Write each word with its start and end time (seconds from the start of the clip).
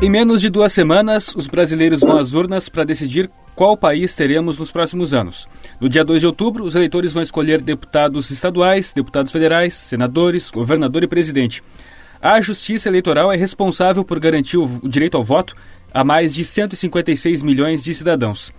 Em 0.00 0.08
menos 0.08 0.40
de 0.40 0.48
duas 0.48 0.72
semanas, 0.72 1.34
os 1.34 1.48
brasileiros 1.48 2.02
vão 2.02 2.18
às 2.18 2.32
urnas 2.32 2.68
para 2.68 2.84
decidir 2.84 3.28
qual 3.56 3.76
país 3.76 4.14
teremos 4.14 4.56
nos 4.56 4.70
próximos 4.70 5.12
anos. 5.12 5.48
No 5.80 5.88
dia 5.88 6.04
2 6.04 6.20
de 6.20 6.26
outubro, 6.28 6.62
os 6.62 6.76
eleitores 6.76 7.12
vão 7.12 7.20
escolher 7.20 7.60
deputados 7.60 8.30
estaduais, 8.30 8.92
deputados 8.92 9.32
federais, 9.32 9.74
senadores, 9.74 10.50
governador 10.50 11.02
e 11.02 11.08
presidente. 11.08 11.64
A 12.22 12.40
Justiça 12.40 12.88
Eleitoral 12.88 13.32
é 13.32 13.36
responsável 13.36 14.04
por 14.04 14.20
garantir 14.20 14.56
o 14.56 14.80
direito 14.84 15.16
ao 15.16 15.24
voto 15.24 15.56
a 15.92 16.04
mais 16.04 16.32
de 16.32 16.44
156 16.44 17.42
milhões 17.42 17.82
de 17.82 17.92
cidadãos. 17.92 18.52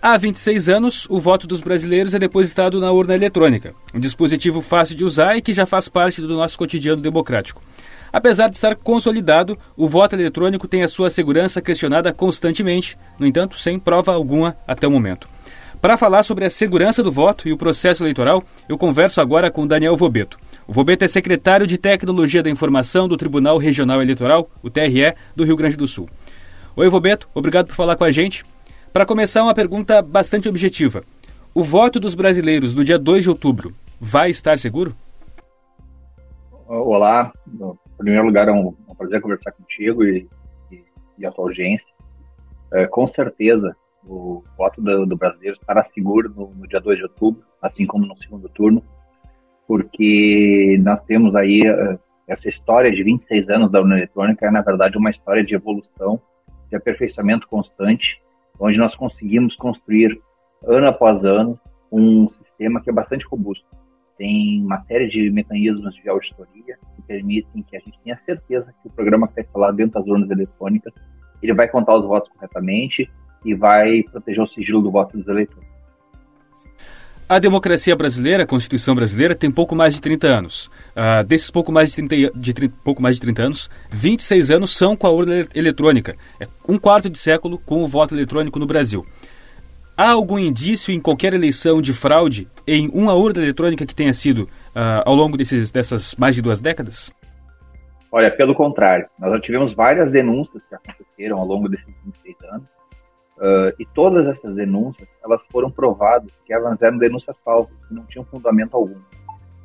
Há 0.00 0.16
26 0.16 0.70
anos, 0.70 1.06
o 1.10 1.20
voto 1.20 1.46
dos 1.46 1.60
brasileiros 1.60 2.14
é 2.14 2.18
depositado 2.18 2.80
na 2.80 2.90
urna 2.90 3.14
eletrônica, 3.14 3.74
um 3.92 4.00
dispositivo 4.00 4.62
fácil 4.62 4.96
de 4.96 5.04
usar 5.04 5.36
e 5.36 5.42
que 5.42 5.52
já 5.52 5.66
faz 5.66 5.86
parte 5.88 6.22
do 6.22 6.34
nosso 6.34 6.56
cotidiano 6.56 7.02
democrático. 7.02 7.60
Apesar 8.12 8.48
de 8.48 8.56
estar 8.56 8.76
consolidado, 8.76 9.58
o 9.76 9.88
voto 9.88 10.14
eletrônico 10.14 10.68
tem 10.68 10.82
a 10.82 10.88
sua 10.88 11.08
segurança 11.08 11.62
questionada 11.62 12.12
constantemente, 12.12 12.98
no 13.18 13.26
entanto, 13.26 13.58
sem 13.58 13.78
prova 13.78 14.12
alguma 14.12 14.54
até 14.66 14.86
o 14.86 14.90
momento. 14.90 15.26
Para 15.80 15.96
falar 15.96 16.22
sobre 16.22 16.44
a 16.44 16.50
segurança 16.50 17.02
do 17.02 17.10
voto 17.10 17.48
e 17.48 17.52
o 17.52 17.56
processo 17.56 18.04
eleitoral, 18.04 18.44
eu 18.68 18.78
converso 18.78 19.20
agora 19.20 19.50
com 19.50 19.66
Daniel 19.66 19.96
Vobeto. 19.96 20.38
O 20.68 20.72
Vobeto 20.72 21.04
é 21.04 21.08
secretário 21.08 21.66
de 21.66 21.76
Tecnologia 21.76 22.42
da 22.42 22.50
Informação 22.50 23.08
do 23.08 23.16
Tribunal 23.16 23.58
Regional 23.58 24.00
Eleitoral, 24.00 24.48
o 24.62 24.70
TRE, 24.70 25.14
do 25.34 25.44
Rio 25.44 25.56
Grande 25.56 25.76
do 25.76 25.88
Sul. 25.88 26.08
Oi, 26.76 26.88
Vobeto, 26.88 27.28
obrigado 27.34 27.66
por 27.66 27.74
falar 27.74 27.96
com 27.96 28.04
a 28.04 28.10
gente. 28.10 28.44
Para 28.92 29.06
começar, 29.06 29.42
uma 29.42 29.54
pergunta 29.54 30.00
bastante 30.02 30.48
objetiva. 30.48 31.02
O 31.54 31.64
voto 31.64 31.98
dos 31.98 32.14
brasileiros 32.14 32.74
no 32.74 32.84
dia 32.84 32.98
2 32.98 33.24
de 33.24 33.30
outubro 33.30 33.74
vai 33.98 34.30
estar 34.30 34.58
seguro? 34.58 34.94
Olá, 36.68 37.32
primeiro 38.02 38.26
lugar, 38.26 38.48
é 38.48 38.52
um, 38.52 38.74
um 38.88 38.94
prazer 38.94 39.20
conversar 39.20 39.52
contigo 39.52 40.04
e, 40.04 40.28
e, 40.70 40.84
e 41.18 41.26
a 41.26 41.30
tua 41.30 41.44
audiência. 41.44 41.90
É, 42.72 42.86
com 42.86 43.06
certeza, 43.06 43.76
o 44.04 44.42
voto 44.56 44.80
do, 44.80 45.06
do 45.06 45.16
brasileiro 45.16 45.56
estará 45.56 45.80
seguro 45.80 46.28
no, 46.28 46.48
no, 46.54 46.66
dia 46.66 46.80
2 46.80 46.98
de 46.98 47.04
outubro, 47.04 47.42
assim 47.60 47.86
como 47.86 48.06
no 48.06 48.16
segundo 48.16 48.48
turno, 48.48 48.82
porque 49.66 50.78
nós 50.82 51.00
temos 51.00 51.34
aí 51.36 51.62
uh, 51.62 51.98
essa 52.26 52.48
história 52.48 52.90
de 52.90 53.02
26 53.02 53.48
anos 53.48 53.70
da 53.70 53.80
urna 53.80 53.96
eletrônica, 53.96 54.46
é 54.46 54.50
na 54.50 54.62
verdade 54.62 54.98
uma 54.98 55.10
história 55.10 55.42
de 55.42 55.54
evolução, 55.54 56.20
de 56.68 56.76
aperfeiçoamento 56.76 57.46
constante, 57.46 58.20
onde 58.58 58.78
nós 58.78 58.94
conseguimos 58.94 59.54
construir, 59.54 60.20
ano 60.64 60.88
após 60.88 61.24
ano, 61.24 61.58
um 61.90 62.26
sistema 62.26 62.80
que 62.80 62.90
é 62.90 62.92
bastante 62.92 63.26
robusto 63.26 63.66
tem 64.22 64.62
uma 64.64 64.78
série 64.78 65.06
de 65.06 65.28
mecanismos 65.32 65.94
de 65.94 66.08
auditoria 66.08 66.78
que 66.94 67.02
permitem 67.02 67.60
que 67.68 67.76
a 67.76 67.80
gente 67.80 67.98
tenha 68.04 68.14
certeza 68.14 68.72
que 68.80 68.86
o 68.86 68.90
programa 68.92 69.26
que 69.26 69.32
está 69.32 69.40
instalado 69.40 69.76
dentro 69.76 69.94
das 69.94 70.06
urnas 70.06 70.30
eletrônicas 70.30 70.94
ele 71.42 71.52
vai 71.52 71.66
contar 71.66 71.98
os 71.98 72.06
votos 72.06 72.28
corretamente 72.28 73.10
e 73.44 73.52
vai 73.52 74.04
proteger 74.04 74.40
o 74.40 74.46
sigilo 74.46 74.80
do 74.80 74.92
voto 74.92 75.18
dos 75.18 75.26
eleitores. 75.26 75.68
A 77.28 77.40
democracia 77.40 77.96
brasileira, 77.96 78.44
a 78.44 78.46
Constituição 78.46 78.94
brasileira, 78.94 79.34
tem 79.34 79.50
pouco 79.50 79.74
mais 79.74 79.94
de 79.94 80.00
30 80.00 80.26
anos. 80.28 80.66
Uh, 80.94 81.24
desses 81.26 81.50
pouco 81.50 81.72
mais 81.72 81.90
de 81.90 81.96
30, 81.96 82.38
de 82.38 82.52
30, 82.52 82.74
pouco 82.84 83.02
mais 83.02 83.16
de 83.16 83.22
30 83.22 83.42
anos, 83.42 83.70
26 83.90 84.52
anos 84.52 84.76
são 84.76 84.94
com 84.94 85.06
a 85.08 85.10
urna 85.10 85.44
eletrônica. 85.52 86.14
É 86.38 86.46
um 86.68 86.78
quarto 86.78 87.10
de 87.10 87.18
século 87.18 87.58
com 87.58 87.82
o 87.82 87.88
voto 87.88 88.14
eletrônico 88.14 88.58
no 88.60 88.66
Brasil. 88.66 89.04
Há 89.96 90.12
algum 90.12 90.38
indício 90.38 90.92
em 90.92 90.98
qualquer 90.98 91.34
eleição 91.34 91.82
de 91.82 91.92
fraude 91.92 92.48
em 92.66 92.88
uma 92.94 93.12
urna 93.14 93.42
eletrônica 93.42 93.84
que 93.84 93.94
tenha 93.94 94.12
sido 94.14 94.44
uh, 94.74 95.04
ao 95.04 95.14
longo 95.14 95.36
desses, 95.36 95.70
dessas 95.70 96.14
mais 96.14 96.34
de 96.34 96.40
duas 96.40 96.60
décadas? 96.60 97.12
Olha, 98.10 98.30
pelo 98.30 98.54
contrário, 98.54 99.06
nós 99.18 99.32
já 99.32 99.40
tivemos 99.40 99.74
várias 99.74 100.10
denúncias 100.10 100.62
que 100.66 100.74
aconteceram 100.74 101.38
ao 101.38 101.46
longo 101.46 101.68
desses 101.68 101.94
26 102.04 102.36
anos, 102.52 102.66
uh, 103.36 103.74
e 103.78 103.86
todas 103.94 104.26
essas 104.26 104.54
denúncias, 104.54 105.08
elas 105.22 105.42
foram 105.50 105.70
provadas 105.70 106.40
que 106.46 106.54
elas 106.54 106.80
eram 106.80 106.96
denúncias 106.96 107.38
falsas, 107.44 107.78
que 107.86 107.94
não 107.94 108.04
tinham 108.06 108.24
fundamento 108.24 108.74
algum. 108.74 108.98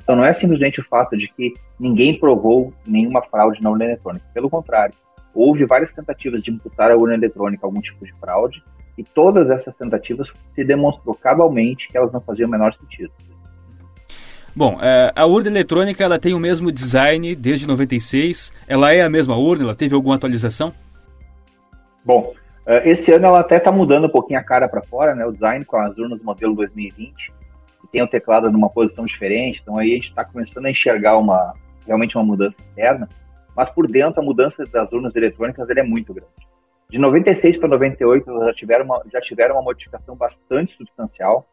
Então 0.02 0.14
não 0.14 0.24
é 0.24 0.32
simplesmente 0.32 0.80
o 0.80 0.84
fato 0.84 1.16
de 1.16 1.28
que 1.28 1.54
ninguém 1.80 2.18
provou 2.18 2.72
nenhuma 2.86 3.22
fraude 3.22 3.62
na 3.62 3.70
urna 3.70 3.86
eletrônica, 3.86 4.26
pelo 4.34 4.50
contrário, 4.50 4.94
houve 5.34 5.64
várias 5.64 5.92
tentativas 5.92 6.42
de 6.42 6.50
imputar 6.50 6.90
à 6.90 6.96
urna 6.96 7.14
eletrônica 7.14 7.66
algum 7.66 7.80
tipo 7.80 8.04
de 8.04 8.12
fraude, 8.14 8.62
e 8.98 9.04
todas 9.04 9.48
essas 9.48 9.76
tentativas 9.76 10.28
se 10.54 10.64
demonstrou 10.64 11.14
cabalmente 11.14 11.86
que 11.86 11.96
elas 11.96 12.12
não 12.12 12.20
faziam 12.20 12.48
o 12.48 12.50
menor 12.50 12.72
sentido. 12.72 13.12
Bom, 14.54 14.76
é, 14.82 15.12
a 15.14 15.24
urna 15.24 15.48
eletrônica 15.48 16.02
ela 16.02 16.18
tem 16.18 16.34
o 16.34 16.40
mesmo 16.40 16.72
design 16.72 17.36
desde 17.36 17.64
96. 17.64 18.52
Ela 18.66 18.92
é 18.92 19.02
a 19.02 19.08
mesma 19.08 19.36
urna? 19.36 19.62
Ela 19.62 19.74
teve 19.76 19.94
alguma 19.94 20.16
atualização? 20.16 20.74
Bom, 22.04 22.34
é, 22.66 22.90
esse 22.90 23.12
ano 23.12 23.26
ela 23.26 23.38
até 23.38 23.58
está 23.58 23.70
mudando 23.70 24.06
um 24.06 24.10
pouquinho 24.10 24.40
a 24.40 24.42
cara 24.42 24.68
para 24.68 24.82
fora, 24.82 25.14
né? 25.14 25.24
O 25.24 25.30
design 25.30 25.64
com 25.64 25.76
as 25.76 25.96
urnas 25.96 26.20
modelo 26.20 26.56
2020, 26.56 27.32
que 27.82 27.88
tem 27.92 28.02
o 28.02 28.08
teclado 28.08 28.50
numa 28.50 28.68
posição 28.68 29.04
diferente. 29.04 29.60
Então 29.62 29.78
aí 29.78 29.92
a 29.92 29.94
gente 29.94 30.08
está 30.08 30.24
começando 30.24 30.66
a 30.66 30.70
enxergar 30.70 31.16
uma 31.18 31.54
realmente 31.86 32.16
uma 32.16 32.24
mudança 32.24 32.56
externa. 32.60 33.08
Mas 33.54 33.70
por 33.70 33.86
dentro 33.86 34.20
a 34.20 34.24
mudança 34.24 34.64
das 34.66 34.90
urnas 34.90 35.14
eletrônicas 35.14 35.70
é 35.70 35.82
muito 35.84 36.12
grande. 36.12 36.47
De 36.90 36.98
96 36.98 37.58
para 37.58 37.68
98, 37.68 38.24
já 38.46 38.52
tiveram, 38.54 38.84
uma, 38.86 39.02
já 39.12 39.20
tiveram 39.20 39.56
uma 39.56 39.62
modificação 39.62 40.16
bastante 40.16 40.74
substancial. 40.74 41.46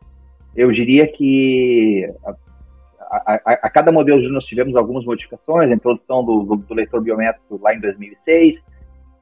Eu 0.56 0.70
diria 0.70 1.06
que 1.12 2.10
a, 2.24 3.34
a, 3.34 3.52
a 3.64 3.70
cada 3.70 3.92
modelo 3.92 4.22
de 4.22 4.30
nós 4.30 4.46
tivemos 4.46 4.78
algumas 4.78 5.04
modificações, 5.04 5.70
a 5.70 5.74
introdução 5.76 6.24
do, 6.24 6.44
do, 6.44 6.56
do 6.56 6.74
leitor 6.74 7.02
biométrico 7.02 7.60
lá 7.62 7.76
em 7.76 7.82
2006. 7.82 8.64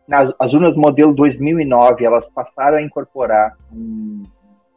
Nas, 0.07 0.31
as 0.37 0.53
urnas 0.53 0.75
modelo 0.75 1.15
2009, 1.15 2.05
elas 2.05 2.29
passaram 2.29 2.77
a 2.77 2.81
incorporar 2.83 3.57
um, 3.71 4.21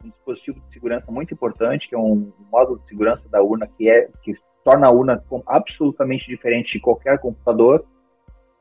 um 0.03 0.09
dispositivo 0.09 0.59
de 0.59 0.67
segurança 0.69 1.11
muito 1.11 1.35
importante, 1.35 1.87
que 1.87 1.93
é 1.93 1.99
um 1.99 2.31
módulo 2.51 2.79
de 2.79 2.85
segurança 2.85 3.29
da 3.29 3.43
urna 3.43 3.69
que 3.77 3.87
é 3.87 4.09
que 4.23 4.33
torna 4.63 4.87
a 4.87 4.91
urna 4.91 5.23
absolutamente 5.45 6.25
diferente 6.25 6.73
de 6.73 6.79
qualquer 6.79 7.19
computador. 7.19 7.85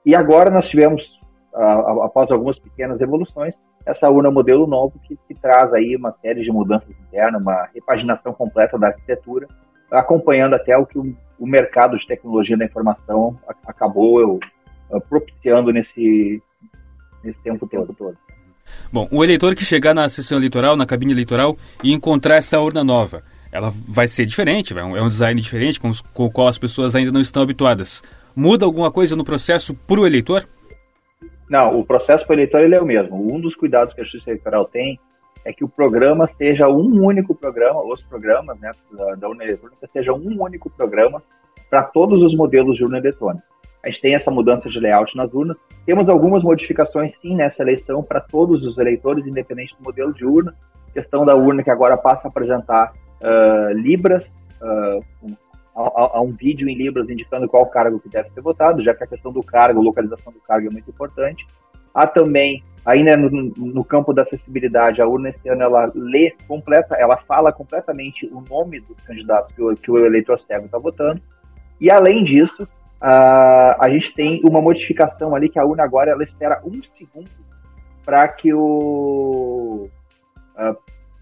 E 0.04 0.14
agora 0.14 0.50
nós 0.50 0.68
tivemos 0.68 1.18
após 1.56 2.30
algumas 2.30 2.58
pequenas 2.58 3.00
evoluções, 3.00 3.54
essa 3.84 4.10
urna 4.10 4.30
modelo 4.30 4.66
novo 4.66 4.98
que, 5.06 5.16
que, 5.26 5.34
traz 5.34 5.72
aí 5.72 5.96
uma 5.96 6.10
série 6.10 6.42
de 6.42 6.50
mudanças 6.50 6.90
internas, 6.90 7.40
uma 7.40 7.68
repaginação 7.74 8.32
completa 8.32 8.78
da 8.78 8.88
arquitetura, 8.88 9.48
acompanhando 9.90 10.54
até 10.54 10.76
o 10.76 10.84
que 10.84 10.98
o, 10.98 11.16
o 11.38 11.46
mercado 11.46 11.96
de 11.96 12.06
tecnologia 12.06 12.56
da 12.56 12.64
informação 12.64 13.38
acabou 13.66 14.20
eu, 14.20 14.38
propiciando 15.08 15.72
nesse, 15.72 16.42
nesse 17.24 17.42
tempo 17.42 17.66
todo. 17.66 17.94
todo. 17.94 18.16
Bom, 18.92 19.08
o 19.10 19.24
eleitor 19.24 19.54
que 19.54 19.64
chegar 19.64 19.94
na 19.94 20.08
sessão 20.08 20.38
eleitoral, 20.38 20.76
na 20.76 20.86
cabine 20.86 21.12
eleitoral, 21.12 21.56
e 21.82 21.92
encontrar 21.92 22.36
essa 22.36 22.60
urna 22.60 22.82
nova, 22.82 23.22
ela 23.52 23.72
vai 23.88 24.08
ser 24.08 24.26
diferente, 24.26 24.76
é 24.76 24.84
um 24.84 25.08
design 25.08 25.40
diferente 25.40 25.80
com, 25.80 25.90
com 26.12 26.24
o 26.26 26.30
qual 26.30 26.48
as 26.48 26.58
pessoas 26.58 26.94
ainda 26.94 27.12
não 27.12 27.20
estão 27.20 27.42
habituadas. 27.42 28.02
Muda 28.34 28.66
alguma 28.66 28.90
coisa 28.90 29.16
no 29.16 29.24
processo 29.24 29.72
para 29.72 30.00
o 30.00 30.06
eleitor? 30.06 30.46
Não, 31.48 31.78
o 31.78 31.84
processo 31.84 32.30
eleitor 32.32 32.60
ele 32.60 32.74
é 32.74 32.80
o 32.80 32.86
mesmo. 32.86 33.16
Um 33.16 33.40
dos 33.40 33.54
cuidados 33.54 33.92
que 33.92 34.00
a 34.00 34.04
Justiça 34.04 34.30
Eleitoral 34.30 34.64
tem 34.64 34.98
é 35.44 35.52
que 35.52 35.64
o 35.64 35.68
programa 35.68 36.26
seja 36.26 36.68
um 36.68 37.04
único 37.04 37.34
programa, 37.34 37.80
os 37.84 38.02
programas 38.02 38.58
né, 38.58 38.72
da, 38.92 39.14
da 39.14 39.28
urna 39.28 39.44
eletrônica 39.44 39.86
seja 39.86 40.12
um 40.12 40.42
único 40.42 40.68
programa 40.68 41.22
para 41.70 41.84
todos 41.84 42.20
os 42.22 42.34
modelos 42.34 42.76
de 42.76 42.84
urna 42.84 42.98
eletrônica. 42.98 43.44
A 43.84 43.88
gente 43.88 44.00
tem 44.00 44.14
essa 44.14 44.32
mudança 44.32 44.68
de 44.68 44.80
layout 44.80 45.16
nas 45.16 45.32
urnas. 45.32 45.56
Temos 45.84 46.08
algumas 46.08 46.42
modificações, 46.42 47.14
sim, 47.14 47.36
nessa 47.36 47.62
eleição 47.62 48.02
para 48.02 48.20
todos 48.20 48.64
os 48.64 48.76
eleitores, 48.78 49.26
independente 49.26 49.76
do 49.76 49.84
modelo 49.84 50.12
de 50.12 50.24
urna. 50.24 50.52
Questão 50.92 51.24
da 51.24 51.36
urna 51.36 51.62
que 51.62 51.70
agora 51.70 51.96
passa 51.96 52.26
a 52.26 52.28
apresentar 52.28 52.92
uh, 53.20 53.72
libras, 53.72 54.36
uh, 54.60 55.36
a, 55.76 56.18
a, 56.18 56.20
um 56.22 56.32
vídeo 56.32 56.68
em 56.68 56.74
Libras 56.74 57.10
indicando 57.10 57.48
qual 57.48 57.66
cargo 57.66 58.00
que 58.00 58.08
deve 58.08 58.30
ser 58.30 58.40
votado, 58.40 58.82
já 58.82 58.94
que 58.94 59.04
a 59.04 59.06
questão 59.06 59.30
do 59.30 59.42
cargo, 59.42 59.82
localização 59.82 60.32
do 60.32 60.40
cargo 60.40 60.68
é 60.68 60.70
muito 60.70 60.90
importante. 60.90 61.46
Há 61.94 62.06
também, 62.06 62.64
ainda 62.84 63.16
no, 63.16 63.30
no 63.30 63.84
campo 63.84 64.12
da 64.12 64.22
acessibilidade, 64.22 65.02
a 65.02 65.06
urna 65.06 65.28
esse 65.28 65.46
ano 65.48 65.62
ela 65.62 65.92
lê 65.94 66.34
completa, 66.48 66.94
ela 66.96 67.16
fala 67.18 67.52
completamente 67.52 68.26
o 68.26 68.40
nome 68.40 68.80
dos 68.80 68.98
candidatos 69.00 69.50
que 69.52 69.62
o, 69.62 69.76
que 69.76 69.90
o 69.90 70.04
eleitor 70.04 70.38
cego 70.38 70.66
está 70.66 70.78
votando. 70.78 71.20
E 71.78 71.90
além 71.90 72.22
disso, 72.22 72.66
a, 73.00 73.84
a 73.84 73.88
gente 73.90 74.14
tem 74.14 74.40
uma 74.44 74.62
modificação 74.62 75.34
ali 75.34 75.48
que 75.48 75.58
a 75.58 75.64
urna 75.64 75.84
agora 75.84 76.10
ela 76.10 76.22
espera 76.22 76.62
um 76.64 76.80
segundo 76.80 77.30
para 78.04 78.26
que 78.28 78.52
o 78.54 79.90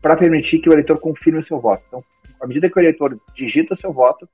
para 0.00 0.16
permitir 0.16 0.60
que 0.60 0.68
o 0.68 0.72
eleitor 0.72 1.00
confirme 1.00 1.40
o 1.40 1.42
seu 1.42 1.58
voto. 1.58 1.82
Então, 1.88 2.04
à 2.40 2.46
medida 2.46 2.70
que 2.70 2.78
o 2.78 2.80
eleitor 2.80 3.18
digita 3.34 3.74
seu 3.74 3.92
voto, 3.92 4.28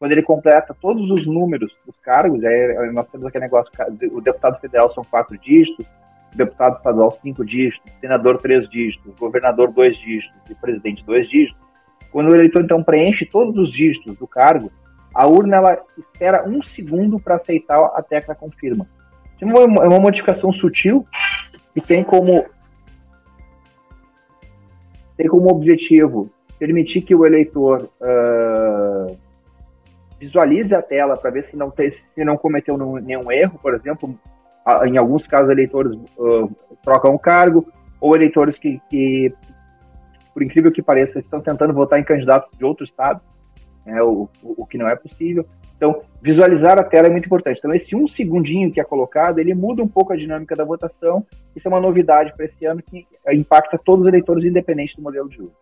quando 0.00 0.12
ele 0.12 0.22
completa 0.22 0.74
todos 0.80 1.10
os 1.10 1.26
números 1.26 1.76
dos 1.84 1.94
cargos, 2.00 2.42
aí 2.42 2.90
nós 2.90 3.06
temos 3.08 3.26
aquele 3.26 3.44
negócio, 3.44 3.70
o 4.10 4.22
deputado 4.22 4.58
federal 4.58 4.88
são 4.88 5.04
quatro 5.04 5.36
dígitos, 5.36 5.84
o 6.32 6.36
deputado 6.38 6.72
estadual 6.72 7.10
cinco 7.10 7.44
dígitos, 7.44 7.92
senador 8.00 8.38
três 8.38 8.66
dígitos, 8.66 9.14
governador 9.16 9.70
dois 9.70 9.98
dígitos 9.98 10.34
e 10.48 10.54
presidente 10.54 11.04
dois 11.04 11.28
dígitos. 11.28 11.60
Quando 12.10 12.30
o 12.30 12.34
eleitor 12.34 12.64
então 12.64 12.82
preenche 12.82 13.26
todos 13.26 13.54
os 13.58 13.70
dígitos 13.70 14.16
do 14.16 14.26
cargo, 14.26 14.72
a 15.14 15.26
urna 15.26 15.56
ela 15.56 15.82
espera 15.98 16.48
um 16.48 16.62
segundo 16.62 17.20
para 17.20 17.34
aceitar 17.34 17.78
a 17.94 18.02
tecla 18.02 18.34
confirma. 18.34 18.88
É 19.38 19.44
uma, 19.44 19.84
é 19.84 19.86
uma 19.86 20.00
modificação 20.00 20.50
sutil 20.50 21.06
que 21.74 21.80
tem 21.82 22.02
como 22.02 22.46
tem 25.14 25.28
como 25.28 25.50
objetivo 25.50 26.30
permitir 26.58 27.02
que 27.02 27.14
o 27.14 27.26
eleitor 27.26 27.90
uh, 28.00 29.18
visualize 30.20 30.74
a 30.74 30.82
tela 30.82 31.16
para 31.16 31.30
ver 31.30 31.42
se 31.42 31.56
não, 31.56 31.72
se 31.72 32.24
não 32.24 32.36
cometeu 32.36 32.76
nenhum 33.00 33.32
erro, 33.32 33.58
por 33.60 33.74
exemplo, 33.74 34.14
em 34.84 34.98
alguns 34.98 35.26
casos 35.26 35.50
eleitores 35.50 35.94
uh, 36.18 36.54
trocam 36.84 37.14
o 37.14 37.18
cargo, 37.18 37.66
ou 37.98 38.14
eleitores 38.14 38.56
que, 38.56 38.80
que, 38.90 39.34
por 40.34 40.42
incrível 40.42 40.70
que 40.70 40.82
pareça, 40.82 41.18
estão 41.18 41.40
tentando 41.40 41.72
votar 41.72 41.98
em 41.98 42.04
candidatos 42.04 42.50
de 42.56 42.64
outro 42.64 42.84
estado, 42.84 43.20
né, 43.86 44.02
o, 44.02 44.28
o, 44.42 44.62
o, 44.62 44.66
que 44.66 44.76
não 44.76 44.88
é 44.88 44.94
possível. 44.94 45.46
Então, 45.76 46.02
visualizar 46.20 46.78
a 46.78 46.84
tela 46.84 47.06
é 47.06 47.10
muito 47.10 47.24
importante. 47.24 47.58
Então, 47.58 47.72
esse 47.72 47.96
um 47.96 48.06
segundinho 48.06 48.70
que 48.70 48.78
é 48.78 48.84
colocado, 48.84 49.38
ele 49.38 49.54
muda 49.54 49.82
um 49.82 49.88
pouco 49.88 50.12
a 50.12 50.16
dinâmica 50.16 50.54
da 50.54 50.62
votação. 50.62 51.26
Isso 51.56 51.66
é 51.66 51.70
uma 51.70 51.80
novidade 51.80 52.34
para 52.36 52.44
esse 52.44 52.66
ano 52.66 52.82
que 52.82 53.06
impacta 53.32 53.78
todos 53.82 54.02
os 54.02 54.08
eleitores, 54.08 54.44
independente 54.44 54.94
do 54.94 55.02
modelo 55.02 55.26
de 55.30 55.40
uso. 55.40 55.56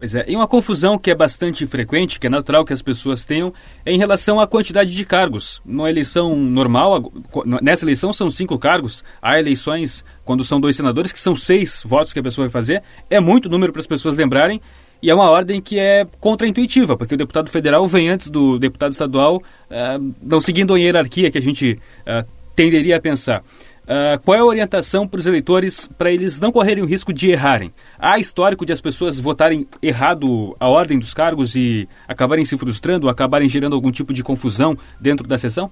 Pois 0.00 0.14
é, 0.14 0.24
e 0.26 0.34
uma 0.34 0.48
confusão 0.48 0.98
que 0.98 1.10
é 1.10 1.14
bastante 1.14 1.66
frequente, 1.66 2.18
que 2.18 2.26
é 2.26 2.30
natural 2.30 2.64
que 2.64 2.72
as 2.72 2.80
pessoas 2.80 3.22
tenham, 3.26 3.52
é 3.84 3.92
em 3.92 3.98
relação 3.98 4.40
à 4.40 4.46
quantidade 4.46 4.94
de 4.94 5.04
cargos. 5.04 5.60
Numa 5.62 5.90
eleição 5.90 6.34
normal, 6.34 7.12
nessa 7.60 7.84
eleição 7.84 8.10
são 8.10 8.30
cinco 8.30 8.58
cargos, 8.58 9.04
há 9.20 9.38
eleições, 9.38 10.02
quando 10.24 10.42
são 10.42 10.58
dois 10.58 10.74
senadores, 10.74 11.12
que 11.12 11.20
são 11.20 11.36
seis 11.36 11.82
votos 11.84 12.14
que 12.14 12.18
a 12.18 12.22
pessoa 12.22 12.46
vai 12.46 12.50
fazer. 12.50 12.82
É 13.10 13.20
muito 13.20 13.50
número 13.50 13.74
para 13.74 13.80
as 13.80 13.86
pessoas 13.86 14.16
lembrarem, 14.16 14.58
e 15.02 15.10
é 15.10 15.14
uma 15.14 15.28
ordem 15.28 15.60
que 15.60 15.78
é 15.78 16.06
contraintuitiva, 16.18 16.96
porque 16.96 17.14
o 17.14 17.18
deputado 17.18 17.50
federal 17.50 17.86
vem 17.86 18.08
antes 18.08 18.30
do 18.30 18.58
deputado 18.58 18.92
estadual, 18.92 19.36
uh, 19.36 20.14
não 20.22 20.40
seguindo 20.40 20.72
a 20.72 20.78
hierarquia 20.78 21.30
que 21.30 21.36
a 21.36 21.42
gente 21.42 21.78
uh, 22.06 22.26
tenderia 22.56 22.96
a 22.96 23.00
pensar. 23.00 23.44
Uh, 23.90 24.22
qual 24.24 24.36
é 24.36 24.38
a 24.38 24.44
orientação 24.44 25.04
para 25.08 25.18
os 25.18 25.26
eleitores 25.26 25.88
para 25.88 26.12
eles 26.12 26.38
não 26.38 26.52
correrem 26.52 26.84
o 26.84 26.86
risco 26.86 27.12
de 27.12 27.28
errarem? 27.28 27.74
Há 27.98 28.20
histórico 28.20 28.64
de 28.64 28.72
as 28.72 28.80
pessoas 28.80 29.18
votarem 29.18 29.66
errado 29.82 30.54
a 30.60 30.68
ordem 30.68 30.96
dos 30.96 31.12
cargos 31.12 31.56
e 31.56 31.88
acabarem 32.06 32.44
se 32.44 32.56
frustrando, 32.56 33.08
acabarem 33.08 33.48
gerando 33.48 33.74
algum 33.74 33.90
tipo 33.90 34.12
de 34.12 34.22
confusão 34.22 34.76
dentro 35.00 35.26
da 35.26 35.36
sessão? 35.36 35.68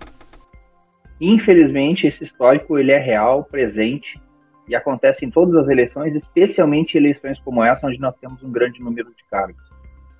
Infelizmente, 1.20 2.08
esse 2.08 2.24
histórico 2.24 2.76
ele 2.76 2.90
é 2.90 2.98
real, 2.98 3.44
presente 3.44 4.20
e 4.66 4.74
acontece 4.74 5.24
em 5.24 5.30
todas 5.30 5.54
as 5.54 5.68
eleições, 5.68 6.12
especialmente 6.12 6.96
eleições 6.96 7.38
como 7.38 7.62
essa, 7.62 7.86
onde 7.86 8.00
nós 8.00 8.14
temos 8.14 8.42
um 8.42 8.50
grande 8.50 8.80
número 8.82 9.10
de 9.10 9.24
cargos. 9.30 9.67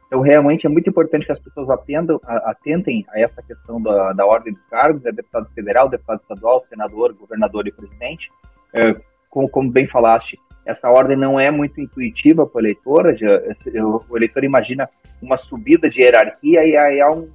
Então, 0.09 0.23
realmente 0.23 0.67
é 0.67 0.71
muito 0.71 0.89
importante 0.89 1.27
que 1.27 1.33
as 1.33 1.39
pessoas 1.39 1.69
atendam, 1.69 2.19
atentem 2.25 3.05
a 3.11 3.21
essa 3.21 3.43
questão 3.43 3.81
da, 3.81 4.15
da 4.15 4.25
ordem 4.25 4.55
dos 4.55 4.63
cargos, 4.65 5.05
é 5.05 5.13
deputado 5.13 5.49
federal, 5.55 5.87
deputado 5.87 6.17
estadual, 6.17 6.59
senador, 6.59 7.13
governador 7.13 7.69
e 7.69 7.73
presidente. 7.73 8.31
É, 8.73 8.97
como, 9.29 9.49
como, 9.51 9.71
bem 9.71 9.87
falaste, 9.87 10.39
essa 10.65 10.89
ordem 10.89 11.17
não 11.17 11.39
é 11.39 11.51
muito 11.51 11.79
intuitiva 11.79 12.47
para 12.47 12.57
o 12.57 12.61
eleitor, 12.61 13.15
já, 13.15 13.29
o 14.09 14.17
eleitor 14.17 14.45
imagina 14.45 14.89
uma 15.21 15.37
subida 15.37 15.89
de 15.89 16.01
hierarquia 16.01 16.65
e 16.65 16.75
aí 16.75 17.01
há 17.03 17.11
um 17.11 17.29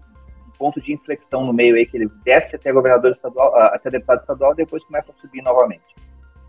ponto 0.58 0.82
de 0.82 0.94
inflexão 0.94 1.46
no 1.46 1.54
meio 1.54 1.76
aí, 1.76 1.86
que 1.86 1.98
ele 1.98 2.10
desce 2.24 2.56
até 2.56 2.72
governador 2.72 3.12
estadual, 3.12 3.56
até 3.56 3.92
deputado 3.92 4.20
estadual, 4.20 4.56
depois 4.56 4.84
começa 4.84 5.12
a 5.12 5.16
subir 5.22 5.44
novamente. 5.44 5.96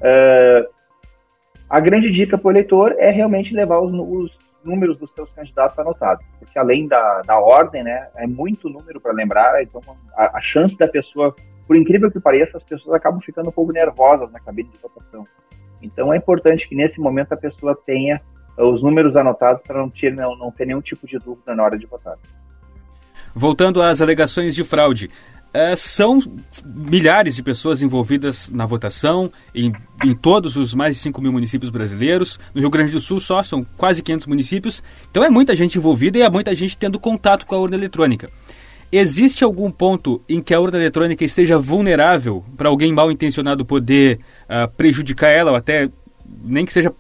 Uh, 0.01 0.73
a 1.69 1.81
grande 1.81 2.11
dica 2.11 2.39
para 2.39 2.49
o 2.49 2.53
eleitor 2.53 2.95
é 2.99 3.11
realmente 3.11 3.55
levar 3.55 3.81
os, 3.81 3.93
os, 3.93 4.39
números 4.65 4.99
dos 4.99 5.11
seus 5.11 5.31
candidatos 5.31 5.79
anotados, 5.79 6.27
porque 6.39 6.59
além 6.59 6.89
da, 6.89 7.23
da 7.23 7.39
ordem, 7.39 7.83
né, 7.83 8.09
é 8.17 8.27
muito 8.27 8.69
número 8.69 9.01
para 9.01 9.13
lembrar, 9.13 9.63
então 9.63 9.81
a, 10.17 10.39
a, 10.39 10.41
chance 10.41 10.77
da 10.77 10.89
pessoa, 10.89 11.35
por 11.67 11.77
incrível 11.77 12.11
que 12.11 12.21
pareça, 12.21 12.57
as 12.57 12.63
pessoas 12.63 12.95
acabam 12.95 13.21
ficando 13.21 13.49
um 13.49 13.53
pouco 13.53 13.73
nervosas 13.73 14.31
na 14.33 14.41
cabine 14.41 14.71
de 14.71 14.79
votação. 14.79 15.27
Então 15.83 16.13
é 16.13 16.17
importante 16.17 16.69
que 16.69 16.75
nesse 16.75 16.99
momento 16.99 17.33
a 17.33 17.37
pessoa 17.37 17.79
tenha 17.87 18.21
os 18.57 18.83
números 18.83 19.17
anotados 19.17 19.61
para 19.61 19.79
não 19.79 19.91
ter, 19.91 20.13
não, 20.13 20.37
não 20.37 20.51
ter 20.51 20.67
nenhum 20.67 20.81
tipo 20.81 21.07
de 21.07 21.19
dúvida 21.19 21.55
na 21.55 21.63
hora 21.63 21.79
de 21.79 21.87
votar. 21.87 22.17
Voltando 23.35 23.83
às 23.83 24.01
alegações 24.01 24.55
de 24.55 24.63
fraude, 24.63 25.11
é, 25.55 25.77
são 25.77 26.19
milhares 26.67 27.37
de 27.37 27.43
pessoas 27.43 27.81
envolvidas 27.81 28.51
na 28.51 28.67
votação 28.67 29.31
em, 29.55 29.73
em, 30.05 30.13
todos 30.13 30.57
os 30.57 30.75
mais 30.75 30.97
de 30.97 31.03
5 31.03 31.23
mil 31.23 31.33
municípios 31.33 31.71
brasileiros. 31.71 32.41
No 32.53 32.61
Rio 32.61 32.69
Grande 32.69 32.91
do 32.91 32.99
Sul 32.99 33.21
só 33.21 33.41
são 33.41 33.65
quase 33.77 34.03
500 34.03 34.27
municípios. 34.27 34.83
Então 35.09 35.23
é 35.23 35.31
muita 35.31 35.55
gente 35.55 35.79
envolvida 35.79 36.19
e 36.19 36.23
é 36.23 36.29
muita 36.29 36.53
gente 36.57 36.77
tendo 36.77 36.99
contato 36.99 37.47
com 37.47 37.55
a 37.55 37.59
urna 37.59 37.77
eletrônica. 37.77 38.29
Existe 38.91 39.45
algum 39.45 39.71
ponto 39.71 40.21
em 40.29 40.43
que 40.43 40.53
a 40.53 40.61
urna 40.61 40.77
eletrônica 40.77 41.25
esteja 41.25 41.57
vulnerável 41.57 42.45
para 42.57 42.69
alguém 42.69 42.93
mal 42.93 43.11
intencionado 43.11 43.65
poder 43.65 44.19
uh, 44.45 44.69
prejudicar 44.77 45.31
ela 45.31 45.53
ou 45.53 45.57
até 45.57 45.89
nem 46.43 46.67
que 46.67 46.73
seja 46.73 46.93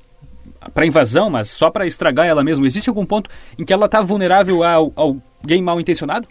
para 0.72 0.86
invasão, 0.86 1.28
mas 1.28 1.50
só 1.50 1.70
para 1.70 1.86
estragar 1.86 2.26
ela 2.26 2.44
mesma? 2.44 2.66
Existe 2.66 2.88
algum 2.88 3.04
ponto 3.04 3.28
em 3.58 3.64
que 3.64 3.72
ela 3.72 3.86
está 3.86 4.00
vulnerável 4.00 4.62
a, 4.62 4.74
a 4.74 4.78
alguém 4.96 5.60
mal 5.60 5.80
intencionado? 5.80 6.28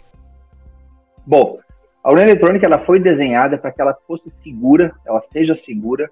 Bom, 1.26 1.58
a 2.04 2.10
urna 2.10 2.22
eletrônica 2.22 2.66
ela 2.66 2.78
foi 2.78 3.00
desenhada 3.00 3.56
para 3.56 3.72
que 3.72 3.80
ela 3.80 3.96
fosse 4.06 4.28
segura, 4.28 4.94
ela 5.06 5.18
seja 5.20 5.54
segura, 5.54 6.10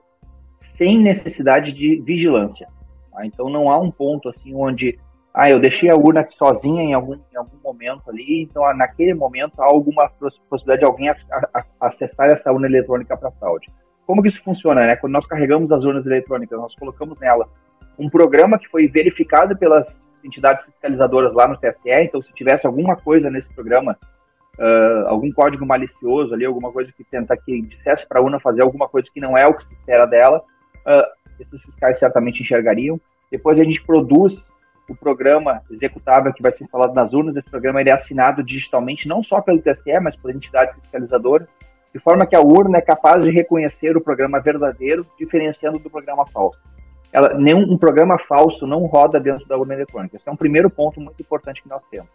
sem 0.57 0.99
necessidade 0.99 1.71
de 1.71 2.01
vigilância. 2.01 2.67
Tá? 3.13 3.27
Então 3.27 3.51
não 3.51 3.71
há 3.71 3.79
um 3.79 3.91
ponto 3.91 4.27
assim 4.27 4.55
onde 4.55 4.99
ah, 5.35 5.51
eu 5.51 5.61
deixei 5.61 5.91
a 5.91 5.95
urna 5.95 6.27
sozinha 6.27 6.83
em 6.83 6.95
algum, 6.95 7.15
em 7.15 7.37
algum 7.37 7.59
momento 7.63 8.09
ali, 8.09 8.43
então 8.43 8.65
ah, 8.65 8.73
naquele 8.73 9.13
momento 9.13 9.61
há 9.61 9.67
alguma 9.67 10.11
possibilidade 10.49 10.81
de 10.81 10.87
alguém 10.87 11.11
a, 11.11 11.17
a, 11.55 11.65
acessar 11.79 12.31
essa 12.31 12.51
urna 12.51 12.67
eletrônica 12.67 13.15
para 13.15 13.31
fraude. 13.33 13.71
Como 14.07 14.23
que 14.23 14.29
isso 14.29 14.43
funciona? 14.43 14.81
Né? 14.87 14.97
Quando 14.97 15.13
nós 15.13 15.27
carregamos 15.27 15.71
as 15.71 15.85
urnas 15.85 16.07
eletrônicas, 16.07 16.59
nós 16.59 16.75
colocamos 16.75 17.21
nela 17.21 17.47
um 17.99 18.09
programa 18.09 18.59
que 18.59 18.69
foi 18.69 18.89
verificado 18.89 19.55
pelas 19.59 20.11
entidades 20.25 20.65
fiscalizadoras 20.65 21.35
lá 21.35 21.47
no 21.47 21.59
TSE, 21.59 21.91
então 21.91 22.21
se 22.21 22.33
tivesse 22.33 22.67
alguma 22.67 22.97
coisa 22.97 23.31
nesse 23.31 23.53
programa 23.55 23.99
uh, 24.63 25.09
algum 25.09 25.31
código 25.33 25.67
malicioso 25.67 26.33
ali, 26.33 26.45
alguma 26.45 26.71
coisa 26.71 26.93
que 26.93 27.03
tenta 27.03 27.37
que 27.37 27.63
dissesse 27.63 28.07
para 28.07 28.21
a 28.21 28.23
urna 28.23 28.39
fazer 28.39 28.63
alguma 28.63 28.89
coisa 28.89 29.09
que 29.13 29.21
não 29.21 29.37
é 29.37 29.45
o 29.45 29.55
que 29.55 29.65
se 29.65 29.73
espera 29.73 30.07
dela, 30.07 30.39
uh, 30.39 31.41
esses 31.41 31.61
fiscais 31.63 31.99
certamente 31.99 32.41
enxergariam. 32.41 33.01
Depois 33.31 33.59
a 33.59 33.65
gente 33.65 33.83
produz 33.85 34.47
o 34.89 34.95
programa 34.95 35.63
executável 35.71 36.33
que 36.33 36.43
vai 36.43 36.51
ser 36.51 36.65
instalado 36.65 36.95
nas 36.95 37.13
urnas. 37.13 37.35
Esse 37.35 37.51
programa 37.51 37.81
ele 37.81 37.91
é 37.91 37.93
assinado 37.93 38.43
digitalmente, 38.43 39.09
não 39.09 39.21
só 39.21 39.41
pelo 39.41 39.61
TSE, 39.61 39.99
mas 40.01 40.15
por 40.15 40.31
entidades 40.31 40.75
fiscalizadoras, 40.75 41.49
de 41.93 42.01
forma 42.01 42.27
que 42.27 42.37
a 42.37 42.41
urna 42.41 42.79
é 42.79 42.81
capaz 42.81 43.23
de 43.23 43.31
reconhecer 43.31 43.97
o 43.97 44.01
programa 44.01 44.41
verdadeiro, 44.41 45.07
diferenciando 45.19 45.79
do 45.79 45.91
programa 45.91 46.27
falso. 46.27 46.59
Ela, 47.13 47.35
nenhum 47.35 47.61
um 47.61 47.77
programa 47.77 48.19
falso 48.19 48.67
não 48.67 48.87
roda 48.87 49.21
dentro 49.21 49.47
da 49.47 49.57
urna 49.57 49.75
eletrônica. 49.75 50.17
Esse 50.17 50.29
é 50.29 50.33
um 50.33 50.37
primeiro 50.37 50.71
ponto 50.71 51.01
muito 51.01 51.21
importante 51.21 51.63
que 51.63 51.69
nós 51.69 51.83
temos. 51.91 52.09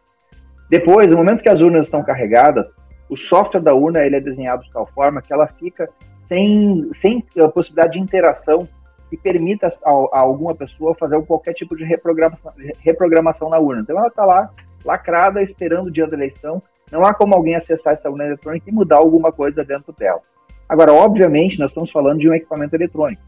Depois, 0.69 1.07
no 1.07 1.17
momento 1.17 1.41
que 1.41 1.49
as 1.49 1.59
urnas 1.59 1.85
estão 1.85 2.03
carregadas, 2.03 2.69
o 3.09 3.15
software 3.15 3.61
da 3.61 3.73
urna 3.73 4.05
ele 4.05 4.17
é 4.17 4.21
desenhado 4.21 4.63
de 4.63 4.71
tal 4.71 4.85
forma 4.87 5.21
que 5.21 5.31
ela 5.31 5.47
fica 5.47 5.89
sem, 6.17 6.87
sem 6.91 7.23
a 7.39 7.47
possibilidade 7.47 7.93
de 7.93 7.99
interação 7.99 8.67
que 9.09 9.15
permita 9.15 9.67
a, 9.67 9.89
a 9.89 10.19
alguma 10.19 10.53
pessoa 10.53 10.93
fazer 10.93 11.21
qualquer 11.25 11.53
tipo 11.53 11.75
de 11.75 11.85
reprogramação, 11.85 12.51
reprogramação 12.79 13.49
na 13.49 13.57
urna. 13.57 13.81
Então 13.81 13.97
ela 13.97 14.07
está 14.07 14.25
lá, 14.25 14.49
lacrada, 14.83 15.41
esperando 15.41 15.87
o 15.87 15.91
dia 15.91 16.07
da 16.07 16.15
eleição. 16.15 16.61
Não 16.91 17.03
há 17.03 17.13
como 17.13 17.33
alguém 17.33 17.55
acessar 17.55 17.93
essa 17.93 18.09
urna 18.09 18.25
eletrônica 18.25 18.69
e 18.69 18.73
mudar 18.73 18.97
alguma 18.97 19.31
coisa 19.31 19.63
dentro 19.63 19.93
dela. 19.93 20.21
Agora, 20.67 20.91
obviamente, 20.91 21.57
nós 21.57 21.69
estamos 21.69 21.89
falando 21.89 22.19
de 22.19 22.29
um 22.29 22.33
equipamento 22.33 22.75
eletrônico. 22.75 23.21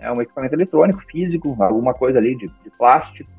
É 0.00 0.10
um 0.10 0.20
equipamento 0.20 0.54
eletrônico, 0.54 1.00
físico, 1.00 1.54
alguma 1.60 1.92
coisa 1.92 2.18
ali 2.18 2.34
de, 2.36 2.46
de 2.46 2.70
plástico, 2.78 3.30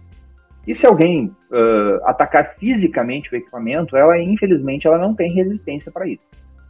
e 0.68 0.74
se 0.74 0.86
alguém 0.86 1.34
uh, 1.50 2.04
atacar 2.04 2.56
fisicamente 2.56 3.34
o 3.34 3.38
equipamento, 3.38 3.96
ela 3.96 4.20
infelizmente 4.20 4.86
ela 4.86 4.98
não 4.98 5.16
tem 5.16 5.32
resistência 5.32 5.90
para 5.90 6.06
isso. 6.06 6.24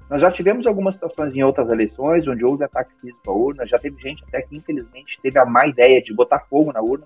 Nós 0.08 0.22
já 0.22 0.30
tivemos 0.30 0.68
algumas 0.68 0.94
situações 0.94 1.34
em 1.36 1.44
outras 1.44 1.68
eleições 1.68 2.28
onde 2.28 2.46
houve 2.46 2.64
ataque 2.64 2.92
físico 3.02 3.30
à 3.30 3.34
urna, 3.34 3.66
já 3.66 3.80
teve 3.80 4.00
gente 4.00 4.24
até 4.28 4.44
que 4.44 4.56
infelizmente 4.56 5.20
teve 5.22 5.40
a 5.40 5.46
má 5.46 5.66
ideia 5.66 6.00
de 6.00 6.14
botar 6.14 6.42
fogo 6.42 6.72
na 6.72 6.80
urna. 6.80 7.06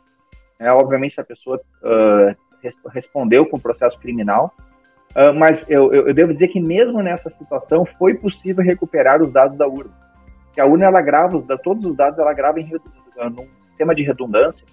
É, 0.60 0.69
obviamente 0.71 1.19
a 1.19 1.24
pessoa 1.24 1.60
uh, 1.81 2.36
res 2.62 2.77
respondeu 2.91 3.45
com 3.45 3.57
processo 3.57 3.98
criminal, 3.98 4.53
uh, 5.15 5.33
mas 5.33 5.65
eu, 5.69 5.93
eu, 5.93 6.10
eu, 6.10 6.13
devo 6.13 6.31
dizer 6.31 6.50
que 6.50 6.60
mesmo 6.60 7.01
nessa 7.01 7.29
situação 7.29 7.86
foi 7.86 8.15
possível 8.15 8.63
recuperar 8.63 9.21
os 9.21 9.31
dados 9.31 9.57
da 9.57 9.65
urna. 9.65 9.93
Que 10.53 10.60
a 10.60 10.65
urna 10.65 10.86
ela 10.86 11.01
grava 11.01 11.41
todos 11.63 11.86
os 11.86 11.95
dados 11.95 12.19
ela 12.19 12.33
grava 12.33 12.60
em 12.60 12.69
num 13.33 13.48
sistema 13.69 13.95
de 13.95 14.03
redundância 14.03 14.63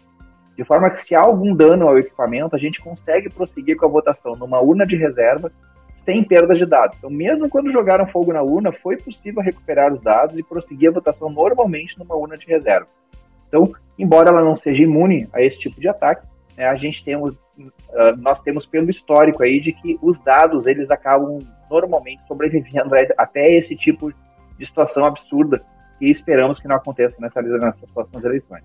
de 0.58 0.64
forma 0.64 0.90
que 0.90 0.98
se 0.98 1.14
há 1.14 1.20
algum 1.20 1.54
dano 1.54 1.86
ao 1.86 1.96
equipamento, 1.96 2.56
a 2.56 2.58
gente 2.58 2.80
consegue 2.80 3.30
prosseguir 3.30 3.76
com 3.76 3.86
a 3.86 3.88
votação 3.88 4.34
numa 4.34 4.60
urna 4.60 4.84
de 4.84 4.96
reserva 4.96 5.52
sem 5.88 6.24
perda 6.24 6.52
de 6.52 6.66
dados. 6.66 6.96
Então, 6.98 7.08
mesmo 7.08 7.48
quando 7.48 7.70
jogaram 7.70 8.04
fogo 8.04 8.32
na 8.32 8.42
urna, 8.42 8.72
foi 8.72 8.96
possível 8.96 9.40
recuperar 9.40 9.92
os 9.92 10.00
dados 10.00 10.36
e 10.36 10.42
prosseguir 10.42 10.88
a 10.88 10.92
votação 10.92 11.30
normalmente 11.30 11.96
numa 11.96 12.16
urna 12.16 12.36
de 12.36 12.44
reserva. 12.44 12.88
Então, 13.46 13.72
embora 13.96 14.30
ela 14.30 14.42
não 14.42 14.56
seja 14.56 14.82
imune 14.82 15.28
a 15.32 15.40
esse 15.40 15.60
tipo 15.60 15.80
de 15.80 15.88
ataque, 15.88 16.26
né, 16.56 16.66
a 16.66 16.74
gente 16.74 17.04
tem, 17.04 17.14
uh, 17.14 17.32
nós 18.16 18.40
temos 18.40 18.66
pelo 18.66 18.90
histórico 18.90 19.44
aí 19.44 19.60
de 19.60 19.72
que 19.72 19.96
os 20.02 20.18
dados 20.18 20.66
eles 20.66 20.90
acabam 20.90 21.38
normalmente 21.70 22.26
sobrevivendo 22.26 22.96
até 23.16 23.48
esse 23.52 23.76
tipo 23.76 24.12
de 24.58 24.66
situação 24.66 25.04
absurda 25.04 25.62
e 26.00 26.10
esperamos 26.10 26.58
que 26.58 26.66
não 26.66 26.74
aconteça 26.74 27.16
nessa, 27.20 27.40
nessas 27.40 27.88
próximas 27.92 28.24
eleições. 28.24 28.64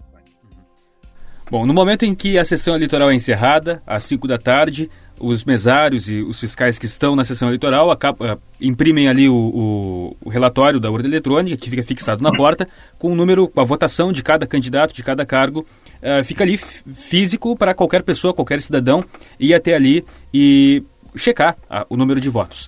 Bom, 1.54 1.68
no 1.68 1.74
momento 1.76 2.04
em 2.04 2.16
que 2.16 2.40
a 2.40 2.44
sessão 2.44 2.74
eleitoral 2.74 3.12
é 3.12 3.14
encerrada, 3.14 3.80
às 3.86 4.06
5 4.06 4.28
da 4.28 4.40
tarde, 4.40 4.90
os 5.20 5.46
mesários 5.46 6.10
e 6.10 6.16
os 6.16 6.40
fiscais 6.40 6.80
que 6.80 6.88
estão 6.88 7.16
na 7.16 7.24
sessão 7.24 7.48
eleitoral 7.48 7.92
uh, 7.92 8.42
imprimem 8.60 9.08
ali 9.08 9.30
o, 9.30 9.36
o, 9.36 10.18
o, 10.26 10.30
relatório 10.32 10.80
da 10.80 10.90
urna 10.90 11.08
eletrônica, 11.08 11.56
que 11.56 11.70
fica 11.70 11.84
fixado 11.84 12.24
na 12.24 12.32
porta, 12.32 12.68
com 12.98 13.12
o 13.12 13.16
número, 13.16 13.48
com 13.48 13.62
a 13.62 13.64
votação 13.64 14.12
de 14.12 14.24
cada 14.24 14.48
candidato, 14.48 14.96
de 14.96 15.04
cada 15.04 15.28
cargo, 15.28 15.60
uh, 16.02 16.24
fica 16.24 16.44
ali 16.44 16.58
físico 16.58 17.56
para 17.56 17.76
qualquer 17.76 18.02
pessoa, 18.02 18.34
qualquer 18.34 18.60
cidadão 18.60 19.06
ir 19.40 19.54
até 19.54 19.76
ali 19.76 20.04
e 20.34 20.82
checar 21.16 21.56
uh, 21.70 21.86
o 21.88 21.96
número 21.96 22.20
de 22.20 22.32
votos. 22.32 22.68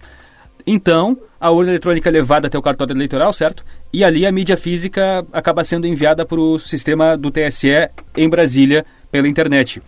Então, 0.67 1.17
a 1.39 1.51
urna 1.51 1.71
eletrônica 1.71 2.09
é 2.09 2.11
levada 2.11 2.47
até 2.47 2.57
o 2.57 2.61
cartório 2.61 2.93
eleitoral, 2.93 3.31
certo? 3.31 3.63
E 3.93 4.03
ali 4.03 4.25
a 4.25 4.31
mídia 4.31 4.57
física 4.57 5.25
acaba 5.31 5.63
sendo 5.63 5.85
enviada 5.85 6.25
para 6.25 6.39
o 6.39 6.57
sistema 6.57 7.15
do 7.15 7.29
TSE 7.29 7.89
em 8.17 8.27
Brasília 8.27 8.83
pela 9.11 9.27
internet. 9.27 9.81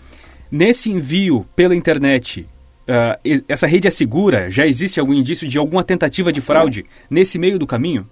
Nesse 0.51 0.91
envio 0.91 1.45
pela 1.55 1.75
internet, 1.75 2.47
uh, 2.87 3.43
essa 3.49 3.65
rede 3.65 3.87
é 3.87 3.91
segura? 3.91 4.51
Já 4.51 4.67
existe 4.67 4.99
algum 4.99 5.13
indício 5.13 5.47
de 5.47 5.57
alguma 5.57 5.83
tentativa 5.83 6.31
de 6.31 6.41
fraude 6.41 6.85
nesse 7.09 7.39
meio 7.39 7.57
do 7.57 7.65
caminho? 7.65 8.07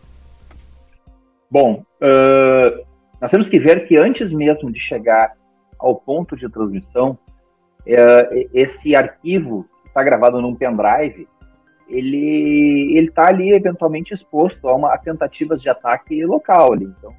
Bom, 1.50 1.84
uh, 2.02 2.86
nós 3.22 3.30
temos 3.30 3.46
que 3.46 3.60
ver 3.60 3.88
que 3.88 3.96
antes 3.96 4.32
mesmo 4.32 4.72
de 4.72 4.80
chegar 4.80 5.34
ao 5.78 5.96
ponto 5.96 6.36
de 6.36 6.50
transmissão, 6.50 7.12
uh, 7.12 8.50
esse 8.54 8.96
arquivo 8.96 9.66
está 9.86 10.04
gravado 10.04 10.42
num 10.42 10.56
pendrive 10.56 11.28
ele 11.88 12.98
ele 12.98 13.08
está 13.08 13.28
ali 13.28 13.54
eventualmente 13.54 14.14
exposto 14.14 14.68
a, 14.68 14.76
uma, 14.76 14.94
a 14.94 14.98
tentativas 14.98 15.62
de 15.62 15.70
ataque 15.70 16.26
local 16.26 16.74
ali. 16.74 16.86
Então, 16.86 17.14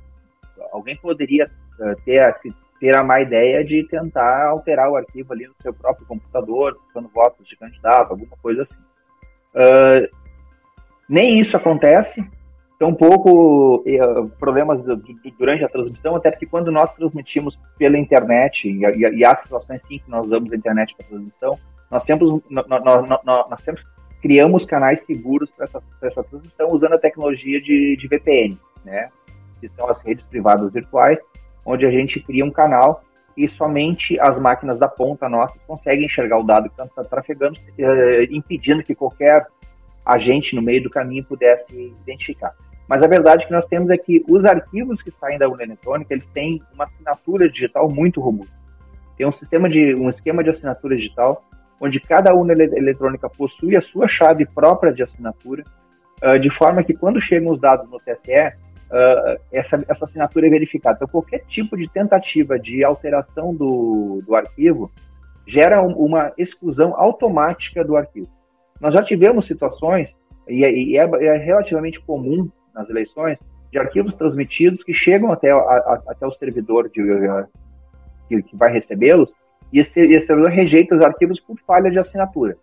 alguém 0.73 0.97
poderia 0.97 1.51
uh, 1.79 1.95
ter 2.05 2.21
a, 2.21 2.35
ter 2.81 2.97
a 2.97 3.03
má 3.03 3.21
ideia 3.21 3.65
de 3.65 3.87
tentar 3.89 4.49
alterar 4.49 4.91
o 4.91 4.97
arquivo 4.97 5.33
ali 5.33 5.47
no 5.47 5.55
seu 5.61 5.73
próprio 5.73 6.07
computador, 6.07 6.79
buscando 6.85 7.09
votos 7.09 7.49
de 7.49 7.57
candidato, 7.57 8.11
alguma 8.11 8.37
coisa 8.43 8.63
assim. 8.63 8.77
Uh, 9.55 10.09
nem 11.09 11.39
isso 11.39 11.57
acontece, 11.57 12.23
tampouco 12.79 13.77
uh, 13.77 14.29
problemas 14.39 14.83
do, 14.83 14.97
do, 14.97 15.15
durante 15.39 15.65
a 15.65 15.69
transmissão, 15.69 16.17
até 16.17 16.31
porque 16.31 16.47
quando 16.47 16.71
nós 16.71 16.93
transmitimos 16.95 17.59
pela 17.79 17.97
internet, 17.97 18.69
e, 18.69 18.85
e, 18.85 19.19
e 19.19 19.25
há 19.25 19.35
situações 19.35 19.83
sim 19.83 19.99
que 19.99 20.11
nós 20.11 20.27
usamos 20.27 20.53
a 20.53 20.57
internet 20.57 20.95
para 20.97 21.07
transmissão, 21.07 21.59
nós 21.91 22.05
temos, 22.05 22.43
nós, 22.51 23.25
nós, 23.25 23.65
temos 23.65 23.85
criamos 24.27 24.65
canais 24.65 25.05
seguros 25.05 25.49
para 25.51 25.67
essa, 25.67 25.81
essa, 26.03 26.25
transmissão 26.25 26.73
usando 26.73 26.95
a 26.95 26.99
tecnologia 26.99 27.61
de, 27.61 27.95
de 27.95 28.09
VPN, 28.09 28.59
né? 28.85 29.09
Que 29.61 29.69
são 29.69 29.87
as 29.89 30.01
redes 30.01 30.25
privadas 30.25 30.73
virtuais, 30.73 31.25
onde 31.65 31.87
a 31.87 31.91
gente 31.93 32.19
cria 32.19 32.45
um 32.45 32.51
canal 32.51 33.05
e 33.37 33.47
somente 33.47 34.19
as 34.19 34.37
máquinas 34.37 34.79
da 34.79 34.89
ponta 34.89 35.29
nossa 35.29 35.57
conseguem 35.65 36.07
enxergar 36.07 36.41
o 36.41 36.43
dado 36.43 36.69
que 36.69 36.83
está 36.83 37.05
trafegando, 37.05 37.57
eh, 37.79 38.25
impedindo 38.33 38.83
que 38.83 38.97
qualquer 38.97 39.47
agente 40.05 40.57
no 40.57 40.63
meio 40.63 40.83
do 40.83 40.91
caminho 40.91 41.25
pudesse 41.25 41.73
identificar. 42.03 42.53
Mas 42.89 43.03
a 43.03 43.07
verdade 43.07 43.47
que 43.47 43.53
nós 43.53 43.65
temos 43.67 43.91
é 43.91 43.97
que 43.97 44.25
os 44.29 44.45
arquivos 44.45 45.01
que 45.01 45.11
saem 45.11 45.39
da 45.39 45.49
urna 45.49 45.63
eletrônica, 45.63 46.13
eles 46.13 46.27
têm 46.27 46.61
uma 46.75 46.83
assinatura 46.83 47.49
digital 47.49 47.89
muito 47.89 48.21
robusta. 48.21 48.55
Tem 49.17 49.25
um 49.25 49.31
sistema 49.31 49.69
de 49.69 49.95
um 49.95 50.09
esquema 50.09 50.43
de 50.43 50.51
assinatura 50.51 50.97
digital 50.97 51.45
onde 51.81 52.01
cada 52.01 52.35
urna 52.35 52.53
eletrônica 52.53 53.29
possui 53.29 53.77
a 53.77 53.81
sua 53.81 54.07
chave 54.07 54.47
própria 54.47 54.93
de 54.93 55.03
assinatura, 55.03 55.65
uh, 56.23 56.39
de 56.39 56.51
forma 56.51 56.83
que 56.83 56.95
quando 56.95 57.21
chegam 57.21 57.53
os 57.53 57.61
dados 57.61 57.91
no 57.91 57.99
TSE, 58.01 58.55
ah, 58.91 59.37
essa, 59.53 59.85
essa 59.89 60.05
assinatura 60.05 60.47
é 60.47 60.51
verificada. 60.51 60.97
Então, 60.97 61.09
qualquer 61.09 61.41
tipo 61.41 61.77
de 61.77 61.89
tentativa 61.89 62.59
de 62.59 62.85
alteração 62.85 63.55
do, 63.55 64.23
do 64.25 64.35
arquivo 64.35 64.91
gera 65.47 65.83
um, 65.83 65.93
uma 65.93 66.33
exclusão 66.39 66.95
automática 66.97 67.85
do 67.85 67.97
arquivo. 67.97 68.29
Nós 68.81 68.93
já 68.93 69.03
tivemos 69.03 69.45
situações, 69.45 70.15
e, 70.49 70.65
é, 70.65 70.73
e 70.73 70.97
é, 70.97 71.03
é, 71.03 71.37
relativamente 71.37 72.01
comum 72.01 72.49
nas 72.75 72.89
eleições, 72.89 73.39
de 73.73 73.79
arquivos 73.79 74.15
transmitidos 74.15 74.83
que 74.83 74.93
chegam 74.93 75.33
até, 75.33 75.51
a, 75.51 75.57
a, 75.57 76.03
até 76.09 76.27
o 76.27 76.31
servidor 76.31 76.89
de, 76.89 77.03
que, 78.29 78.43
que 78.43 78.57
vai 78.57 78.73
recebê-los, 78.73 79.33
e 79.77 79.79
esse, 79.79 80.01
esse 80.01 80.25
servidor 80.25 80.51
rejeita 80.51 80.97
os 80.97 81.03
arquivos 81.03 81.39
por 81.39 81.59
falha 81.59 81.91
de 81.91 81.99
assinatura. 81.99 82.57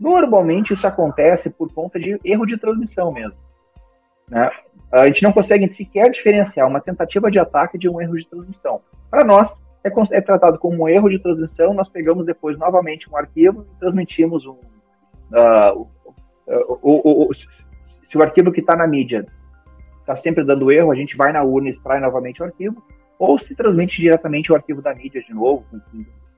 Normalmente 0.00 0.72
isso 0.72 0.84
acontece 0.84 1.48
por 1.48 1.72
conta 1.72 1.96
de 1.96 2.18
erro 2.24 2.44
de 2.44 2.58
transmissão 2.58 3.12
mesmo. 3.12 3.38
Né? 4.28 4.50
A 4.90 5.06
gente 5.06 5.22
não 5.22 5.30
consegue 5.32 5.70
sequer 5.70 6.10
diferenciar 6.10 6.66
uma 6.66 6.80
tentativa 6.80 7.30
de 7.30 7.38
ataque 7.38 7.78
de 7.78 7.88
um 7.88 8.00
erro 8.00 8.16
de 8.16 8.28
transmissão. 8.28 8.80
Para 9.08 9.24
nós, 9.24 9.54
é, 9.84 9.92
é, 10.10 10.20
tratado 10.20 10.58
como 10.58 10.82
um 10.82 10.88
erro 10.88 11.08
de 11.08 11.20
transmissão, 11.20 11.72
nós 11.72 11.88
pegamos 11.88 12.26
depois 12.26 12.58
novamente 12.58 13.08
um 13.08 13.16
arquivo 13.16 13.64
e 13.72 13.78
transmitimos 13.78 14.44
um. 14.44 14.58
Uh, 15.30 15.88
se 17.32 18.18
o 18.18 18.22
arquivo 18.22 18.50
que 18.50 18.60
está 18.60 18.74
na 18.74 18.88
mídia 18.88 19.24
está 20.00 20.16
sempre 20.16 20.42
dando 20.42 20.72
erro, 20.72 20.90
a 20.90 20.96
gente 20.96 21.16
vai 21.16 21.32
na 21.32 21.44
urna 21.44 21.68
e 21.68 21.70
extrai 21.70 22.00
novamente 22.00 22.42
o 22.42 22.44
arquivo, 22.44 22.84
ou 23.20 23.38
se 23.38 23.54
transmite 23.54 24.00
diretamente 24.00 24.50
o 24.50 24.56
arquivo 24.56 24.82
da 24.82 24.92
mídia 24.92 25.20
de 25.20 25.32
novo, 25.32 25.64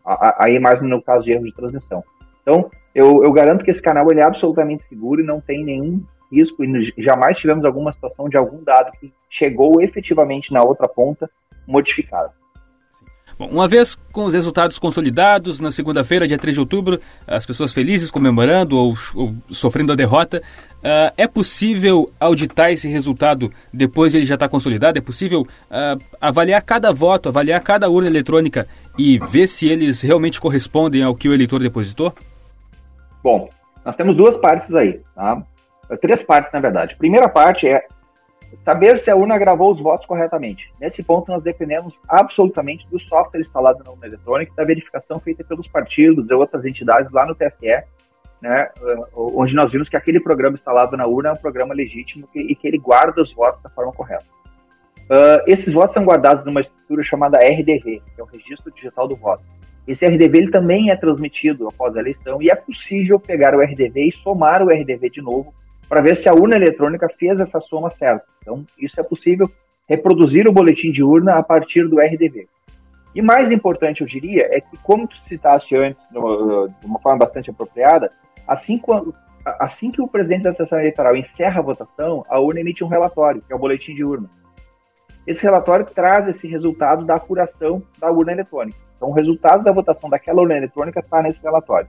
aí 0.05 0.59
mais 0.59 0.81
no 0.81 1.03
caso 1.03 1.25
de 1.25 1.33
erro 1.33 1.45
de 1.45 1.55
transmissão. 1.55 2.03
Então, 2.43 2.71
eu, 2.95 3.23
eu 3.23 3.33
garanto 3.33 3.65
que 3.65 3.71
esse 3.71 3.83
canal 3.83 4.11
ele 4.11 4.21
é 4.21 4.25
absolutamente 4.25 4.83
seguro 4.83 5.21
e 5.21 5.25
não 5.25 5.41
tem 5.41 5.65
nenhum 5.65 6.03
risco, 6.33 6.63
e 6.65 6.93
jamais 6.99 7.39
tivemos 7.39 7.65
alguma 7.65 7.91
situação 7.91 8.29
de 8.29 8.37
algum 8.37 8.63
dado 8.63 8.93
que 9.01 9.13
chegou 9.29 9.81
efetivamente 9.81 10.53
na 10.53 10.63
outra 10.63 10.89
ponta 10.89 11.31
modificado. 11.67 12.33
Bom, 13.39 13.47
uma 13.47 13.69
vez 13.69 13.97
com 14.11 14.25
os 14.25 14.35
resultados 14.35 14.81
consolidados, 14.81 15.61
na 15.61 15.71
segunda-feira, 15.71 16.27
dia 16.27 16.37
3 16.37 16.55
de 16.55 16.61
outubro, 16.61 17.01
as 17.25 17.47
pessoas 17.47 17.73
felizes 17.73 18.11
comemorando 18.11 18.77
ou, 18.77 18.95
ou 19.15 19.33
sofrendo 19.51 19.93
a 19.93 19.97
derrota, 19.97 20.43
uh, 20.79 21.13
é 21.17 21.29
possível 21.29 22.11
auditar 22.19 22.73
esse 22.73 22.89
resultado 22.89 23.49
depois 23.73 24.11
de 24.11 24.19
ele 24.19 24.27
já 24.27 24.35
estar 24.35 24.49
consolidado? 24.49 24.99
É 24.99 25.01
possível 25.01 25.43
uh, 25.43 26.03
avaliar 26.21 26.61
cada 26.63 26.93
voto, 26.93 27.29
avaliar 27.29 27.63
cada 27.63 27.89
urna 27.89 28.09
eletrônica 28.09 28.67
e 28.99 29.19
ver 29.19 29.47
se 29.47 29.69
eles 29.69 30.03
realmente 30.03 30.41
correspondem 30.41 31.03
ao 31.03 31.15
que 31.15 31.29
o 31.29 31.35
eleitor 31.35 31.61
depositou? 31.61 32.13
Bom, 33.23 33.49
nós 33.85 33.95
temos 33.95 34.17
duas 34.17 34.35
partes 34.37 34.73
aí, 34.75 35.01
tá? 35.15 35.43
Três 36.01 36.23
partes, 36.23 36.51
na 36.53 36.61
verdade. 36.61 36.95
A 36.95 36.97
primeira 36.99 37.29
parte 37.29 37.67
é 37.67 37.87
Saber 38.55 38.97
se 38.97 39.11
a 39.11 39.17
urna 39.17 39.37
gravou 39.39 39.71
os 39.71 39.81
votos 39.81 40.07
corretamente. 40.07 40.73
Nesse 40.81 41.03
ponto, 41.03 41.31
nós 41.31 41.43
dependemos 41.43 41.99
absolutamente 42.09 42.87
do 42.89 42.99
software 42.99 43.41
instalado 43.41 43.85
na 43.85 43.91
urna 43.91 44.07
eletrônica, 44.07 44.53
da 44.57 44.65
verificação 44.65 45.21
feita 45.21 45.45
pelos 45.45 45.69
partidos 45.69 46.29
e 46.29 46.35
outras 46.35 46.65
entidades 46.65 47.11
lá 47.11 47.27
no 47.27 47.35
TSE, 47.35 47.83
né, 48.41 48.71
onde 49.15 49.55
nós 49.55 49.71
vimos 49.71 49.89
que 49.89 49.97
aquele 49.97 50.21
programa 50.21 50.55
instalado 50.55 50.97
na 50.97 51.07
urna 51.07 51.31
é 51.31 51.33
um 51.33 51.37
programa 51.37 51.75
legítimo 51.75 52.27
e 52.35 52.55
que 52.55 52.67
ele 52.67 52.79
guarda 52.79 53.21
os 53.21 53.33
votos 53.33 53.61
da 53.61 53.69
forma 53.69 53.93
correta. 53.93 54.25
Uh, 55.09 55.41
esses 55.47 55.73
votos 55.73 55.93
são 55.93 56.05
guardados 56.05 56.45
numa 56.45 56.61
estrutura 56.61 57.03
chamada 57.03 57.39
RDV, 57.39 58.03
que 58.15 58.21
é 58.21 58.23
o 58.23 58.27
Registro 58.27 58.71
Digital 58.73 59.09
do 59.09 59.17
Voto. 59.17 59.43
Esse 59.87 60.07
RDV 60.07 60.37
ele 60.37 60.51
também 60.51 60.91
é 60.91 60.97
transmitido 60.97 61.67
após 61.67 61.97
a 61.97 62.01
eleição 62.01 62.43
e 62.43 62.51
é 62.51 62.55
possível 62.55 63.19
pegar 63.19 63.55
o 63.55 63.61
RDV 63.61 64.09
e 64.09 64.13
somar 64.13 64.63
o 64.63 64.69
RDV 64.69 65.09
de 65.09 65.23
novo 65.23 65.55
para 65.89 66.03
ver 66.03 66.15
se 66.15 66.29
a 66.29 66.35
urna 66.35 66.57
eletrônica 66.57 67.09
fez 67.09 67.39
essa 67.39 67.59
soma 67.59 67.89
certa. 67.89 68.27
Então, 68.43 68.67
isso 68.79 69.01
é 69.01 69.03
possível 69.03 69.51
reproduzir 69.89 70.47
o 70.47 70.53
boletim 70.53 70.91
de 70.91 71.03
urna 71.03 71.37
a 71.37 71.43
partir 71.43 71.89
do 71.89 71.99
RDV. 71.99 72.47
E 73.15 73.23
mais 73.23 73.51
importante, 73.51 74.03
eu 74.03 74.07
diria, 74.07 74.47
é 74.51 74.61
que, 74.61 74.77
como 74.83 75.09
tu 75.09 75.17
citaste 75.27 75.75
antes, 75.75 76.07
de 76.11 76.19
uma 76.87 77.01
forma 77.01 77.19
bastante 77.19 77.49
apropriada, 77.49 78.13
assim, 78.47 78.79
assim 79.59 79.91
que 79.91 80.03
o 80.03 80.07
presidente 80.07 80.43
da 80.43 80.51
sessão 80.51 80.79
eleitoral 80.79 81.17
encerra 81.17 81.61
a 81.61 81.63
votação, 81.63 82.27
a 82.29 82.39
urna 82.39 82.61
emite 82.61 82.85
um 82.85 82.89
relatório, 82.89 83.41
que 83.41 83.51
é 83.51 83.57
o 83.57 83.59
boletim 83.59 83.95
de 83.95 84.05
urna. 84.05 84.29
Esse 85.29 85.43
relatório 85.43 85.85
traz 85.85 86.27
esse 86.27 86.49
resultado 86.49 87.05
da 87.05 87.17
apuração 87.17 87.83
da 88.01 88.11
urna 88.11 88.33
eletrônica. 88.33 88.79
Então, 88.97 89.11
o 89.11 89.13
resultado 89.13 89.63
da 89.63 89.71
votação 89.71 90.09
daquela 90.09 90.41
urna 90.41 90.57
eletrônica 90.57 91.01
está 91.01 91.21
nesse 91.21 91.39
relatório. 91.43 91.87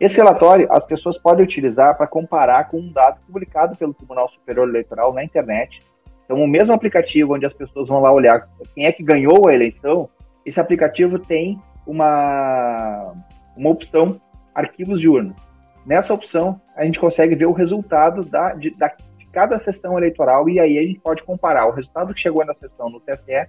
Esse 0.00 0.16
relatório 0.16 0.66
as 0.70 0.82
pessoas 0.82 1.18
podem 1.18 1.44
utilizar 1.44 1.94
para 1.98 2.06
comparar 2.06 2.70
com 2.70 2.78
um 2.78 2.90
dado 2.90 3.20
publicado 3.26 3.76
pelo 3.76 3.92
Tribunal 3.92 4.26
Superior 4.28 4.66
Eleitoral 4.66 5.12
na 5.12 5.22
internet. 5.22 5.82
Então, 6.24 6.42
o 6.42 6.48
mesmo 6.48 6.72
aplicativo 6.72 7.34
onde 7.34 7.44
as 7.44 7.52
pessoas 7.52 7.86
vão 7.86 8.00
lá 8.00 8.10
olhar 8.10 8.48
quem 8.74 8.86
é 8.86 8.92
que 8.92 9.02
ganhou 9.02 9.46
a 9.46 9.54
eleição, 9.54 10.08
esse 10.46 10.58
aplicativo 10.58 11.18
tem 11.18 11.60
uma, 11.86 13.12
uma 13.54 13.68
opção 13.68 14.18
arquivos 14.54 14.98
de 14.98 15.06
urna. 15.06 15.36
Nessa 15.84 16.14
opção, 16.14 16.58
a 16.74 16.82
gente 16.86 16.98
consegue 16.98 17.34
ver 17.34 17.44
o 17.44 17.52
resultado 17.52 18.24
da, 18.24 18.54
de, 18.54 18.70
da, 18.70 18.90
cada 19.32 19.58
sessão 19.58 19.96
eleitoral 19.96 20.48
e 20.48 20.58
aí 20.58 20.78
a 20.78 20.82
gente 20.82 21.00
pode 21.00 21.22
comparar 21.22 21.66
o 21.66 21.72
resultado 21.72 22.12
que 22.12 22.20
chegou 22.20 22.44
na 22.44 22.52
sessão 22.52 22.88
no 22.90 23.00
TSE 23.00 23.46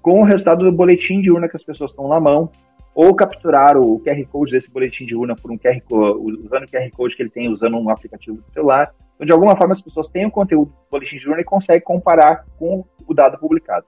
com 0.00 0.20
o 0.20 0.24
resultado 0.24 0.64
do 0.64 0.72
boletim 0.72 1.18
de 1.18 1.30
urna 1.30 1.48
que 1.48 1.56
as 1.56 1.64
pessoas 1.64 1.90
estão 1.90 2.06
na 2.08 2.20
mão, 2.20 2.50
ou 2.94 3.14
capturar 3.14 3.76
o 3.76 3.98
QR 4.00 4.22
Code 4.26 4.52
desse 4.52 4.70
boletim 4.70 5.04
de 5.04 5.16
urna 5.16 5.34
por 5.34 5.50
um 5.50 5.58
QR 5.58 5.80
usando 5.90 6.64
o 6.64 6.68
QR 6.68 6.90
Code 6.92 7.16
que 7.16 7.22
ele 7.22 7.30
tem 7.30 7.48
usando 7.48 7.76
um 7.76 7.90
aplicativo 7.90 8.36
do 8.36 8.52
celular. 8.52 8.94
Então, 9.14 9.24
de 9.24 9.32
alguma 9.32 9.56
forma, 9.56 9.72
as 9.72 9.80
pessoas 9.80 10.06
têm 10.06 10.26
o 10.26 10.30
conteúdo 10.30 10.70
do 10.70 10.90
boletim 10.90 11.16
de 11.16 11.28
urna 11.28 11.40
e 11.40 11.44
conseguem 11.44 11.82
comparar 11.82 12.44
com 12.58 12.84
o 13.06 13.14
dado 13.14 13.38
publicado. 13.38 13.86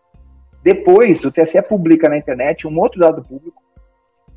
Depois, 0.62 1.22
o 1.22 1.30
TSE 1.30 1.60
publica 1.62 2.08
na 2.08 2.16
internet 2.16 2.66
um 2.66 2.76
outro 2.80 2.98
dado 2.98 3.22
público 3.22 3.62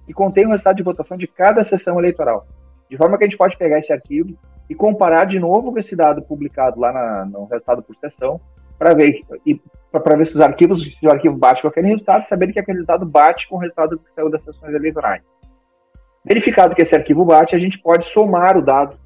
que 0.06 0.14
contém 0.14 0.46
o 0.46 0.50
resultado 0.50 0.76
de 0.76 0.84
votação 0.84 1.18
de 1.18 1.28
cada 1.28 1.64
sessão 1.64 1.98
eleitoral. 1.98 2.46
De 2.90 2.98
forma 2.98 3.18
que 3.18 3.24
a 3.24 3.28
gente 3.28 3.38
pode 3.38 3.58
pegar 3.58 3.78
esse 3.78 3.92
arquivo 3.92 4.38
e 4.70 4.76
comparar 4.76 5.26
de 5.26 5.40
novo 5.40 5.72
com 5.72 5.80
esse 5.80 5.96
dado 5.96 6.22
publicado 6.22 6.80
lá 6.80 6.92
na, 6.92 7.26
no 7.26 7.46
resultado 7.46 7.82
por 7.82 7.96
sessão, 7.96 8.40
para 8.78 8.94
ver, 8.94 9.22
para 9.92 10.16
ver 10.16 10.26
se 10.26 10.36
os 10.36 10.42
arquivos, 10.42 10.94
se 10.94 11.06
o 11.06 11.12
arquivo 11.12 11.36
bate 11.36 11.62
com 11.62 11.68
aquele 11.68 11.88
resultado, 11.88 12.22
saber 12.22 12.54
que 12.54 12.60
aquele 12.60 12.78
resultado 12.78 13.06
bate 13.06 13.48
com 13.50 13.56
o 13.56 13.60
resultado 13.60 13.98
que 13.98 14.14
saiu 14.14 14.30
das 14.30 14.42
sessões 14.42 14.74
eleitorais. 14.74 15.24
Verificado 16.24 16.76
que 16.76 16.82
esse 16.82 16.96
arquivo 16.96 17.26
bate, 17.26 17.56
a 17.56 17.58
gente 17.58 17.80
pode 17.80 18.06
somar 18.06 18.58
o 18.58 18.62
dado 18.62 18.98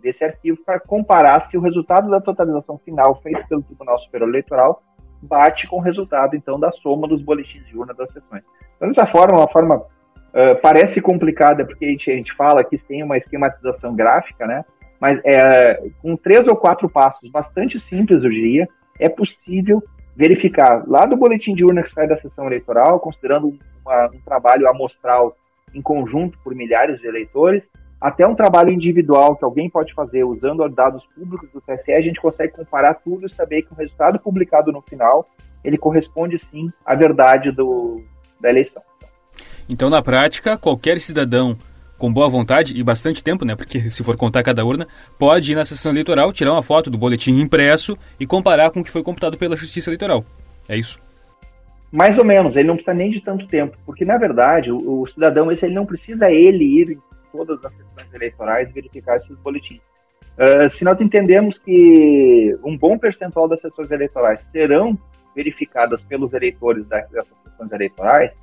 desse 0.00 0.22
arquivo 0.22 0.58
para 0.64 0.78
comparar 0.78 1.40
se 1.40 1.56
o 1.56 1.60
resultado 1.60 2.10
da 2.10 2.20
totalização 2.20 2.78
final 2.78 3.20
feito 3.22 3.46
pelo 3.48 3.62
Tribunal 3.62 3.98
Superior 3.98 4.28
Eleitoral 4.28 4.82
bate 5.20 5.66
com 5.66 5.76
o 5.76 5.80
resultado, 5.80 6.36
então, 6.36 6.60
da 6.60 6.70
soma 6.70 7.08
dos 7.08 7.22
boletins 7.22 7.66
de 7.66 7.76
urna 7.76 7.94
das 7.94 8.10
sessões. 8.10 8.42
Então, 8.76 8.88
dessa 8.88 9.06
forma, 9.06 9.38
uma 9.38 9.48
forma 9.48 9.76
uh, 9.76 10.60
parece 10.60 11.00
complicada, 11.00 11.64
porque 11.64 11.86
a 11.86 11.88
gente, 11.88 12.10
a 12.10 12.14
gente 12.14 12.34
fala 12.34 12.62
que 12.62 12.76
sem 12.76 13.02
uma 13.02 13.16
esquematização 13.16 13.94
gráfica, 13.94 14.46
né? 14.46 14.64
Mas 15.04 15.20
é, 15.22 15.90
com 16.00 16.16
três 16.16 16.46
ou 16.46 16.56
quatro 16.56 16.88
passos 16.88 17.30
bastante 17.30 17.78
simples, 17.78 18.24
eu 18.24 18.30
diria, 18.30 18.66
é 18.98 19.06
possível 19.06 19.84
verificar 20.16 20.82
lá 20.88 21.04
do 21.04 21.14
boletim 21.14 21.52
de 21.52 21.62
urna 21.62 21.82
que 21.82 21.90
sai 21.90 22.08
da 22.08 22.16
sessão 22.16 22.46
eleitoral, 22.46 22.98
considerando 22.98 23.54
uma, 23.84 24.06
um 24.06 24.20
trabalho 24.24 24.66
amostral 24.66 25.36
em 25.74 25.82
conjunto 25.82 26.38
por 26.42 26.54
milhares 26.54 27.02
de 27.02 27.06
eleitores, 27.06 27.70
até 28.00 28.26
um 28.26 28.34
trabalho 28.34 28.70
individual 28.72 29.36
que 29.36 29.44
alguém 29.44 29.68
pode 29.68 29.92
fazer 29.92 30.24
usando 30.24 30.66
dados 30.70 31.04
públicos 31.14 31.50
do 31.50 31.60
TSE, 31.60 31.92
a 31.92 32.00
gente 32.00 32.18
consegue 32.18 32.54
comparar 32.54 32.94
tudo 32.94 33.26
e 33.26 33.28
saber 33.28 33.60
que 33.60 33.74
o 33.74 33.76
resultado 33.76 34.18
publicado 34.18 34.72
no 34.72 34.80
final, 34.80 35.28
ele 35.62 35.76
corresponde 35.76 36.38
sim 36.38 36.72
à 36.82 36.94
verdade 36.94 37.52
do, 37.52 38.02
da 38.40 38.48
eleição. 38.48 38.82
Então, 39.68 39.90
na 39.90 40.00
prática, 40.00 40.56
qualquer 40.56 40.98
cidadão 40.98 41.58
com 41.98 42.12
boa 42.12 42.28
vontade 42.28 42.76
e 42.76 42.82
bastante 42.82 43.22
tempo, 43.22 43.44
né? 43.44 43.54
Porque 43.54 43.90
se 43.90 44.02
for 44.02 44.16
contar 44.16 44.42
cada 44.42 44.64
urna, 44.64 44.86
pode 45.18 45.52
ir 45.52 45.54
na 45.54 45.64
sessão 45.64 45.92
eleitoral, 45.92 46.32
tirar 46.32 46.52
uma 46.52 46.62
foto 46.62 46.90
do 46.90 46.98
boletim 46.98 47.40
impresso 47.40 47.96
e 48.18 48.26
comparar 48.26 48.70
com 48.70 48.80
o 48.80 48.84
que 48.84 48.90
foi 48.90 49.02
computado 49.02 49.38
pela 49.38 49.56
Justiça 49.56 49.90
Eleitoral. 49.90 50.24
É 50.68 50.76
isso? 50.76 50.98
Mais 51.92 52.18
ou 52.18 52.24
menos, 52.24 52.56
ele 52.56 52.66
não 52.66 52.74
precisa 52.74 52.94
nem 52.94 53.08
de 53.08 53.20
tanto 53.20 53.46
tempo, 53.46 53.78
porque 53.86 54.04
na 54.04 54.18
verdade 54.18 54.72
o, 54.72 55.02
o 55.02 55.06
cidadão 55.06 55.50
esse 55.52 55.64
ele 55.64 55.74
não 55.74 55.86
precisa 55.86 56.28
ele 56.28 56.64
ir 56.64 56.90
em 56.90 57.00
todas 57.30 57.64
as 57.64 57.72
sessões 57.72 58.12
eleitorais 58.12 58.68
verificar 58.68 59.14
esses 59.14 59.36
boletins. 59.36 59.80
Uh, 60.36 60.68
se 60.68 60.82
nós 60.82 61.00
entendemos 61.00 61.56
que 61.56 62.58
um 62.64 62.76
bom 62.76 62.98
percentual 62.98 63.46
das 63.46 63.60
sessões 63.60 63.92
eleitorais 63.92 64.40
serão 64.40 64.98
verificadas 65.36 66.02
pelos 66.02 66.32
eleitores 66.32 66.84
dessas 66.86 67.38
sessões 67.38 67.70
eleitorais, 67.70 68.36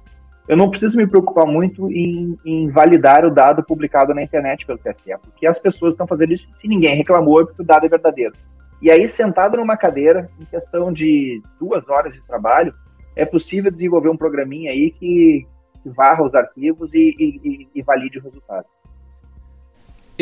eu 0.48 0.58
não 0.58 0.70
preciso 0.70 0.98
me 0.98 1.08
preocupar 1.08 1.46
muito 1.46 1.90
em, 1.92 2.38
em, 2.44 2.70
validar 2.70 3.26
o 3.26 3.32
dado 3.32 3.64
publicado 3.64 4.14
na 4.14 4.24
internet 4.24 4.66
pelo 4.66 4.80
TSE, 4.80 5.16
porque 5.22 5.46
as 5.46 5.58
pessoas 5.58 5.94
estão 5.94 6.08
fazendo 6.08 6.34
isso 6.34 6.48
se 6.50 6.68
ninguém 6.68 6.96
reclamou, 6.96 7.42
é 7.42 7.46
porque 7.46 7.62
o 7.62 7.66
dado 7.66 7.86
é 7.86 7.90
verdadeiro. 7.90 8.34
E 8.82 8.90
aí, 8.90 9.08
sentado 9.08 9.58
numa 9.58 9.78
cadeira, 9.78 10.30
em 10.40 10.46
questão 10.46 10.92
de 10.92 11.42
duas 11.60 11.88
horas 11.88 12.14
de 12.14 12.22
trabalho, 12.26 12.74
é 13.16 13.24
possível 13.26 13.70
desenvolver 13.70 14.10
um 14.10 14.18
programinha 14.18 14.72
aí 14.72 14.90
que, 14.90 15.46
que 15.84 15.90
varra 15.90 16.24
os 16.24 16.34
arquivos 16.34 16.92
e, 16.94 17.16
e, 17.20 17.68
e 17.76 17.82
valide 17.84 18.18
o 18.18 18.24
resultado. 18.24 18.66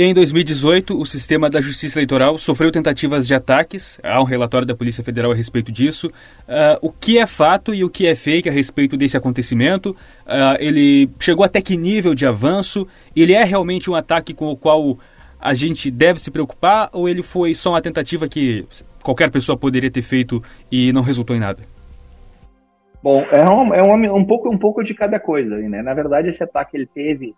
Em 0.01 0.13
2018, 0.13 0.97
o 0.97 1.05
sistema 1.05 1.49
da 1.49 1.59
Justiça 1.59 1.99
Eleitoral 1.99 2.37
sofreu 2.37 2.71
tentativas 2.71 3.27
de 3.27 3.35
ataques. 3.35 3.99
Há 4.01 4.21
um 4.21 4.23
relatório 4.23 4.65
da 4.65 4.73
Polícia 4.73 5.03
Federal 5.03 5.33
a 5.33 5.35
respeito 5.35 5.73
disso. 5.73 6.07
Uh, 6.07 6.79
o 6.81 6.89
que 6.89 7.19
é 7.19 7.27
fato 7.27 7.73
e 7.73 7.83
o 7.83 7.89
que 7.89 8.07
é 8.07 8.15
fake 8.15 8.47
a 8.47 8.51
respeito 8.51 8.95
desse 8.95 9.17
acontecimento? 9.17 9.89
Uh, 10.25 10.55
ele 10.57 11.09
chegou 11.19 11.43
até 11.43 11.61
que 11.61 11.75
nível 11.75 12.15
de 12.15 12.25
avanço? 12.25 12.88
Ele 13.13 13.33
é 13.33 13.43
realmente 13.43 13.91
um 13.91 13.93
ataque 13.93 14.33
com 14.33 14.45
o 14.45 14.55
qual 14.55 14.97
a 15.38 15.53
gente 15.53 15.91
deve 15.91 16.21
se 16.21 16.31
preocupar? 16.31 16.89
Ou 16.93 17.09
ele 17.09 17.21
foi 17.21 17.53
só 17.53 17.71
uma 17.71 17.81
tentativa 17.81 18.25
que 18.25 18.65
qualquer 19.03 19.29
pessoa 19.29 19.57
poderia 19.57 19.91
ter 19.91 20.01
feito 20.01 20.41
e 20.71 20.93
não 20.93 21.01
resultou 21.01 21.35
em 21.35 21.41
nada? 21.41 21.63
Bom, 23.03 23.19
é 23.33 23.43
um, 23.49 23.73
é 23.73 23.83
um, 23.83 24.15
um 24.15 24.25
pouco, 24.25 24.49
um 24.49 24.57
pouco 24.57 24.81
de 24.81 24.93
cada 24.93 25.19
coisa. 25.19 25.57
Né? 25.57 25.81
Na 25.81 25.93
verdade, 25.93 26.29
esse 26.29 26.41
ataque 26.41 26.77
ele 26.77 26.85
teve 26.85 27.35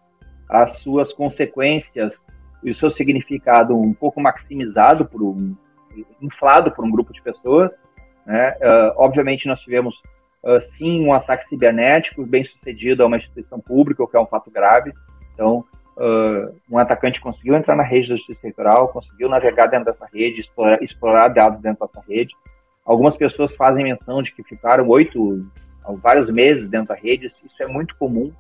as 0.48 0.78
suas 0.78 1.12
consequências 1.12 2.24
e 2.64 2.70
o 2.70 2.74
seu 2.74 2.90
significado 2.90 3.78
um 3.78 3.94
pouco 3.94 4.22
maximizado 4.22 5.06
por 5.06 5.22
um 5.22 5.56
inflado 6.22 6.72
por 6.72 6.86
um 6.86 6.92
grupo 6.92 7.12
de 7.12 7.22
pessoas. 7.22 7.82
Né? 8.26 8.52
Uh, 8.62 8.94
obviamente 8.98 9.48
nós 9.48 9.60
tivemos 9.60 10.02
uh, 10.44 10.60
sim 10.60 11.06
um 11.06 11.14
ataque 11.14 11.44
cibernético 11.44 12.26
bem 12.26 12.44
sucedido 12.44 13.04
a 13.04 13.08
uma 13.08 13.16
instituição 13.16 13.60
pública, 13.60 14.04
o 14.04 14.08
que 14.08 14.16
é 14.16 14.20
um 14.20 14.28
fato 14.28 14.50
grave. 14.50 14.94
Então 15.34 15.66
uh, 15.98 16.56
um 16.70 16.78
atacante 16.78 17.20
conseguiu 17.20 17.56
entrar 17.56 17.76
na 17.76 17.84
rede 17.84 18.10
da 18.10 18.16
Justiça 18.16 18.42
Eleitoral, 18.44 18.90
conseguiu 18.90 19.28
navegar 19.28 19.68
dentro 19.68 19.86
dessa 19.86 20.08
rede, 20.14 20.40
explorar, 20.40 20.82
explorar 20.82 21.28
dados 21.30 21.60
dentro 21.60 21.82
dessa 21.82 22.02
rede. 22.08 22.34
Algumas 22.86 23.16
pessoas 23.16 23.52
fazem 23.54 23.84
menção 23.84 24.22
de 24.22 24.32
que 24.32 24.44
ficaram 24.44 24.88
oito, 24.88 25.46
vários 26.02 26.30
meses 26.30 26.68
dentro 26.68 26.88
da 26.90 26.96
rede. 26.96 27.26
Isso 27.26 27.42
é 27.60 27.68
muito 27.68 27.96
comum 27.96 28.34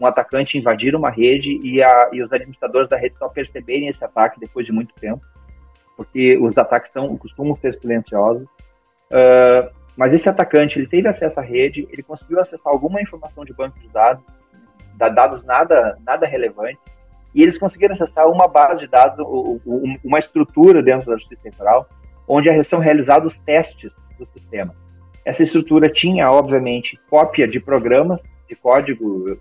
um 0.00 0.06
atacante 0.06 0.58
invadir 0.58 0.94
uma 0.94 1.10
rede 1.10 1.60
e, 1.62 1.82
a, 1.82 2.10
e 2.12 2.22
os 2.22 2.32
administradores 2.32 2.88
da 2.88 2.96
rede 2.96 3.14
só 3.14 3.28
perceberem 3.28 3.88
esse 3.88 4.04
ataque 4.04 4.40
depois 4.40 4.66
de 4.66 4.72
muito 4.72 4.94
tempo, 4.94 5.24
porque 5.96 6.36
os 6.38 6.58
ataques 6.58 6.90
são, 6.90 7.16
costumam 7.16 7.52
ser 7.52 7.72
silenciosos. 7.72 8.44
Uh, 9.10 9.70
mas 9.96 10.12
esse 10.12 10.28
atacante 10.28 10.78
ele 10.78 10.88
teve 10.88 11.06
acesso 11.06 11.38
à 11.38 11.42
rede, 11.42 11.86
ele 11.90 12.02
conseguiu 12.02 12.40
acessar 12.40 12.72
alguma 12.72 13.00
informação 13.00 13.44
de 13.44 13.52
banco 13.52 13.78
de 13.78 13.88
dados, 13.88 14.24
dados 14.96 15.44
nada, 15.44 15.96
nada 16.04 16.26
relevantes, 16.26 16.84
e 17.32 17.42
eles 17.42 17.58
conseguiram 17.58 17.94
acessar 17.94 18.28
uma 18.28 18.48
base 18.48 18.80
de 18.80 18.86
dados, 18.88 19.18
uma 20.04 20.18
estrutura 20.18 20.82
dentro 20.82 21.10
da 21.10 21.16
Justiça 21.16 21.42
Eleitoral, 21.46 21.88
onde 22.26 22.62
são 22.64 22.78
realizados 22.78 23.36
testes 23.38 23.94
do 24.18 24.24
sistema. 24.24 24.74
Essa 25.24 25.42
estrutura 25.42 25.88
tinha, 25.88 26.30
obviamente, 26.30 26.98
cópia 27.08 27.46
de 27.46 27.58
programas 27.58 28.24
de 28.48 28.54
código 28.54 29.38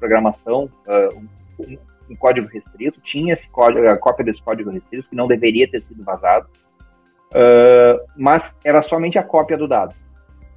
programação 0.00 0.64
uh, 0.86 1.28
um, 1.58 1.78
um, 2.10 2.16
código 2.16 2.48
restrito, 2.48 3.00
tinha 3.00 3.32
esse 3.32 3.48
código, 3.50 3.86
a 3.86 3.96
cópia 3.96 4.24
desse 4.24 4.42
código 4.42 4.70
restrito, 4.70 5.08
que 5.08 5.14
não 5.14 5.28
deveria 5.28 5.70
ter 5.70 5.78
sido 5.78 6.02
vazado, 6.02 6.48
uh, 7.32 8.04
mas 8.16 8.50
era 8.64 8.80
somente 8.80 9.18
a 9.18 9.22
cópia 9.22 9.56
do 9.56 9.68
dado. 9.68 9.94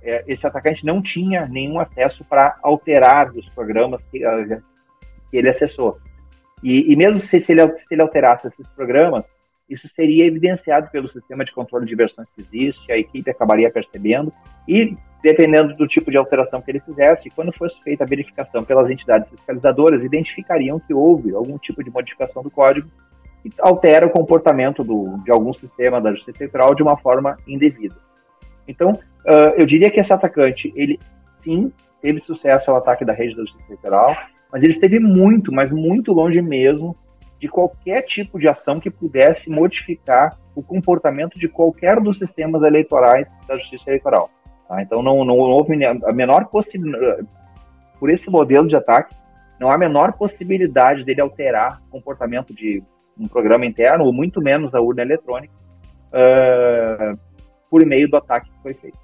É, 0.01 0.23
esse 0.27 0.45
atacante 0.45 0.86
não 0.86 1.01
tinha 1.01 1.45
nenhum 1.45 1.79
acesso 1.79 2.25
para 2.25 2.58
alterar 2.62 3.32
os 3.32 3.47
programas 3.49 4.03
que, 4.06 4.25
uh, 4.25 4.62
que 5.29 5.38
ele 5.38 5.49
acessou. 5.49 5.99
E, 6.63 6.91
e 6.91 6.95
mesmo 6.95 7.21
se, 7.21 7.39
se, 7.39 7.51
ele, 7.51 7.73
se 7.75 7.88
ele 7.91 8.01
alterasse 8.01 8.47
esses 8.47 8.67
programas, 8.67 9.29
isso 9.69 9.88
seria 9.88 10.25
evidenciado 10.25 10.89
pelo 10.89 11.08
sistema 11.08 11.43
de 11.43 11.53
controle 11.53 11.86
de 11.86 11.95
versões 11.95 12.29
que 12.29 12.39
existe, 12.39 12.91
a 12.91 12.97
equipe 12.97 13.29
acabaria 13.29 13.71
percebendo, 13.71 14.32
e 14.67 14.95
dependendo 15.23 15.73
do 15.73 15.88
tipo 15.88 16.12
de 16.12 16.17
alteração 16.17 16.62
que 16.62 16.69
ele 16.69 16.81
fizesse, 16.81 17.29
quando 17.29 17.53
fosse 17.53 17.81
feita 17.81 18.03
a 18.03 18.07
verificação 18.07 18.62
pelas 18.62 18.89
entidades 18.89 19.29
fiscalizadoras, 19.29 20.01
identificariam 20.01 20.81
que 20.81 20.93
houve 20.93 21.33
algum 21.33 21.57
tipo 21.57 21.81
de 21.81 21.89
modificação 21.89 22.43
do 22.43 22.51
código 22.51 22.89
que 23.41 23.49
altera 23.59 24.05
o 24.05 24.09
comportamento 24.09 24.83
do, 24.83 25.17
de 25.23 25.31
algum 25.31 25.53
sistema 25.53 26.01
da 26.01 26.12
Justiça 26.12 26.43
Eleitoral 26.43 26.75
de 26.75 26.83
uma 26.83 26.97
forma 26.97 27.38
indevida. 27.47 27.95
Então, 28.67 28.91
uh, 28.91 29.53
eu 29.55 29.65
diria 29.65 29.89
que 29.89 29.99
esse 29.99 30.12
atacante, 30.12 30.73
ele 30.75 30.99
sim 31.36 31.71
teve 32.01 32.19
sucesso 32.19 32.69
ao 32.69 32.77
ataque 32.77 33.05
da 33.05 33.13
rede 33.13 33.36
da 33.36 33.43
Justiça 33.43 33.65
Eleitoral, 33.69 34.15
mas 34.51 34.62
ele 34.62 34.73
esteve 34.73 34.99
muito, 34.99 35.53
mas 35.53 35.69
muito 35.69 36.12
longe 36.12 36.41
mesmo 36.41 36.95
de 37.39 37.47
qualquer 37.47 38.01
tipo 38.01 38.38
de 38.38 38.47
ação 38.47 38.77
que 38.77 38.89
pudesse 38.89 39.49
modificar 39.49 40.38
o 40.53 40.62
comportamento 40.62 41.39
de 41.39 41.47
qualquer 41.47 41.99
dos 42.01 42.17
sistemas 42.17 42.62
eleitorais 42.62 43.33
da 43.47 43.55
Justiça 43.55 43.89
Eleitoral. 43.89 44.29
Tá? 44.67 44.82
Então 44.82 45.02
não, 45.02 45.23
não 45.23 45.38
houve 45.38 45.73
a 45.86 46.13
menor 46.13 46.45
possibilidade, 46.45 47.28
por 47.99 48.10
esse 48.10 48.30
modelo 48.30 48.67
de 48.67 48.76
ataque, 48.76 49.15
não 49.60 49.69
há 49.69 49.76
a 49.76 49.78
menor 49.78 50.13
possibilidade 50.13 51.04
dele 51.04 51.21
alterar 51.21 51.82
o 51.88 51.91
comportamento 51.91 52.54
de 52.54 52.84
um 53.17 53.28
programa 53.28 53.65
interno, 53.65 54.06
ou 54.06 54.12
muito 54.12 54.41
menos 54.41 54.73
a 54.73 54.82
urna 54.82 55.04
eletrônica, 55.04 55.54
uh, 56.10 57.17
por 57.69 57.86
meio 57.86 58.10
do 58.10 58.17
ataque 58.17 58.49
que 58.49 58.62
foi 58.62 58.73
feito. 58.73 59.03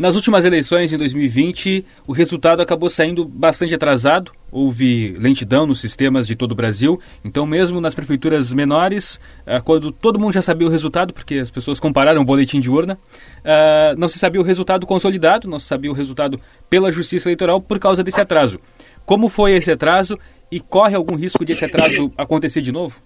Nas 0.00 0.16
últimas 0.16 0.46
eleições, 0.46 0.94
em 0.94 0.96
2020, 0.96 1.84
o 2.06 2.12
resultado 2.12 2.62
acabou 2.62 2.88
saindo 2.88 3.22
bastante 3.22 3.74
atrasado. 3.74 4.32
Houve 4.50 5.14
lentidão 5.18 5.66
nos 5.66 5.78
sistemas 5.78 6.26
de 6.26 6.34
todo 6.34 6.52
o 6.52 6.54
Brasil. 6.54 6.98
Então, 7.22 7.44
mesmo 7.44 7.82
nas 7.82 7.94
prefeituras 7.94 8.50
menores, 8.50 9.20
ah, 9.46 9.60
quando 9.60 9.92
todo 9.92 10.18
mundo 10.18 10.32
já 10.32 10.40
sabia 10.40 10.66
o 10.66 10.70
resultado, 10.70 11.12
porque 11.12 11.34
as 11.34 11.50
pessoas 11.50 11.78
compararam 11.78 12.22
o 12.22 12.24
boletim 12.24 12.60
de 12.60 12.70
urna, 12.70 12.98
ah, 13.44 13.94
não 13.98 14.08
se 14.08 14.18
sabia 14.18 14.40
o 14.40 14.42
resultado 14.42 14.86
consolidado, 14.86 15.46
não 15.46 15.60
se 15.60 15.66
sabia 15.66 15.90
o 15.90 15.94
resultado 15.94 16.40
pela 16.70 16.90
Justiça 16.90 17.28
Eleitoral 17.28 17.60
por 17.60 17.78
causa 17.78 18.02
desse 18.02 18.22
atraso. 18.22 18.58
Como 19.04 19.28
foi 19.28 19.52
esse 19.52 19.70
atraso 19.70 20.18
e 20.50 20.60
corre 20.60 20.96
algum 20.96 21.14
risco 21.14 21.44
de 21.44 21.52
esse 21.52 21.66
atraso 21.66 22.10
acontecer 22.16 22.62
de 22.62 22.72
novo? 22.72 23.02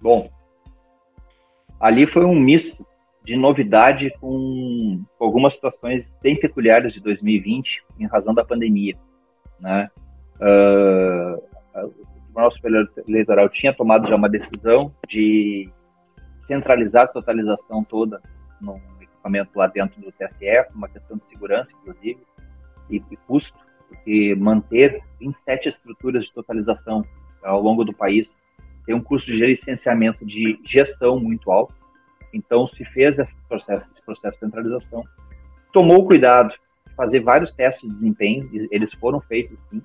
Bom, 0.00 0.30
ali 1.78 2.06
foi 2.06 2.24
um 2.24 2.40
misto 2.40 2.86
de 3.30 3.36
novidade 3.36 4.12
com 4.20 5.04
algumas 5.20 5.52
situações 5.52 6.12
bem 6.20 6.34
peculiares 6.34 6.92
de 6.92 6.98
2020 6.98 7.80
em 8.00 8.06
razão 8.08 8.34
da 8.34 8.44
pandemia, 8.44 8.96
né? 9.60 9.88
Uh, 10.40 11.40
o 11.86 12.06
Tribunal 12.24 12.50
Superior 12.50 12.92
Eleitoral 13.06 13.48
tinha 13.48 13.72
tomado 13.72 14.08
já 14.08 14.16
uma 14.16 14.28
decisão 14.28 14.92
de 15.08 15.70
centralizar 16.38 17.04
a 17.04 17.06
totalização 17.06 17.84
toda 17.84 18.20
no 18.60 18.74
equipamento 19.00 19.56
lá 19.56 19.68
dentro 19.68 20.00
do 20.00 20.10
TSE, 20.10 20.66
uma 20.74 20.88
questão 20.88 21.16
de 21.16 21.22
segurança, 21.22 21.70
inclusive, 21.72 22.18
e, 22.90 22.96
e 22.96 23.16
custo, 23.28 23.56
porque 23.88 24.34
manter 24.34 25.00
27 25.20 25.68
estruturas 25.68 26.24
de 26.24 26.32
totalização 26.32 27.04
ao 27.44 27.62
longo 27.62 27.84
do 27.84 27.92
país 27.92 28.36
tem 28.84 28.92
um 28.92 29.00
custo 29.00 29.30
de 29.30 29.46
licenciamento 29.46 30.24
de 30.24 30.58
gestão 30.64 31.20
muito 31.20 31.52
alto. 31.52 31.79
Então, 32.32 32.66
se 32.66 32.84
fez 32.84 33.18
esse 33.18 33.34
processo, 33.48 33.86
esse 33.90 34.02
processo 34.02 34.36
de 34.36 34.46
centralização, 34.46 35.04
tomou 35.72 36.06
cuidado 36.06 36.50
de 36.86 36.94
fazer 36.94 37.20
vários 37.20 37.50
testes 37.50 37.82
de 37.82 37.88
desempenho, 37.88 38.48
eles 38.70 38.92
foram 38.94 39.20
feitos 39.20 39.58
sim, 39.70 39.82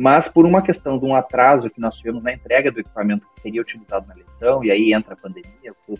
mas 0.00 0.28
por 0.28 0.46
uma 0.46 0.62
questão 0.62 0.96
de 0.96 1.04
um 1.04 1.12
atraso 1.12 1.68
que 1.68 1.80
nós 1.80 1.96
tivemos 1.96 2.22
na 2.22 2.32
entrega 2.32 2.70
do 2.70 2.78
equipamento 2.78 3.26
que 3.34 3.42
seria 3.42 3.60
utilizado 3.60 4.06
na 4.06 4.14
eleição, 4.14 4.62
e 4.62 4.70
aí 4.70 4.94
entra 4.94 5.14
a 5.14 5.16
pandemia, 5.16 5.74
o, 5.88 5.98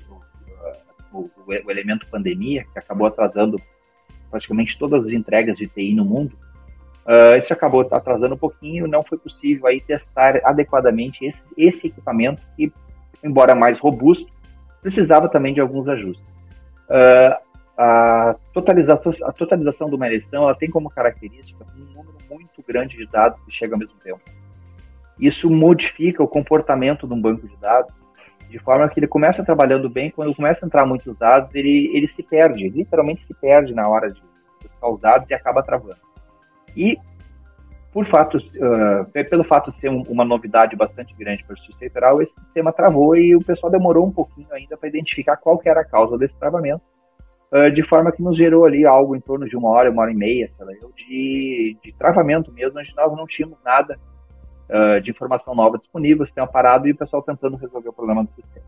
o, 1.12 1.31
o 1.44 1.70
elemento 1.70 2.07
pandemia, 2.07 2.64
que 2.72 2.78
acabou 2.78 3.09
atrasando 3.09 3.61
praticamente 4.31 4.78
todas 4.78 5.07
as 5.07 5.12
entregas 5.12 5.57
de 5.57 5.66
TI 5.66 5.94
no 5.94 6.04
mundo, 6.04 6.38
uh, 7.07 7.37
isso 7.37 7.52
acabou 7.52 7.81
atrasando 7.90 8.37
um 8.37 8.38
pouquinho, 8.38 8.87
não 8.87 9.02
foi 9.02 9.18
possível 9.18 9.66
aí 9.66 9.81
testar 9.81 10.40
adequadamente 10.44 11.24
esse, 11.24 11.42
esse 11.57 11.88
equipamento 11.88 12.40
que, 12.57 12.72
embora 13.24 13.52
mais 13.52 13.81
robusto, 13.81 14.31
precisava 14.80 15.28
também 15.28 15.54
de 15.54 15.60
alguns 15.60 15.88
ajustes. 15.88 16.24
Uh, 16.88 17.48
a, 17.76 18.36
totalização, 18.52 19.12
a 19.24 19.32
totalização 19.32 19.88
de 19.88 19.94
uma 19.94 20.06
eleição 20.06 20.44
ela 20.44 20.54
tem 20.54 20.70
como 20.70 20.90
característica 20.90 21.64
um 21.76 21.84
número 21.84 22.16
muito 22.30 22.62
grande 22.66 22.96
de 22.96 23.06
dados 23.06 23.38
que 23.44 23.50
chega 23.50 23.74
ao 23.74 23.78
mesmo 23.78 23.96
tempo. 24.00 24.20
Isso 25.18 25.50
modifica 25.50 26.22
o 26.22 26.28
comportamento 26.28 27.06
de 27.06 27.14
um 27.14 27.20
banco 27.20 27.46
de 27.46 27.56
dados 27.56 27.92
de 28.48 28.58
forma 28.58 28.88
que 28.88 28.98
ele 28.98 29.06
começa 29.06 29.44
trabalhando 29.44 29.90
bem, 29.90 30.10
quando 30.10 30.34
começa 30.34 30.64
a 30.64 30.66
entrar 30.66 30.86
muitos 30.86 31.16
dados, 31.18 31.54
ele, 31.54 31.90
ele 31.94 32.06
se 32.06 32.22
perde, 32.22 32.68
literalmente 32.68 33.20
se 33.20 33.34
perde 33.34 33.74
na 33.74 33.86
hora 33.86 34.10
de 34.10 34.22
buscar 34.62 34.88
os 34.88 35.00
dados 35.00 35.30
e 35.30 35.34
acaba 35.34 35.62
travando. 35.62 36.00
E 36.74 36.96
por 37.92 38.05
fato, 38.05 38.37
uh, 38.37 39.11
pelo 39.11 39.42
fato 39.42 39.70
de 39.70 39.77
ser 39.77 39.88
um, 39.88 40.03
uma 40.09 40.24
novidade 40.24 40.77
bastante 40.77 41.14
grande 41.14 41.42
para 41.44 41.55
o 41.55 41.57
Justiça 41.57 41.79
Eleitoral, 41.81 42.20
esse 42.20 42.35
sistema 42.35 42.72
travou 42.72 43.16
e 43.16 43.35
o 43.35 43.42
pessoal 43.42 43.72
demorou 43.72 44.07
um 44.07 44.12
pouquinho 44.12 44.48
ainda 44.53 44.77
para 44.77 44.88
identificar 44.88 45.37
qual 45.37 45.59
que 45.59 45.68
era 45.68 45.81
a 45.81 45.85
causa 45.85 46.18
desse 46.18 46.35
travamento, 46.35 46.83
uh, 47.51 47.70
de 47.70 47.83
forma 47.83 48.12
que 48.12 48.22
nos 48.22 48.37
gerou 48.37 48.66
ali 48.66 48.85
algo 48.85 49.16
em 49.16 49.20
torno 49.20 49.46
de 49.46 49.57
uma 49.57 49.70
hora, 49.70 49.90
uma 49.90 50.03
hora 50.03 50.12
e 50.12 50.14
meia, 50.14 50.46
sei 50.48 50.66
lá, 50.66 50.72
de, 50.72 51.77
de 51.83 51.92
travamento 51.94 52.53
mesmo, 52.53 52.79
onde 52.79 52.94
nós 52.94 53.16
não 53.16 53.27
tínhamos 53.27 53.59
nada 53.64 53.98
uh, 54.68 55.01
de 55.01 55.11
informação 55.11 55.55
nova 55.55 55.79
disponível, 55.79 56.27
sistema 56.27 56.46
parado 56.46 56.87
e 56.87 56.92
o 56.92 56.96
pessoal 56.96 57.22
tentando 57.22 57.57
resolver 57.57 57.88
o 57.88 57.92
problema 57.92 58.22
do 58.22 58.29
sistema. 58.29 58.66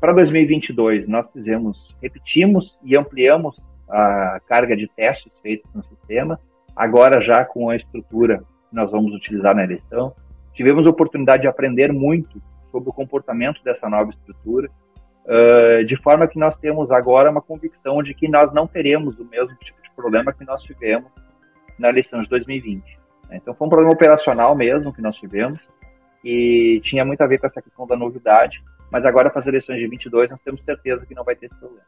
Para 0.00 0.14
2022, 0.14 1.06
nós 1.06 1.30
fizemos, 1.30 1.94
repetimos 2.00 2.78
e 2.82 2.96
ampliamos 2.96 3.62
a 3.86 4.40
carga 4.46 4.74
de 4.74 4.88
testes 4.88 5.30
feitos 5.42 5.70
no 5.74 5.82
sistema, 5.82 6.40
agora 6.80 7.20
já 7.20 7.44
com 7.44 7.68
a 7.68 7.74
estrutura 7.74 8.38
que 8.38 8.74
nós 8.74 8.90
vamos 8.90 9.12
utilizar 9.12 9.54
na 9.54 9.62
eleição. 9.62 10.14
Tivemos 10.54 10.86
a 10.86 10.90
oportunidade 10.90 11.42
de 11.42 11.46
aprender 11.46 11.92
muito 11.92 12.40
sobre 12.72 12.88
o 12.88 12.92
comportamento 12.92 13.62
dessa 13.62 13.86
nova 13.86 14.08
estrutura, 14.08 14.70
uh, 15.26 15.84
de 15.84 15.94
forma 16.02 16.26
que 16.26 16.38
nós 16.38 16.56
temos 16.56 16.90
agora 16.90 17.30
uma 17.30 17.42
convicção 17.42 18.02
de 18.02 18.14
que 18.14 18.26
nós 18.26 18.50
não 18.54 18.66
teremos 18.66 19.18
o 19.18 19.26
mesmo 19.26 19.54
tipo 19.56 19.82
de 19.82 19.90
problema 19.94 20.32
que 20.32 20.42
nós 20.42 20.62
tivemos 20.62 21.10
na 21.78 21.90
eleição 21.90 22.18
de 22.18 22.28
2020. 22.28 22.82
Né? 23.28 23.36
Então 23.36 23.52
foi 23.52 23.66
um 23.66 23.70
problema 23.70 23.92
operacional 23.92 24.54
mesmo 24.54 24.90
que 24.90 25.02
nós 25.02 25.16
tivemos 25.16 25.58
e 26.24 26.80
tinha 26.82 27.04
muito 27.04 27.20
a 27.20 27.26
ver 27.26 27.36
com 27.36 27.46
essa 27.46 27.60
questão 27.60 27.86
da 27.86 27.94
novidade, 27.94 28.62
mas 28.90 29.04
agora 29.04 29.28
para 29.28 29.40
as 29.40 29.46
eleições 29.46 29.78
de 29.78 29.86
22 29.86 30.30
nós 30.30 30.38
temos 30.38 30.62
certeza 30.62 31.04
que 31.04 31.14
não 31.14 31.24
vai 31.24 31.36
ter 31.36 31.46
esse 31.46 31.58
problema. 31.58 31.84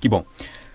Que 0.00 0.08
bom. 0.08 0.24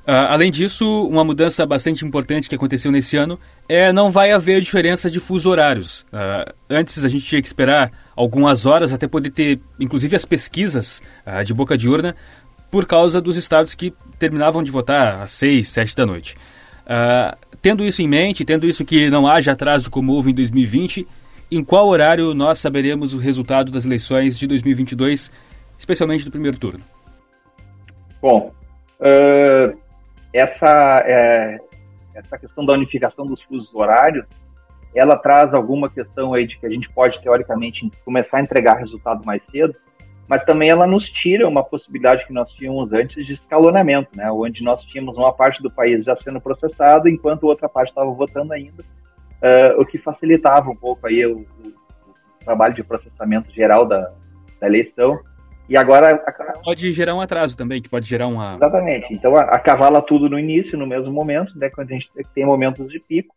Uh, 0.07 0.23
além 0.29 0.49
disso, 0.49 1.05
uma 1.07 1.21
mudança 1.21 1.65
bastante 1.65 2.05
importante 2.05 2.47
que 2.47 2.55
aconteceu 2.55 2.89
nesse 2.93 3.17
ano 3.17 3.37
é 3.67 3.91
não 3.91 4.09
vai 4.09 4.31
haver 4.31 4.61
diferença 4.61 5.11
de 5.11 5.19
fuso 5.19 5.49
horários. 5.49 6.05
Uh, 6.13 6.53
antes 6.69 7.03
a 7.03 7.09
gente 7.09 7.25
tinha 7.25 7.41
que 7.41 7.47
esperar 7.47 7.91
algumas 8.15 8.65
horas 8.65 8.93
até 8.93 9.05
poder 9.05 9.31
ter, 9.31 9.59
inclusive, 9.77 10.15
as 10.15 10.23
pesquisas 10.23 11.01
uh, 11.25 11.43
de 11.43 11.53
boca 11.53 11.77
de 11.77 11.89
urna 11.89 12.15
por 12.71 12.85
causa 12.85 13.19
dos 13.19 13.35
estados 13.35 13.75
que 13.75 13.93
terminavam 14.17 14.63
de 14.63 14.71
votar 14.71 15.23
às 15.23 15.31
seis, 15.31 15.67
sete 15.67 15.93
da 15.93 16.05
noite. 16.05 16.37
tendo 17.61 17.83
isso 17.83 18.01
em 18.01 18.07
mente, 18.07 18.45
tendo 18.45 18.65
isso 18.65 18.85
que 18.85 19.09
não 19.09 19.27
haja 19.27 19.51
atraso 19.51 19.89
como 19.89 20.13
houve 20.13 20.31
em 20.31 20.33
2020, 20.33 21.05
em 21.51 21.63
qual 21.63 21.87
horário 21.87 22.33
nós 22.33 22.59
saberemos 22.59 23.13
o 23.13 23.17
resultado 23.17 23.71
das 23.71 23.83
eleições 23.85 24.39
de 24.39 24.47
2022, 24.47 25.31
especialmente 25.77 26.25
do 26.25 26.31
primeiro 26.31 26.57
turno? 26.57 26.83
Bom, 28.21 28.51
uh, 28.99 29.86
essa, 30.37 31.03
é, 31.05 31.59
essa 32.13 32.37
questão 32.37 32.65
da 32.65 32.73
unificação 32.73 33.25
dos 33.25 33.41
fusos 33.41 33.73
horários, 33.73 34.29
ela 34.95 35.17
traz 35.17 35.53
alguma 35.53 35.89
questão 35.89 36.33
aí 36.33 36.45
de 36.45 36.57
que 36.57 36.65
a 36.65 36.69
gente 36.69 36.89
pode, 36.89 37.21
teoricamente, 37.21 37.89
começar 38.03 38.37
a 38.37 38.41
entregar 38.41 38.77
resultado 38.77 39.25
mais 39.25 39.43
cedo, 39.43 39.75
mas 40.27 40.43
também 40.43 40.69
ela 40.69 40.85
nos 40.85 41.09
tira 41.09 41.47
uma 41.47 41.63
possibilidade 41.63 42.25
que 42.25 42.33
nós 42.33 42.51
tínhamos 42.51 42.91
antes 42.91 43.25
de 43.25 43.31
escalonamento, 43.31 44.11
né? 44.15 44.29
onde 44.31 44.61
nós 44.63 44.83
tínhamos 44.83 45.17
uma 45.17 45.33
parte 45.33 45.61
do 45.63 45.71
país 45.71 46.03
já 46.03 46.13
sendo 46.13 46.41
processado, 46.41 47.07
enquanto 47.07 47.45
outra 47.45 47.69
parte 47.69 47.89
estava 47.89 48.11
votando 48.11 48.53
ainda, 48.53 48.83
uh, 48.83 49.81
o 49.81 49.85
que 49.85 49.97
facilitava 49.97 50.69
um 50.69 50.75
pouco 50.75 51.07
aí 51.07 51.25
o, 51.25 51.39
o, 51.39 51.67
o 51.67 52.43
trabalho 52.43 52.73
de 52.73 52.83
processamento 52.83 53.51
geral 53.51 53.85
da, 53.85 54.11
da 54.59 54.67
eleição, 54.67 55.19
e 55.69 55.75
agora. 55.75 56.17
Pode 56.63 56.91
gerar 56.91 57.15
um 57.15 57.21
atraso 57.21 57.57
também, 57.57 57.81
que 57.81 57.89
pode 57.89 58.07
gerar 58.07 58.27
uma. 58.27 58.55
Exatamente. 58.55 59.13
Então 59.13 59.35
acavala 59.35 60.01
tudo 60.01 60.29
no 60.29 60.39
início, 60.39 60.77
no 60.77 60.87
mesmo 60.87 61.11
momento, 61.11 61.57
né, 61.57 61.69
quando 61.69 61.89
a 61.89 61.93
gente 61.93 62.09
tem 62.33 62.45
momentos 62.45 62.89
de 62.89 62.99
pico. 62.99 63.35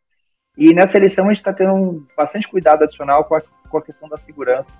E 0.57 0.75
nessa 0.75 0.97
eleição 0.97 1.25
a 1.25 1.33
gente 1.33 1.41
está 1.41 1.53
tendo 1.53 2.07
bastante 2.17 2.49
cuidado 2.49 2.85
adicional 2.85 3.25
com 3.25 3.35
a, 3.37 3.43
com 3.69 3.79
a 3.79 3.83
questão 3.83 4.09
da 4.09 4.17
segurança 4.17 4.73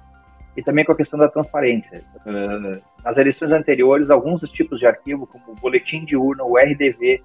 e 0.57 0.63
também 0.63 0.85
com 0.85 0.93
a 0.93 0.97
questão 0.97 1.19
da 1.19 1.29
transparência. 1.29 2.03
Uh, 2.27 2.81
nas 3.05 3.17
eleições 3.17 3.51
anteriores, 3.51 4.11
alguns 4.11 4.41
dos 4.41 4.51
tipos 4.51 4.79
de 4.79 4.87
arquivo, 4.87 5.27
como 5.27 5.45
o 5.49 5.55
boletim 5.55 6.05
de 6.05 6.17
urna, 6.17 6.45
o 6.45 6.59
RDV 6.59 7.23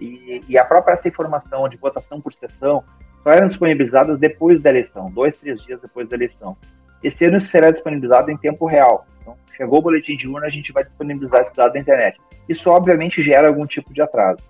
e, 0.00 0.42
e 0.46 0.58
a 0.58 0.64
própria 0.64 0.92
essa 0.92 1.08
informação 1.08 1.68
de 1.68 1.76
votação 1.76 2.20
por 2.20 2.32
sessão, 2.32 2.84
só 3.22 3.30
eram 3.30 3.46
disponibilizadas 3.46 4.18
depois 4.18 4.60
da 4.62 4.70
eleição, 4.70 5.10
dois, 5.10 5.36
três 5.38 5.60
dias 5.62 5.80
depois 5.80 6.08
da 6.08 6.16
eleição. 6.16 6.56
Esse 7.02 7.24
ano 7.24 7.38
será 7.38 7.70
disponibilizado 7.70 8.30
em 8.30 8.36
tempo 8.36 8.66
real. 8.66 9.06
Então, 9.20 9.36
chegou 9.56 9.78
o 9.78 9.82
boletim 9.82 10.14
de 10.14 10.28
urna, 10.28 10.46
a 10.46 10.50
gente 10.50 10.72
vai 10.72 10.82
disponibilizar 10.82 11.40
esse 11.40 11.54
dado 11.54 11.74
na 11.74 11.80
internet. 11.80 12.18
Isso, 12.48 12.68
obviamente, 12.70 13.22
gera 13.22 13.48
algum 13.48 13.66
tipo 13.66 13.92
de 13.92 14.02
atraso. 14.02 14.42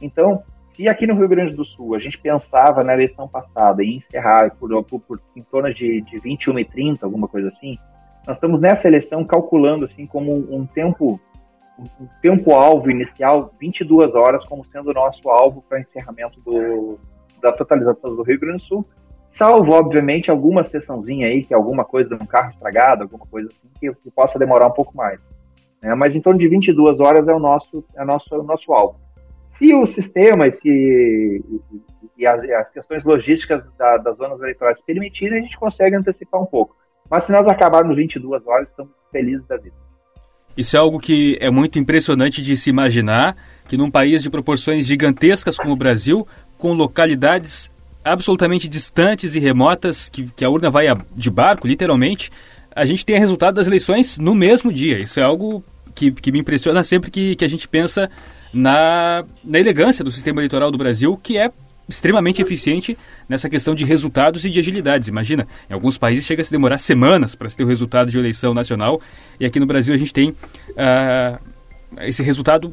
Então, 0.00 0.42
se 0.64 0.88
aqui 0.88 1.06
no 1.06 1.14
Rio 1.14 1.28
Grande 1.28 1.54
do 1.54 1.64
Sul 1.64 1.94
a 1.94 1.98
gente 1.98 2.18
pensava 2.18 2.82
na 2.82 2.94
eleição 2.94 3.28
passada 3.28 3.84
em 3.84 3.96
encerrar 3.96 4.54
por, 4.56 4.82
por, 4.84 5.00
por 5.00 5.20
em 5.36 5.42
torno 5.42 5.72
de, 5.72 6.00
de 6.00 6.18
21 6.18 6.58
e 6.60 6.64
30, 6.64 7.04
alguma 7.04 7.28
coisa 7.28 7.48
assim, 7.48 7.78
nós 8.26 8.36
estamos 8.36 8.60
nessa 8.60 8.88
eleição 8.88 9.24
calculando 9.24 9.84
assim 9.84 10.06
como 10.06 10.32
um 10.32 10.66
tempo 10.66 11.20
um 11.78 12.06
tempo 12.20 12.52
alvo 12.52 12.90
inicial 12.90 13.52
22 13.58 14.14
horas 14.14 14.44
como 14.44 14.64
sendo 14.64 14.90
o 14.90 14.94
nosso 14.94 15.28
alvo 15.28 15.62
para 15.68 15.80
encerramento 15.80 16.40
do, 16.40 16.98
da 17.40 17.50
totalização 17.50 18.14
do 18.14 18.22
Rio 18.22 18.38
Grande 18.38 18.58
do 18.58 18.62
Sul 18.62 18.88
Salvo, 19.32 19.72
obviamente, 19.72 20.30
alguma 20.30 20.62
sessãozinha 20.62 21.26
aí, 21.26 21.42
que 21.42 21.54
é 21.54 21.56
alguma 21.56 21.86
coisa 21.86 22.14
de 22.14 22.22
um 22.22 22.26
carro 22.26 22.48
estragado, 22.48 23.04
alguma 23.04 23.24
coisa 23.24 23.48
assim, 23.48 23.66
que, 23.80 23.90
que 23.90 24.10
possa 24.10 24.38
demorar 24.38 24.66
um 24.66 24.72
pouco 24.72 24.94
mais. 24.94 25.24
Né? 25.80 25.94
Mas 25.94 26.14
em 26.14 26.20
torno 26.20 26.38
de 26.38 26.46
22 26.46 27.00
horas 27.00 27.26
é 27.26 27.32
o 27.32 27.38
nosso, 27.38 27.82
é 27.96 28.02
o 28.02 28.04
nosso, 28.04 28.34
é 28.34 28.38
o 28.38 28.42
nosso 28.42 28.70
alvo. 28.74 29.00
Se 29.46 29.74
o 29.74 29.86
sistema 29.86 30.50
se, 30.50 30.68
e, 30.68 31.42
e 32.18 32.26
as, 32.26 32.42
as, 32.42 32.68
questões 32.68 33.02
logísticas 33.04 33.64
da, 33.78 33.96
das 33.96 34.16
zonas 34.16 34.38
eleitorais 34.38 34.82
permitirem, 34.82 35.38
a 35.38 35.42
gente 35.42 35.56
consegue 35.56 35.96
antecipar 35.96 36.38
um 36.38 36.46
pouco. 36.46 36.76
Mas 37.10 37.22
se 37.22 37.32
nós 37.32 37.46
acabarmos 37.46 37.96
22 37.96 38.46
horas, 38.46 38.68
estamos 38.68 38.92
felizes 39.10 39.46
da 39.46 39.56
vida. 39.56 39.74
Isso 40.54 40.76
é 40.76 40.78
algo 40.78 41.00
que 41.00 41.38
é 41.40 41.50
muito 41.50 41.78
impressionante 41.78 42.42
de 42.42 42.54
se 42.54 42.68
imaginar, 42.68 43.34
que 43.66 43.78
num 43.78 43.90
país 43.90 44.22
de 44.22 44.28
proporções 44.28 44.84
gigantescas 44.84 45.56
como 45.56 45.72
o 45.72 45.76
Brasil, 45.76 46.28
com 46.58 46.74
localidades 46.74 47.71
absolutamente 48.04 48.68
distantes 48.68 49.34
e 49.34 49.38
remotas, 49.38 50.08
que, 50.08 50.28
que 50.34 50.44
a 50.44 50.50
urna 50.50 50.70
vai 50.70 50.86
de 51.14 51.30
barco, 51.30 51.66
literalmente, 51.66 52.30
a 52.74 52.84
gente 52.84 53.04
tem 53.04 53.18
resultado 53.18 53.54
das 53.54 53.66
eleições 53.66 54.18
no 54.18 54.34
mesmo 54.34 54.72
dia. 54.72 54.98
Isso 54.98 55.20
é 55.20 55.22
algo 55.22 55.64
que, 55.94 56.10
que 56.10 56.32
me 56.32 56.38
impressiona 56.38 56.82
sempre 56.82 57.10
que, 57.10 57.36
que 57.36 57.44
a 57.44 57.48
gente 57.48 57.68
pensa 57.68 58.10
na, 58.52 59.24
na 59.44 59.58
elegância 59.58 60.04
do 60.04 60.10
sistema 60.10 60.40
eleitoral 60.40 60.70
do 60.70 60.78
Brasil, 60.78 61.18
que 61.22 61.38
é 61.38 61.50
extremamente 61.88 62.40
eficiente 62.40 62.96
nessa 63.28 63.48
questão 63.48 63.74
de 63.74 63.84
resultados 63.84 64.44
e 64.44 64.50
de 64.50 64.58
agilidades. 64.58 65.08
Imagina, 65.08 65.46
em 65.68 65.74
alguns 65.74 65.98
países 65.98 66.24
chega 66.24 66.40
a 66.40 66.44
se 66.44 66.50
demorar 66.50 66.78
semanas 66.78 67.34
para 67.34 67.48
se 67.48 67.56
ter 67.56 67.64
o 67.64 67.66
resultado 67.66 68.10
de 68.10 68.18
eleição 68.18 68.54
nacional 68.54 69.00
e 69.38 69.44
aqui 69.44 69.58
no 69.58 69.66
Brasil 69.66 69.94
a 69.94 69.98
gente 69.98 70.12
tem 70.12 70.30
uh, 70.30 71.38
esse 72.00 72.22
resultado 72.22 72.72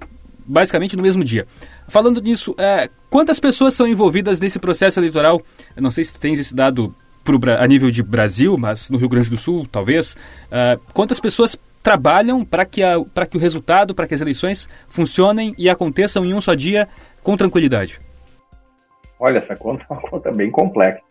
basicamente 0.49 0.97
no 0.97 1.03
mesmo 1.03 1.23
dia. 1.23 1.45
Falando 1.87 2.21
nisso, 2.21 2.51
uh, 2.53 2.89
quantas 3.09 3.39
pessoas 3.39 3.75
são 3.75 3.87
envolvidas 3.87 4.39
nesse 4.39 4.57
processo 4.57 4.99
eleitoral? 4.99 5.41
Eu 5.75 5.81
não 5.81 5.91
sei 5.91 6.03
se 6.03 6.17
tens 6.17 6.39
esse 6.39 6.55
dado 6.55 6.93
pro, 7.23 7.39
a 7.57 7.67
nível 7.67 7.91
de 7.91 8.01
Brasil, 8.01 8.57
mas 8.57 8.89
no 8.89 8.97
Rio 8.97 9.07
Grande 9.07 9.29
do 9.29 9.37
Sul, 9.37 9.67
talvez. 9.71 10.13
Uh, 10.47 10.79
quantas 10.93 11.19
pessoas 11.19 11.57
trabalham 11.83 12.43
para 12.43 12.65
que, 12.65 12.81
que 13.29 13.37
o 13.37 13.39
resultado, 13.39 13.93
para 13.93 14.07
que 14.07 14.13
as 14.13 14.21
eleições 14.21 14.67
funcionem 14.87 15.53
e 15.57 15.69
aconteçam 15.69 16.25
em 16.25 16.33
um 16.33 16.41
só 16.41 16.53
dia 16.55 16.89
com 17.21 17.37
tranquilidade? 17.37 18.01
Olha, 19.19 19.37
essa 19.37 19.55
conta 19.55 19.85
é 19.89 19.93
uma 19.93 20.01
conta 20.01 20.31
bem 20.31 20.49
complexa. 20.49 21.05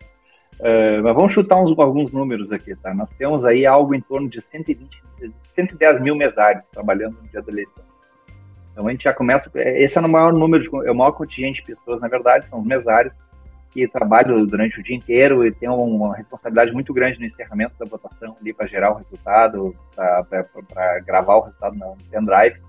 Uh, 0.59 1.01
mas 1.01 1.15
vamos 1.15 1.31
chutar 1.31 1.55
uns, 1.55 1.77
alguns 1.79 2.11
números 2.11 2.51
aqui, 2.51 2.75
tá? 2.75 2.93
Nós 2.93 3.07
temos 3.17 3.45
aí 3.45 3.65
algo 3.65 3.95
em 3.95 4.01
torno 4.01 4.27
de 4.27 4.41
120, 4.41 5.01
110 5.45 6.01
mil 6.01 6.15
mesários 6.15 6.65
trabalhando 6.73 7.15
no 7.21 7.29
dia 7.29 7.41
da 7.41 7.49
eleição. 7.49 7.81
Então 8.79 8.87
a 8.87 8.91
gente 8.91 9.03
já 9.03 9.13
começa. 9.13 9.51
Esse 9.55 9.97
é 9.97 10.01
o 10.01 10.07
maior 10.07 10.31
número, 10.31 10.63
de, 10.63 10.87
é 10.87 10.91
o 10.91 10.95
maior 10.95 11.11
contingente 11.11 11.59
de 11.59 11.67
pessoas, 11.67 11.99
na 11.99 12.07
verdade, 12.07 12.45
são 12.45 12.59
os 12.59 12.65
mesários 12.65 13.13
que 13.71 13.85
trabalham 13.89 14.45
durante 14.45 14.79
o 14.79 14.81
dia 14.81 14.95
inteiro 14.95 15.45
e 15.45 15.51
têm 15.51 15.67
uma 15.67 16.15
responsabilidade 16.15 16.71
muito 16.71 16.93
grande 16.93 17.19
no 17.19 17.25
encerramento 17.25 17.73
da 17.77 17.85
votação 17.85 18.37
ali 18.39 18.53
para 18.53 18.67
gerar 18.67 18.91
o 18.91 18.95
resultado, 18.95 19.75
para 19.93 20.99
gravar 21.01 21.35
o 21.35 21.41
resultado 21.41 21.75
no 21.75 21.97
pendrive 22.09 22.61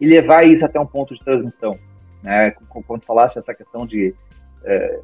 e 0.00 0.06
levar 0.06 0.46
isso 0.46 0.64
até 0.64 0.80
um 0.80 0.86
ponto 0.86 1.12
de 1.12 1.22
transmissão. 1.22 1.78
Né? 2.22 2.50
Quando 2.86 3.04
falasse 3.04 3.36
essa 3.36 3.52
questão 3.52 3.84
de, 3.84 4.14
é, 4.64 5.00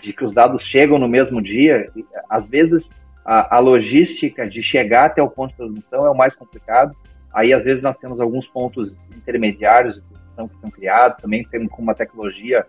de 0.00 0.12
que 0.12 0.24
os 0.24 0.30
dados 0.30 0.62
chegam 0.62 0.96
no 0.96 1.08
mesmo 1.08 1.42
dia, 1.42 1.90
às 2.30 2.46
vezes 2.46 2.88
a, 3.24 3.56
a, 3.56 3.58
logística 3.58 4.46
de 4.46 4.62
chegar 4.62 5.06
até 5.06 5.20
o 5.20 5.28
ponto 5.28 5.50
de 5.50 5.56
transmissão 5.56 6.06
é 6.06 6.10
o 6.10 6.16
mais 6.16 6.32
complicado. 6.36 6.94
Aí, 7.34 7.52
às 7.52 7.64
vezes, 7.64 7.82
nós 7.82 7.98
temos 7.98 8.20
alguns 8.20 8.46
pontos 8.46 8.96
intermediários 9.10 9.96
que 9.98 10.54
são 10.60 10.70
criados, 10.70 11.16
também 11.16 11.44
temos 11.44 11.70
com 11.70 11.82
uma 11.82 11.94
tecnologia 11.94 12.64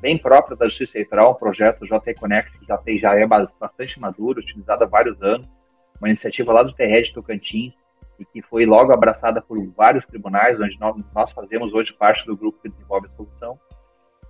bem 0.00 0.18
própria 0.18 0.56
da 0.56 0.66
Justiça 0.66 0.98
Eleitoral, 0.98 1.32
um 1.32 1.34
projeto 1.34 1.84
JT 1.84 2.14
Connect, 2.14 2.58
que 2.58 2.66
já, 2.66 2.76
tem, 2.78 2.98
já 2.98 3.14
é 3.14 3.26
bastante 3.26 3.98
maduro, 4.00 4.40
utilizado 4.40 4.84
há 4.84 4.86
vários 4.86 5.22
anos, 5.22 5.48
uma 6.00 6.08
iniciativa 6.08 6.52
lá 6.52 6.62
do 6.62 6.72
TRED 6.72 7.12
Tocantins, 7.12 7.76
e 8.18 8.24
que 8.24 8.42
foi 8.42 8.66
logo 8.66 8.92
abraçada 8.92 9.40
por 9.40 9.64
vários 9.76 10.04
tribunais, 10.04 10.60
onde 10.60 10.76
nós, 11.14 11.30
fazemos 11.30 11.72
hoje 11.72 11.92
parte 11.92 12.26
do 12.26 12.36
grupo 12.36 12.60
que 12.60 12.68
desenvolve 12.68 13.06
a 13.06 13.16
solução. 13.16 13.58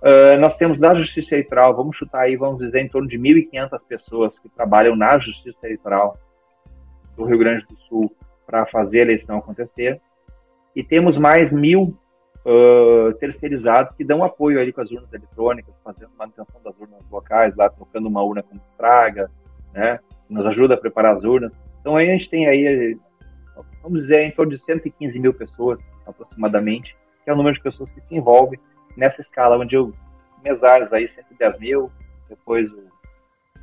Uh, 0.01 0.39
nós 0.39 0.55
temos 0.55 0.77
da 0.77 0.93
Justiça 0.93 1.33
Eleitoral, 1.33 1.75
vamos 1.75 1.95
chutar 1.95 2.21
aí, 2.21 2.35
vamos 2.35 2.59
dizer, 2.59 2.79
em 2.79 2.87
torno 2.87 3.07
de 3.07 3.17
1.500 3.17 3.69
pessoas 3.87 4.37
que 4.37 4.47
trabalham 4.49 4.95
na 4.95 5.17
Justiça 5.17 5.59
Eleitoral 5.63 6.17
do 7.17 7.25
Rio 7.25 7.37
Grande 7.37 7.65
do 7.65 7.75
Sul 7.81 8.15
para 8.49 8.65
fazer 8.65 9.01
a 9.01 9.03
eleição 9.03 9.37
acontecer. 9.37 10.01
E 10.75 10.83
temos 10.83 11.15
mais 11.15 11.51
mil 11.51 11.95
uh, 12.43 13.13
terceirizados 13.19 13.91
que 13.91 14.03
dão 14.03 14.23
apoio 14.23 14.59
ali 14.59 14.73
com 14.73 14.81
as 14.81 14.89
urnas 14.89 15.13
eletrônicas, 15.13 15.79
fazendo 15.83 16.09
manutenção 16.17 16.59
das 16.63 16.75
urnas 16.79 16.99
locais, 17.11 17.55
lá 17.55 17.69
trocando 17.69 18.07
uma 18.07 18.23
urna 18.23 18.41
com 18.41 18.55
estraga, 18.55 19.29
né? 19.71 19.99
Nos 20.27 20.47
ajuda 20.47 20.73
a 20.73 20.77
preparar 20.77 21.13
as 21.13 21.23
urnas. 21.23 21.55
Então 21.79 21.95
aí 21.95 22.09
a 22.09 22.11
gente 22.11 22.27
tem 22.27 22.47
aí, 22.47 22.97
vamos 23.83 24.01
dizer, 24.01 24.23
em 24.23 24.31
torno 24.31 24.51
de 24.51 24.57
115 24.57 25.19
mil 25.19 25.33
pessoas 25.33 25.87
aproximadamente, 26.07 26.97
que 27.23 27.29
é 27.29 27.33
o 27.33 27.37
número 27.37 27.55
de 27.55 27.61
pessoas 27.61 27.89
que 27.91 27.99
se 27.99 28.15
envolvem 28.15 28.59
nessa 28.97 29.21
escala, 29.21 29.59
onde 29.59 29.75
eu 29.75 29.93
mesários 30.43 30.91
aí 30.91 31.05
110 31.05 31.59
mil, 31.59 31.91
depois 32.27 32.67
o, 32.71 32.88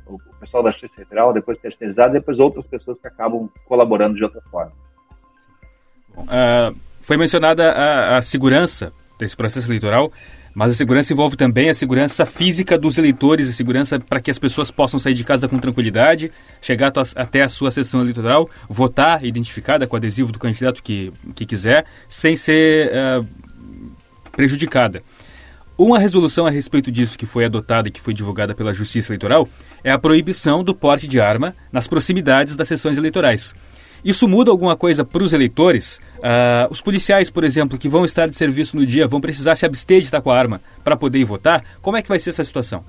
o 0.09 0.19
pessoal 0.39 0.63
da 0.63 0.71
Justiça 0.71 0.95
Federal, 0.95 1.33
depois 1.33 1.57
terceirizado, 1.57 2.13
depois 2.13 2.39
outras 2.39 2.65
pessoas 2.65 2.97
que 2.97 3.07
acabam 3.07 3.49
colaborando 3.65 4.15
de 4.15 4.23
outra 4.23 4.41
forma. 4.49 4.71
Uh, 6.17 6.75
foi 7.01 7.17
mencionada 7.17 7.71
a, 7.71 8.17
a 8.17 8.21
segurança 8.21 8.91
desse 9.19 9.35
processo 9.35 9.67
eleitoral, 9.67 10.11
mas 10.53 10.71
a 10.71 10.75
segurança 10.75 11.13
envolve 11.13 11.35
também 11.35 11.69
a 11.69 11.73
segurança 11.73 12.25
física 12.25 12.77
dos 12.77 12.97
eleitores, 12.97 13.47
a 13.47 13.53
segurança 13.53 13.99
para 13.99 14.19
que 14.19 14.31
as 14.31 14.39
pessoas 14.39 14.71
possam 14.71 14.99
sair 14.99 15.13
de 15.13 15.23
casa 15.23 15.47
com 15.47 15.59
tranquilidade, 15.59 16.31
chegar 16.59 16.91
até 17.15 17.43
a 17.43 17.49
sua 17.49 17.69
sessão 17.69 18.01
eleitoral, 18.01 18.49
votar 18.67 19.23
identificada 19.23 19.85
com 19.85 19.95
o 19.95 19.97
adesivo 19.97 20.31
do 20.31 20.39
candidato 20.39 20.81
que, 20.81 21.13
que 21.35 21.45
quiser, 21.45 21.85
sem 22.09 22.35
ser 22.35 22.91
uh, 22.91 23.27
prejudicada. 24.31 25.03
Uma 25.77 25.99
resolução 25.99 26.47
a 26.47 26.49
respeito 26.49 26.91
disso 26.91 27.19
que 27.19 27.27
foi 27.27 27.45
adotada 27.45 27.87
e 27.87 27.91
que 27.91 28.01
foi 28.01 28.11
divulgada 28.11 28.55
pela 28.55 28.73
Justiça 28.73 29.11
Eleitoral 29.11 29.47
é 29.83 29.91
a 29.91 29.99
proibição 29.99 30.63
do 30.63 30.75
porte 30.75 31.07
de 31.07 31.19
arma 31.19 31.55
nas 31.71 31.87
proximidades 31.87 32.55
das 32.55 32.67
sessões 32.67 32.97
eleitorais. 32.97 33.53
Isso 34.03 34.27
muda 34.27 34.51
alguma 34.51 34.75
coisa 34.77 35.03
para 35.03 35.23
os 35.23 35.33
eleitores? 35.33 35.99
Uh, 36.17 36.71
os 36.71 36.81
policiais, 36.81 37.29
por 37.29 37.43
exemplo, 37.43 37.77
que 37.77 37.89
vão 37.89 38.05
estar 38.05 38.27
de 38.27 38.35
serviço 38.35 38.75
no 38.77 38.85
dia, 38.85 39.07
vão 39.07 39.19
precisar 39.19 39.55
se 39.55 39.65
abster 39.65 39.99
de 39.99 40.05
estar 40.05 40.21
com 40.21 40.31
a 40.31 40.37
arma 40.37 40.61
para 40.83 40.95
poder 40.95 41.19
ir 41.19 41.25
votar? 41.25 41.63
Como 41.81 41.97
é 41.97 42.01
que 42.01 42.09
vai 42.09 42.19
ser 42.19 42.29
essa 42.29 42.43
situação? 42.43 42.83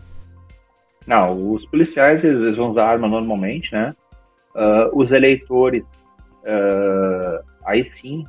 Não, 1.06 1.52
os 1.52 1.64
policiais 1.66 2.22
eles 2.22 2.56
vão 2.56 2.70
usar 2.70 2.84
arma 2.84 3.08
normalmente, 3.08 3.72
né? 3.72 3.94
Uh, 4.54 5.00
os 5.00 5.10
eleitores, 5.10 5.90
uh, 6.44 7.42
aí 7.64 7.82
sim, 7.82 8.24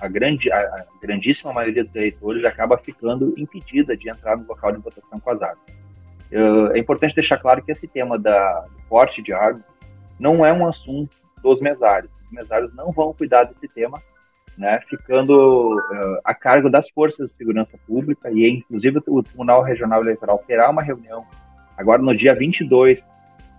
a, 0.00 0.08
grande, 0.08 0.50
a, 0.50 0.84
grandíssima 1.00 1.52
maioria 1.52 1.82
dos 1.82 1.94
eleitores 1.94 2.44
acaba 2.44 2.76
ficando 2.78 3.32
impedida 3.36 3.96
de 3.96 4.10
entrar 4.10 4.36
no 4.36 4.46
local 4.46 4.72
de 4.72 4.78
votação 4.78 5.20
com 5.20 5.30
as 5.30 5.40
armas. 5.40 5.64
É 6.30 6.78
importante 6.78 7.14
deixar 7.14 7.38
claro 7.38 7.62
que 7.62 7.70
esse 7.70 7.86
tema 7.86 8.18
da, 8.18 8.60
do 8.60 8.82
porte 8.88 9.22
de 9.22 9.32
arma 9.32 9.64
não 10.18 10.44
é 10.44 10.52
um 10.52 10.66
assunto 10.66 11.16
dos 11.42 11.60
mesários. 11.60 12.10
Os 12.26 12.32
mesários 12.32 12.74
não 12.74 12.92
vão 12.92 13.14
cuidar 13.14 13.44
desse 13.44 13.66
tema, 13.68 14.02
né, 14.56 14.80
ficando 14.88 15.76
uh, 15.76 16.20
a 16.24 16.34
cargo 16.34 16.68
das 16.68 16.90
forças 16.90 17.28
de 17.28 17.36
segurança 17.36 17.78
pública 17.86 18.28
e 18.30 18.58
inclusive 18.58 19.00
o 19.06 19.22
Tribunal 19.22 19.62
Regional 19.62 20.02
Eleitoral 20.02 20.42
terá 20.46 20.68
uma 20.68 20.82
reunião 20.82 21.24
agora 21.76 22.02
no 22.02 22.12
dia 22.12 22.34
22 22.34 23.06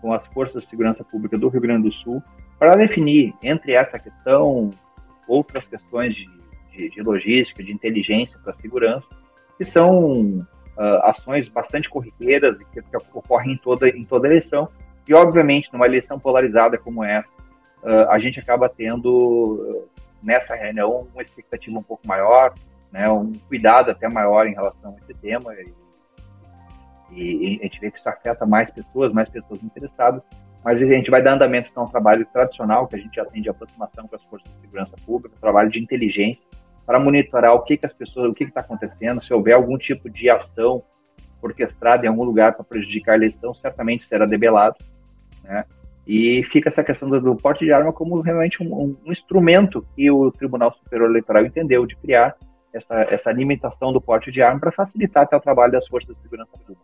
com 0.01 0.11
as 0.11 0.25
forças 0.25 0.63
de 0.63 0.69
segurança 0.69 1.01
pública 1.03 1.37
do 1.37 1.47
Rio 1.47 1.61
Grande 1.61 1.83
do 1.83 1.91
Sul 1.93 2.21
para 2.59 2.75
definir 2.75 3.33
entre 3.41 3.71
essa 3.71 3.97
questão 3.97 4.71
outras 5.25 5.65
questões 5.65 6.15
de, 6.15 6.29
de, 6.71 6.89
de 6.89 7.01
logística, 7.01 7.63
de 7.63 7.71
inteligência 7.71 8.37
para 8.39 8.51
segurança, 8.51 9.07
que 9.57 9.63
são 9.63 10.45
uh, 10.79 11.05
ações 11.05 11.47
bastante 11.47 11.89
corriqueiras 11.89 12.57
que, 12.57 12.81
que 12.81 12.97
ocorrem 13.13 13.53
em 13.53 13.57
toda, 13.57 13.89
em 13.89 14.05
toda 14.05 14.27
eleição. 14.27 14.69
E, 15.07 15.13
obviamente, 15.13 15.69
numa 15.73 15.85
eleição 15.85 16.17
polarizada 16.19 16.77
como 16.77 17.03
essa, 17.03 17.33
uh, 17.83 18.09
a 18.09 18.17
gente 18.17 18.39
acaba 18.39 18.69
tendo 18.69 19.85
nessa 20.23 20.55
reunião 20.55 21.07
uma 21.13 21.21
expectativa 21.21 21.77
um 21.77 21.83
pouco 21.83 22.07
maior, 22.07 22.53
né, 22.91 23.09
um 23.09 23.33
cuidado 23.47 23.91
até 23.91 24.07
maior 24.07 24.47
em 24.47 24.53
relação 24.53 24.93
a 24.93 24.97
esse 24.97 25.13
tema 25.13 25.53
e, 27.11 27.55
e, 27.55 27.59
a 27.59 27.63
gente 27.63 27.79
vê 27.79 27.91
que 27.91 27.97
isso 27.97 28.09
afeta 28.09 28.45
mais 28.45 28.69
pessoas, 28.69 29.11
mais 29.11 29.29
pessoas 29.29 29.63
interessadas, 29.63 30.27
mas 30.63 30.81
a 30.81 30.85
gente 30.85 31.09
vai 31.09 31.21
dar 31.21 31.33
andamento 31.33 31.71
para 31.71 31.83
um 31.83 31.87
trabalho 31.87 32.25
tradicional 32.25 32.87
que 32.87 32.95
a 32.95 32.99
gente 32.99 33.23
tem 33.31 33.41
de 33.41 33.49
aproximação 33.49 34.07
com 34.07 34.15
as 34.15 34.23
forças 34.23 34.49
de 34.51 34.57
segurança 34.57 34.95
pública, 35.05 35.35
trabalho 35.39 35.69
de 35.69 35.79
inteligência 35.79 36.45
para 36.89 36.99
monitorar 36.99 37.53
o 37.53 37.61
que, 37.61 37.77
que 37.77 37.85
as 37.85 37.93
pessoas, 37.93 38.31
o 38.31 38.33
que 38.33 38.45
está 38.45 38.61
acontecendo, 38.61 39.21
se 39.21 39.31
houver 39.31 39.53
algum 39.53 39.77
tipo 39.77 40.09
de 40.09 40.27
ação 40.27 40.81
orquestrada 41.39 42.03
em 42.03 42.09
algum 42.09 42.23
lugar 42.23 42.55
para 42.55 42.63
prejudicar 42.63 43.11
a 43.13 43.15
eleição, 43.15 43.53
certamente 43.53 44.01
será 44.01 44.25
debelado, 44.25 44.75
né? 45.43 45.65
E 46.07 46.41
fica 46.51 46.67
essa 46.67 46.83
questão 46.83 47.07
do, 47.07 47.21
do 47.21 47.35
porte 47.35 47.63
de 47.63 47.71
arma 47.71 47.93
como 47.93 48.19
realmente 48.21 48.63
um, 48.63 48.73
um, 48.73 48.97
instrumento 49.05 49.85
que 49.95 50.09
o 50.09 50.31
Tribunal 50.31 50.71
Superior 50.71 51.11
Eleitoral 51.11 51.45
entendeu 51.45 51.85
de 51.85 51.95
criar 51.95 52.35
essa, 52.73 52.95
essa 53.01 53.31
limitação 53.31 53.93
do 53.93 54.01
porte 54.01 54.31
de 54.31 54.41
arma 54.41 54.59
para 54.59 54.71
facilitar 54.71 55.25
até 55.25 55.37
o 55.37 55.39
trabalho 55.39 55.73
das 55.73 55.87
forças 55.87 56.15
de 56.15 56.23
segurança 56.23 56.53
pública. 56.53 56.81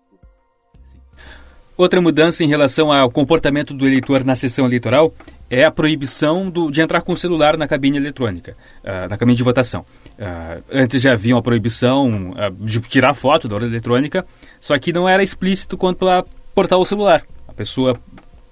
Outra 1.76 2.00
mudança 2.00 2.44
em 2.44 2.48
relação 2.48 2.92
ao 2.92 3.10
comportamento 3.10 3.74
do 3.74 3.88
eleitor 3.88 4.24
na 4.24 4.36
sessão 4.36 4.68
eleitoral 4.68 5.12
é 5.50 5.64
a 5.64 5.72
proibição 5.72 6.50
do, 6.50 6.72
de 6.72 6.82
entrar 6.82 7.02
com 7.02 7.14
o 7.14 7.18
celular 7.18 7.58
na 7.58 7.68
cabine 7.68 7.98
eletrônica, 7.98 8.56
uh, 8.84 9.10
na 9.10 9.18
cabine 9.18 9.38
de 9.38 9.44
votação. 9.44 9.86
Uh, 10.18 10.64
antes 10.72 11.02
já 11.02 11.14
havia 11.14 11.36
uma 11.36 11.42
proibição 11.42 12.32
uh, 12.32 12.52
de 12.66 12.80
tirar 12.82 13.14
foto 13.14 13.48
da 13.48 13.56
urna 13.56 13.68
eletrônica, 13.68 14.26
só 14.60 14.78
que 14.80 14.92
não 14.92 15.08
era 15.08 15.22
explícito 15.22 15.78
quanto 15.78 16.10
a 16.10 16.24
portar 16.54 16.80
o 16.80 16.86
celular. 16.86 17.24
A 17.48 17.54
pessoa 17.54 18.00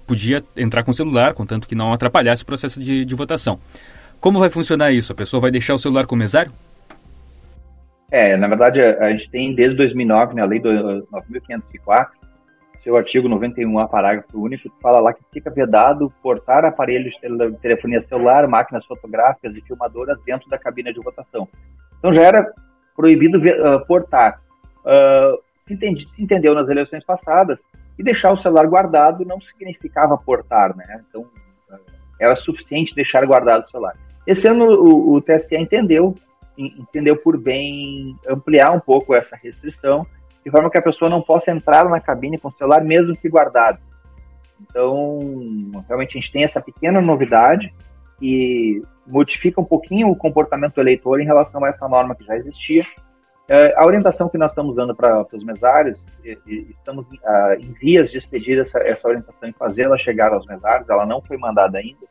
podia 0.06 0.44
entrar 0.56 0.84
com 0.84 0.92
o 0.92 0.94
celular, 0.94 1.34
contanto 1.34 1.68
que 1.68 1.76
não 1.76 1.94
atrapalhasse 1.94 2.44
o 2.44 2.46
processo 2.46 2.80
de, 2.80 3.06
de 3.06 3.16
votação. 3.16 3.60
Como 4.20 4.40
vai 4.40 4.50
funcionar 4.50 4.92
isso? 4.92 5.12
A 5.12 5.16
pessoa 5.16 5.42
vai 5.42 5.52
deixar 5.52 5.74
o 5.74 5.80
celular 5.80 6.06
com 6.06 6.16
o 6.16 6.18
mesário? 6.18 6.52
É, 8.12 8.38
na 8.38 8.48
verdade, 8.48 8.80
a 8.80 9.10
gente 9.10 9.30
tem 9.30 9.56
desde 9.56 9.76
2009, 9.76 10.36
né, 10.36 10.44
a 10.44 10.46
lei 10.46 10.60
do 10.60 10.70
9.504, 11.12 12.10
seu 12.84 12.98
artigo 12.98 13.30
91A, 13.30 13.90
parágrafo 13.90 14.42
único, 14.42 14.70
fala 14.82 15.00
lá 15.00 15.14
que 15.14 15.24
fica 15.32 15.50
vedado 15.50 16.12
portar 16.22 16.66
aparelhos 16.66 17.14
de 17.14 17.58
telefonia 17.62 18.00
celular, 18.00 18.48
máquinas 18.48 18.86
fotográficas 18.86 19.56
e 19.56 19.62
filmadoras 19.62 20.20
dentro 20.26 20.50
da 20.50 20.58
cabine 20.58 20.94
de 20.94 21.00
votação. 21.00 21.48
Então 21.98 22.12
já 22.12 22.22
era 22.22 22.54
proibido 22.96 23.38
uh, 23.38 23.86
portar. 23.88 24.42
Uh, 24.80 25.42
se, 25.66 25.74
entendi, 25.74 26.10
se 26.10 26.22
entendeu 26.22 26.54
nas 26.54 26.68
eleições 26.68 27.06
passadas 27.06 27.64
e 27.98 28.04
deixar 28.04 28.32
o 28.32 28.36
celular 28.36 28.68
guardado 28.68 29.24
não 29.24 29.40
significava 29.40 30.18
portar, 30.18 30.76
né? 30.76 31.02
Então, 31.08 31.26
era 32.20 32.36
suficiente 32.36 32.94
deixar 32.94 33.26
guardado 33.26 33.62
o 33.62 33.66
celular. 33.66 33.96
Esse 34.28 34.48
ano 34.48 34.66
o, 34.66 35.16
o 35.16 35.22
TSE 35.22 35.56
entendeu, 35.56 36.16
entendeu 36.58 37.18
por 37.18 37.38
bem 37.38 38.18
ampliar 38.28 38.72
um 38.72 38.80
pouco 38.80 39.14
essa 39.16 39.36
restrição, 39.36 40.06
de 40.44 40.52
forma 40.52 40.70
que 40.70 40.78
a 40.78 40.82
pessoa 40.82 41.10
não 41.10 41.22
possa 41.22 41.52
entrar 41.52 41.88
na 41.90 42.00
cabine 42.00 42.38
com 42.38 42.48
o 42.48 42.52
celular 42.52 42.84
mesmo 42.84 43.16
que 43.16 43.30
guardado. 43.30 43.80
Então, 44.62 45.84
realmente 45.88 46.18
a 46.18 46.20
gente 46.20 46.32
tem 46.32 46.44
essa 46.44 46.62
pequena 46.62 47.02
novidade 47.02 47.74
que 48.20 48.82
modifica 49.06 49.60
um 49.60 49.66
pouquinho 49.66 50.10
o 50.10 50.16
comportamento 50.16 50.76
do 50.76 50.82
eleitor 50.82 51.20
em 51.20 51.26
relação 51.26 51.64
a 51.64 51.68
essa 51.68 51.88
norma 51.88 52.16
que 52.16 52.24
já 52.24 52.38
existia. 52.38 52.86
É, 53.48 53.74
a 53.78 53.86
orientação 53.86 54.30
que 54.30 54.38
nós 54.38 54.52
estamos 54.52 54.76
dando 54.76 54.96
para 54.96 55.26
os 55.34 55.44
mesários, 55.44 56.06
estamos 56.24 57.06
uh, 57.06 57.54
em 57.60 57.74
vias 57.74 58.10
de 58.10 58.18
expedir 58.18 58.58
essa, 58.58 58.80
essa 58.80 59.06
orientação 59.08 59.50
e 59.50 59.54
fazê-la 59.54 59.98
chegar 59.98 60.32
aos 60.32 60.46
mesários, 60.46 60.90
ela 60.90 61.06
não 61.06 61.22
foi 61.22 61.36
mandada 61.38 61.78
ainda, 61.78 62.08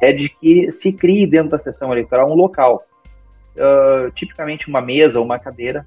é 0.00 0.12
de 0.12 0.28
que 0.28 0.68
se 0.68 0.92
crie 0.92 1.26
dentro 1.28 1.50
da 1.50 1.58
sessão 1.58 1.92
eleitoral 1.92 2.28
um 2.28 2.34
local, 2.34 2.84
uh, 3.54 4.10
tipicamente 4.10 4.68
uma 4.68 4.80
mesa 4.80 5.20
ou 5.20 5.24
uma 5.24 5.38
cadeira, 5.38 5.86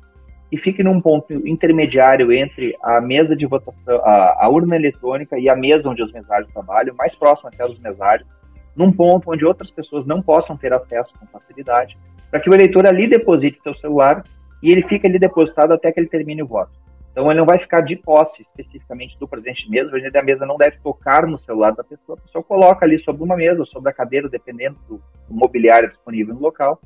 e 0.51 0.57
fique 0.57 0.83
num 0.83 0.99
ponto 0.99 1.31
intermediário 1.47 2.31
entre 2.31 2.75
a 2.83 2.99
mesa 2.99 3.35
de 3.35 3.45
votação, 3.45 4.01
a, 4.03 4.45
a, 4.45 4.49
urna 4.49 4.75
eletrônica 4.75 5.39
e 5.39 5.47
a 5.47 5.55
mesa 5.55 5.87
onde 5.87 6.03
os 6.03 6.11
mesários 6.11 6.51
trabalham, 6.51 6.93
mais 6.95 7.15
próximo 7.15 7.47
até 7.47 7.65
dos 7.65 7.79
mesários, 7.79 8.27
num 8.75 8.91
ponto 8.91 9.31
onde 9.31 9.45
outras 9.45 9.69
pessoas 9.69 10.05
não 10.05 10.21
possam 10.21 10.57
ter 10.57 10.73
acesso 10.73 11.13
com 11.17 11.25
facilidade, 11.27 11.97
para 12.29 12.39
que 12.39 12.49
o 12.49 12.53
eleitor 12.53 12.85
ali 12.85 13.07
deposite 13.07 13.61
seu 13.61 13.73
celular 13.73 14.23
e 14.61 14.71
ele 14.71 14.81
fica 14.81 15.07
ali 15.07 15.17
depositado 15.17 15.73
até 15.73 15.91
que 15.91 15.99
ele 15.99 16.09
termine 16.09 16.43
o 16.43 16.47
voto. 16.47 16.71
Então 17.11 17.29
ele 17.29 17.39
não 17.39 17.45
vai 17.45 17.57
ficar 17.57 17.81
de 17.81 17.95
posse 17.95 18.41
especificamente 18.41 19.17
do 19.19 19.27
presidente 19.27 19.69
mesmo, 19.69 19.87
o 19.87 19.91
presidente 19.91 20.13
da 20.13 20.23
mesa 20.23 20.45
não 20.45 20.57
deve 20.57 20.77
tocar 20.79 21.25
no 21.27 21.37
celular 21.37 21.71
da 21.73 21.83
pessoa, 21.83 22.17
a 22.17 22.21
pessoa 22.21 22.43
coloca 22.43 22.85
ali 22.85 22.97
sobre 22.97 23.23
uma 23.23 23.35
mesa 23.37 23.63
sobre 23.63 23.89
a 23.89 23.93
cadeira, 23.93 24.29
dependendo 24.29 24.77
do, 24.87 25.01
do 25.27 25.33
mobiliário 25.33 25.87
disponível 25.87 26.33
no 26.33 26.41
local, 26.41 26.79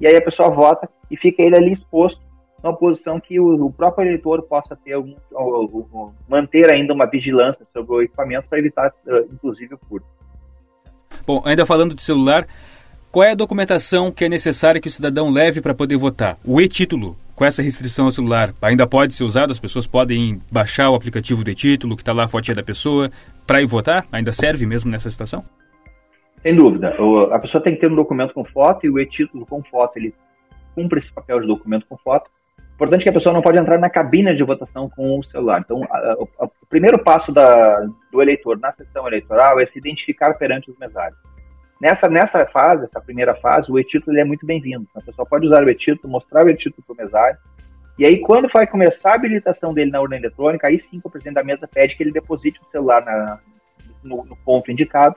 e 0.00 0.06
aí 0.06 0.16
a 0.16 0.22
pessoa 0.22 0.50
vota 0.50 0.88
e 1.10 1.16
fica 1.16 1.42
ele 1.42 1.56
ali 1.56 1.70
exposto 1.70 2.25
numa 2.62 2.76
posição 2.76 3.20
que 3.20 3.38
o, 3.38 3.66
o 3.66 3.72
próprio 3.72 4.06
eleitor 4.06 4.42
possa 4.42 4.76
ter 4.76 4.94
algum, 4.94 5.14
ou, 5.32 5.88
ou, 5.92 6.14
manter 6.28 6.72
ainda 6.72 6.92
uma 6.92 7.06
vigilância 7.06 7.64
sobre 7.72 7.92
o 7.94 8.02
equipamento 8.02 8.48
para 8.48 8.58
evitar, 8.58 8.92
uh, 9.06 9.32
inclusive, 9.32 9.74
o 9.74 9.78
furto. 9.88 10.06
Bom, 11.26 11.42
ainda 11.44 11.66
falando 11.66 11.94
de 11.94 12.02
celular, 12.02 12.46
qual 13.10 13.24
é 13.24 13.32
a 13.32 13.34
documentação 13.34 14.12
que 14.12 14.24
é 14.24 14.28
necessária 14.28 14.80
que 14.80 14.88
o 14.88 14.90
cidadão 14.90 15.30
leve 15.30 15.60
para 15.60 15.74
poder 15.74 15.96
votar? 15.96 16.36
O 16.44 16.60
e-título, 16.60 17.16
com 17.34 17.44
essa 17.44 17.62
restrição 17.62 18.06
ao 18.06 18.12
celular, 18.12 18.52
ainda 18.60 18.86
pode 18.86 19.14
ser 19.14 19.24
usado? 19.24 19.50
As 19.50 19.58
pessoas 19.58 19.86
podem 19.86 20.40
baixar 20.50 20.90
o 20.90 20.94
aplicativo 20.94 21.42
do 21.42 21.50
e-título, 21.50 21.96
que 21.96 22.02
está 22.02 22.12
lá 22.12 22.24
a 22.24 22.28
fotinha 22.28 22.54
da 22.54 22.62
pessoa, 22.62 23.10
para 23.46 23.62
ir 23.62 23.66
votar? 23.66 24.06
Ainda 24.12 24.32
serve 24.32 24.66
mesmo 24.66 24.90
nessa 24.90 25.08
situação? 25.08 25.44
Sem 26.42 26.54
dúvida. 26.54 26.94
A 27.32 27.38
pessoa 27.38 27.62
tem 27.62 27.74
que 27.74 27.80
ter 27.80 27.90
um 27.90 27.96
documento 27.96 28.34
com 28.34 28.44
foto 28.44 28.86
e 28.86 28.90
o 28.90 28.98
e-título 28.98 29.46
com 29.46 29.62
foto, 29.62 29.96
ele 29.96 30.14
cumpre 30.74 30.98
esse 30.98 31.10
papel 31.10 31.40
de 31.40 31.46
documento 31.46 31.86
com 31.88 31.96
foto. 31.96 32.30
Importante 32.76 33.02
que 33.02 33.08
a 33.08 33.12
pessoa 33.12 33.32
não 33.32 33.40
pode 33.40 33.58
entrar 33.58 33.78
na 33.78 33.88
cabine 33.88 34.34
de 34.34 34.42
votação 34.42 34.90
com 34.90 35.18
o 35.18 35.22
celular. 35.22 35.62
Então, 35.64 35.82
a, 35.90 35.96
a, 35.96 36.44
o 36.44 36.66
primeiro 36.68 37.02
passo 37.02 37.32
da, 37.32 37.80
do 38.12 38.20
eleitor 38.20 38.58
na 38.58 38.70
sessão 38.70 39.06
eleitoral 39.06 39.58
é 39.58 39.64
se 39.64 39.78
identificar 39.78 40.34
perante 40.34 40.70
os 40.70 40.78
mesários. 40.78 41.18
Nessa, 41.80 42.06
nessa 42.06 42.44
fase, 42.44 42.82
essa 42.82 43.00
primeira 43.00 43.32
fase, 43.32 43.72
o 43.72 43.78
e-título 43.78 44.18
é 44.18 44.24
muito 44.24 44.44
bem-vindo. 44.44 44.86
A 44.94 45.00
pessoa 45.00 45.24
pode 45.24 45.46
usar 45.46 45.64
o 45.64 45.70
e-título, 45.70 46.12
mostrar 46.12 46.44
o 46.44 46.50
e-título 46.50 46.84
para 46.86 46.92
o 46.92 46.96
mesário. 46.98 47.38
E 47.98 48.04
aí, 48.04 48.20
quando 48.20 48.46
vai 48.52 48.66
começar 48.66 49.12
a 49.12 49.14
habilitação 49.14 49.72
dele 49.72 49.90
na 49.90 50.02
urna 50.02 50.16
eletrônica, 50.16 50.66
aí 50.66 50.76
sim 50.76 51.00
o 51.02 51.08
presidente 51.08 51.36
da 51.36 51.44
mesa 51.44 51.66
pede 51.66 51.96
que 51.96 52.02
ele 52.02 52.12
deposite 52.12 52.60
o 52.60 52.70
celular 52.70 53.02
na, 53.02 53.38
no, 54.04 54.22
no, 54.22 54.36
ponto 54.36 54.70
indicado. 54.70 55.16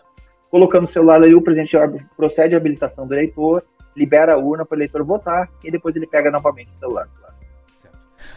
Colocando 0.50 0.84
o 0.86 0.88
celular 0.88 1.16
ali, 1.16 1.36
o 1.36 1.42
presidente 1.42 1.78
procede 2.16 2.56
à 2.56 2.58
habilitação 2.58 3.06
do 3.06 3.14
eleitor, 3.14 3.66
libera 3.98 4.36
a 4.36 4.38
urna 4.38 4.66
para 4.66 4.78
o 4.78 4.80
eleitor 4.80 5.04
votar 5.04 5.50
e 5.62 5.70
depois 5.70 5.98
ele 5.98 6.08
pega 6.08 6.32
novamente 6.32 6.72
o 6.72 6.80
celular. 6.80 7.10
Claro. 7.20 7.36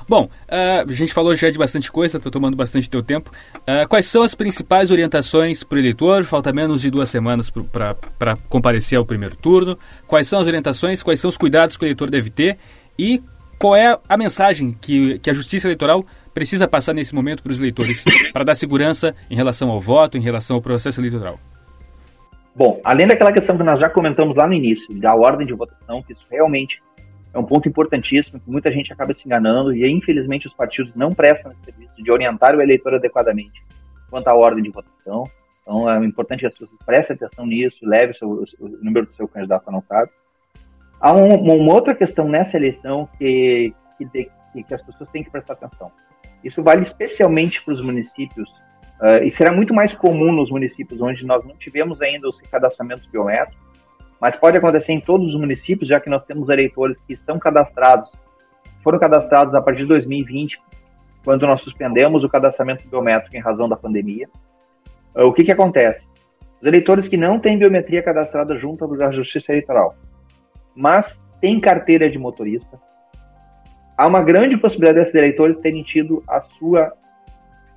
Bom, 0.09 0.25
uh, 0.25 0.89
a 0.89 0.93
gente 0.93 1.13
falou 1.13 1.35
já 1.35 1.51
de 1.51 1.59
bastante 1.59 1.91
coisa, 1.91 2.17
estou 2.17 2.33
tomando 2.33 2.57
bastante 2.57 2.89
teu 2.89 3.03
tempo. 3.03 3.31
Uh, 3.57 3.89
quais 3.89 4.07
são 4.07 4.23
as 4.23 4.35
principais 4.35 4.91
orientações 4.91 5.63
para 5.63 5.77
o 5.77 5.79
eleitor? 5.79 6.25
Falta 6.25 6.53
menos 6.53 6.83
de 6.83 6.91
duas 6.91 7.09
semanas 7.09 7.51
para 7.51 8.37
comparecer 8.49 8.99
ao 8.99 9.07
primeiro 9.07 9.37
turno. 9.37 9.79
Quais 10.07 10.29
são 10.29 10.41
as 10.41 10.47
orientações, 10.47 11.03
quais 11.03 11.21
são 11.21 11.29
os 11.29 11.37
cuidados 11.37 11.77
que 11.77 11.85
o 11.85 11.87
eleitor 11.87 12.11
deve 12.11 12.31
ter 12.31 12.59
e 12.99 13.23
qual 13.59 13.77
é 13.77 13.97
a 14.09 14.17
mensagem 14.17 14.77
que, 14.81 15.19
que 15.21 15.31
a 15.31 15.33
Justiça 15.33 15.69
Eleitoral 15.69 16.05
precisa 16.35 16.67
passar 16.67 16.93
nesse 16.93 17.15
momento 17.15 17.43
para 17.43 17.53
os 17.53 17.59
eleitores 17.61 18.05
para 18.33 18.45
dar 18.45 18.55
segurança 18.55 19.15
em 19.31 19.37
relação 19.37 19.71
ao 19.71 19.79
voto, 19.79 20.19
em 20.19 20.21
relação 20.21 20.57
ao 20.57 20.63
processo 20.63 21.01
eleitoral? 21.01 21.39
Bom, 22.55 22.81
além 22.85 23.07
daquela 23.07 23.33
questão 23.33 23.57
que 23.57 23.63
nós 23.63 23.79
já 23.79 23.89
comentamos 23.89 24.37
lá 24.37 24.47
no 24.47 24.53
início, 24.53 24.93
da 24.99 25.15
ordem 25.15 25.47
de 25.47 25.55
votação, 25.55 26.03
que 26.03 26.13
isso 26.13 26.25
realmente 26.31 26.83
é 27.35 27.39
um 27.39 27.45
ponto 27.45 27.69
importantíssimo 27.69 28.39
que 28.39 28.51
muita 28.51 28.71
gente 28.71 28.93
acaba 28.93 29.13
se 29.13 29.25
enganando 29.25 29.75
e 29.75 29.89
infelizmente 29.91 30.47
os 30.47 30.53
partidos 30.53 30.95
não 30.95 31.15
prestam 31.15 31.53
esse 31.53 31.65
serviço 31.65 31.95
de 31.97 32.11
orientar 32.11 32.55
o 32.55 32.61
eleitor 32.61 32.95
adequadamente 32.95 33.63
quanto 34.11 34.29
à 34.29 34.35
ordem 34.35 34.63
de 34.63 34.71
votação. 34.71 35.25
Então 35.63 35.89
é 35.89 36.05
importante 36.05 36.41
que 36.41 36.47
as 36.47 36.53
pessoas 36.53 36.71
prestem 36.85 37.17
atenção 37.17 37.47
nisso, 37.47 37.79
leve 37.83 38.13
seu, 38.13 38.45
o 38.61 38.69
número 38.83 39.07
do 39.07 39.13
seu 39.13 39.27
candidato 39.27 39.69
anotado. 39.69 40.11
Há 41.01 41.13
um, 41.15 41.35
uma 41.35 41.73
outra 41.73 41.95
questão 41.95 42.29
nessa 42.29 42.57
eleição 42.57 43.09
que, 43.19 43.75
que, 43.97 44.31
que, 44.63 44.75
as 44.75 44.83
pessoas 44.83 45.11
têm 45.11 45.25
que 45.25 45.31
prestar 45.31 45.55
atenção. 45.55 45.91
Isso 46.45 46.63
vale 46.63 46.83
especialmente 46.83 47.63
para 47.65 47.73
os 47.73 47.81
municípios, 47.81 48.51
uh, 49.01 49.23
e 49.23 49.29
será 49.29 49.53
muito 49.53 49.73
mais 49.73 49.93
comum 49.93 50.31
nos 50.31 50.51
municípios 50.51 51.01
onde 51.01 51.25
nós 51.25 51.43
não 51.45 51.57
tivemos 51.57 52.01
ainda 52.01 52.29
os 52.29 52.39
cadastramentos 52.39 53.07
biométricos, 53.07 53.72
mas 54.23 54.37
pode 54.37 54.57
acontecer 54.57 54.93
em 54.93 55.01
todos 55.01 55.35
os 55.35 55.41
municípios, 55.41 55.89
já 55.89 55.99
que 55.99 56.09
nós 56.09 56.23
temos 56.23 56.49
eleitores 56.49 56.97
que 57.01 57.13
estão 57.13 57.41
cadastrados, 57.41 58.13
foram 58.81 58.97
cadastrados 58.97 59.53
a 59.53 59.61
partir 59.61 59.83
de 59.83 59.89
2020, 59.89 60.63
quando 61.25 61.45
nós 61.45 61.61
suspendemos 61.61 62.23
o 62.23 62.29
cadastramento 62.29 62.89
biométrico 62.89 63.37
em 63.37 63.41
razão 63.41 63.69
da 63.69 63.77
pandemia. 63.77 64.31
Ah, 65.13 65.27
o 65.27 65.33
que, 65.33 65.43
que 65.43 65.51
acontece? 65.51 66.07
Os 66.61 66.65
eleitores 66.69 67.09
que 67.09 67.17
não 67.17 67.41
têm 67.41 67.59
biometria 67.59 68.01
cadastrada 68.01 68.57
junto 68.57 68.85
à 69.03 69.11
Justiça 69.11 69.51
Eleitoral, 69.51 69.97
mas 70.73 71.21
têm 71.41 71.61
carteira 71.61 72.09
de 72.09 72.17
motorista, 72.17 72.81
há 73.99 74.07
uma 74.07 74.23
grande 74.23 74.57
possibilidade 74.57 75.01
desses 75.01 75.15
eleitores 75.17 75.57
terem 75.57 75.83
tido 75.83 76.23
a 76.29 76.41
sua 76.41 76.93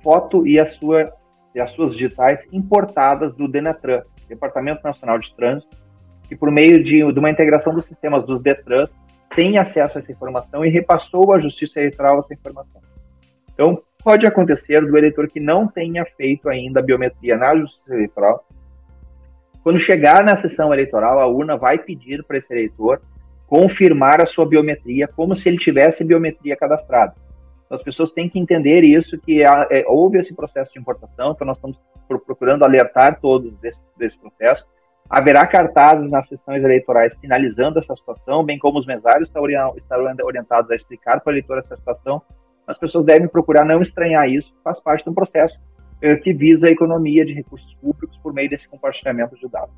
foto 0.00 0.46
e, 0.46 0.60
a 0.60 0.64
sua, 0.64 1.12
e 1.56 1.60
as 1.60 1.72
suas 1.72 1.90
digitais 1.90 2.46
importadas 2.52 3.34
do 3.34 3.48
Denatran, 3.48 4.02
Departamento 4.28 4.84
Nacional 4.84 5.18
de 5.18 5.34
Trânsito, 5.34 5.85
que 6.28 6.36
por 6.36 6.50
meio 6.50 6.82
de, 6.82 7.12
de 7.12 7.18
uma 7.18 7.30
integração 7.30 7.74
dos 7.74 7.84
sistemas 7.84 8.24
dos 8.24 8.42
DETRANS 8.42 8.98
tem 9.34 9.58
acesso 9.58 9.98
a 9.98 10.00
essa 10.00 10.12
informação 10.12 10.64
e 10.64 10.70
repassou 10.70 11.32
à 11.32 11.38
Justiça 11.38 11.80
Eleitoral 11.80 12.16
essa 12.18 12.32
informação. 12.32 12.80
Então, 13.52 13.82
pode 14.02 14.26
acontecer 14.26 14.80
do 14.80 14.96
eleitor 14.96 15.28
que 15.28 15.40
não 15.40 15.66
tenha 15.66 16.04
feito 16.04 16.48
ainda 16.48 16.80
a 16.80 16.82
biometria 16.82 17.36
na 17.36 17.56
Justiça 17.56 17.94
Eleitoral, 17.94 18.44
quando 19.66 19.80
chegar 19.80 20.22
na 20.22 20.36
sessão 20.36 20.72
eleitoral, 20.72 21.18
a 21.18 21.26
urna 21.26 21.56
vai 21.56 21.76
pedir 21.76 22.22
para 22.22 22.36
esse 22.36 22.52
eleitor 22.54 23.02
confirmar 23.48 24.20
a 24.20 24.24
sua 24.24 24.46
biometria 24.46 25.08
como 25.08 25.34
se 25.34 25.48
ele 25.48 25.56
tivesse 25.56 26.04
biometria 26.04 26.56
cadastrada. 26.56 27.14
Então, 27.64 27.76
as 27.76 27.82
pessoas 27.82 28.10
têm 28.10 28.28
que 28.28 28.38
entender 28.38 28.84
isso, 28.84 29.18
que 29.18 29.42
é, 29.42 29.84
houve 29.88 30.18
esse 30.18 30.32
processo 30.32 30.72
de 30.72 30.78
importação, 30.78 31.32
então 31.32 31.44
nós 31.44 31.56
estamos 31.56 31.80
procurando 32.24 32.64
alertar 32.64 33.18
todos 33.20 33.58
desse, 33.58 33.80
desse 33.98 34.16
processo, 34.16 34.64
Haverá 35.08 35.46
cartazes 35.46 36.10
nas 36.10 36.26
sessões 36.26 36.62
eleitorais 36.64 37.16
sinalizando 37.16 37.78
essa 37.78 37.94
situação, 37.94 38.44
bem 38.44 38.58
como 38.58 38.78
os 38.78 38.86
mesários 38.86 39.26
estarão 39.26 40.16
orientados 40.24 40.70
a 40.70 40.74
explicar 40.74 41.20
para 41.20 41.30
o 41.30 41.32
eleitor 41.32 41.58
essa 41.58 41.76
situação. 41.76 42.20
As 42.66 42.76
pessoas 42.76 43.04
devem 43.04 43.28
procurar 43.28 43.64
não 43.64 43.80
estranhar 43.80 44.28
isso, 44.28 44.52
faz 44.64 44.80
parte 44.80 45.04
de 45.04 45.10
um 45.10 45.14
processo 45.14 45.56
eh, 46.02 46.16
que 46.16 46.32
visa 46.32 46.66
a 46.66 46.70
economia 46.70 47.24
de 47.24 47.32
recursos 47.32 47.72
públicos 47.74 48.16
por 48.18 48.32
meio 48.32 48.50
desse 48.50 48.68
compartilhamento 48.68 49.36
de 49.36 49.48
dados. 49.48 49.74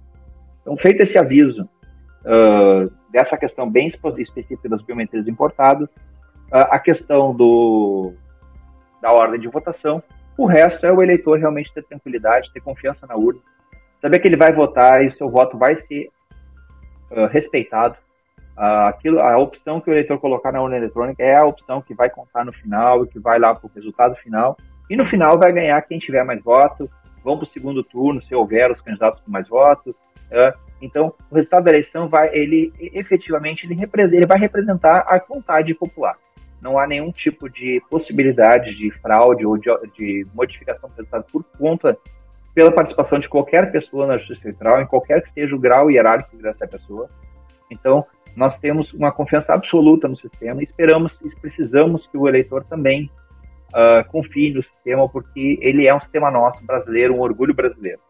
Então, 0.63 0.77
feito 0.77 1.01
esse 1.03 1.17
aviso 1.17 1.69
uh, 2.25 2.93
dessa 3.11 3.37
questão 3.37 3.71
bem 3.71 3.87
específica 3.87 4.69
das 4.69 4.83
biometrias 4.83 5.27
importadas, 5.27 5.91
uh, 5.91 6.69
a 6.71 6.79
questão 6.79 7.35
do, 7.35 8.13
da 9.01 9.13
ordem 9.13 9.39
de 9.39 9.49
votação, 9.49 10.03
o 10.37 10.47
resto 10.47 10.85
é 10.87 10.93
o 10.93 11.03
eleitor 11.03 11.39
realmente 11.39 11.73
ter 11.73 11.85
tranquilidade, 11.85 12.53
ter 12.53 12.61
confiança 12.61 13.07
na 13.07 13.17
urna, 13.17 13.41
saber 14.01 14.19
que 14.19 14.29
ele 14.29 14.37
vai 14.37 14.53
votar 14.53 15.05
e 15.05 15.11
seu 15.11 15.29
voto 15.29 15.57
vai 15.59 15.75
ser 15.75 16.09
uh, 17.11 17.27
respeitado. 17.27 17.97
Uh, 18.57 18.89
aquilo, 18.89 19.21
a 19.21 19.39
opção 19.39 19.81
que 19.81 19.89
o 19.89 19.93
eleitor 19.93 20.19
colocar 20.19 20.51
na 20.53 20.61
urna 20.61 20.77
eletrônica 20.77 21.23
é 21.23 21.37
a 21.37 21.47
opção 21.47 21.81
que 21.81 21.95
vai 21.95 22.11
contar 22.11 22.45
no 22.45 22.53
final 22.53 23.05
e 23.05 23.09
que 23.09 23.19
vai 23.19 23.39
lá 23.39 23.55
para 23.55 23.67
o 23.67 23.71
resultado 23.75 24.17
final. 24.17 24.57
E 24.91 24.97
no 24.97 25.05
final 25.05 25.39
vai 25.39 25.53
ganhar 25.53 25.81
quem 25.83 25.99
tiver 25.99 26.25
mais 26.25 26.43
votos. 26.43 26.89
Vão 27.23 27.37
para 27.37 27.45
o 27.45 27.49
segundo 27.49 27.85
turno, 27.85 28.21
se 28.21 28.35
houver 28.35 28.71
os 28.71 28.81
candidatos 28.81 29.21
com 29.21 29.31
mais 29.31 29.49
votos. 29.49 29.95
Uh, 30.31 30.69
então, 30.81 31.13
o 31.31 31.35
resultado 31.35 31.65
da 31.65 31.71
eleição 31.71 32.09
vai, 32.09 32.31
ele 32.33 32.73
efetivamente, 32.79 33.67
ele, 33.67 33.77
ele 34.13 34.27
vai 34.27 34.39
representar 34.39 35.05
a 35.09 35.19
vontade 35.19 35.75
popular. 35.75 36.17
não 36.61 36.79
há 36.79 36.87
nenhum 36.87 37.11
tipo 37.11 37.49
de 37.49 37.83
possibilidade 37.91 38.77
de 38.77 38.91
fraude 38.91 39.45
ou 39.45 39.57
de, 39.57 39.69
de 39.97 40.27
modificação 40.35 40.89
do 40.89 40.97
resultado 40.97 41.25
por 41.33 41.45
conta 41.59 41.97
pela 42.55 42.73
participação 42.73 43.19
de 43.19 43.29
qualquer 43.29 43.71
pessoa 43.71 44.07
na 44.07 44.17
Justiça 44.17 44.49
Eleitoral, 44.49 44.81
em 44.81 44.87
qualquer 44.87 45.21
que 45.21 45.31
seja 45.31 45.55
o 45.55 45.59
grau 45.59 45.91
hierárquico 45.91 46.43
dessa 46.43 46.67
pessoa. 46.67 47.09
Então, 47.71 48.05
nós 48.37 48.57
temos 48.57 48.93
uma 48.93 49.13
confiança 49.13 49.53
absoluta 49.53 50.09
no 50.09 50.15
sistema 50.15 50.63
esperamos 50.63 51.21
e 51.21 51.35
precisamos 51.41 52.07
que 52.07 52.17
o 52.17 52.29
eleitor 52.29 52.65
também 52.65 53.11
uh, 53.69 54.09
confie 54.11 54.53
no 54.53 54.63
sistema, 54.63 55.09
porque 55.09 55.59
ele 55.61 55.89
é 55.89 55.95
um 55.95 55.99
sistema 55.99 56.31
nosso, 56.31 56.65
brasileiro, 56.65 57.15
um 57.15 57.21
orgulho 57.21 57.55
brasileiro. 57.55 58.01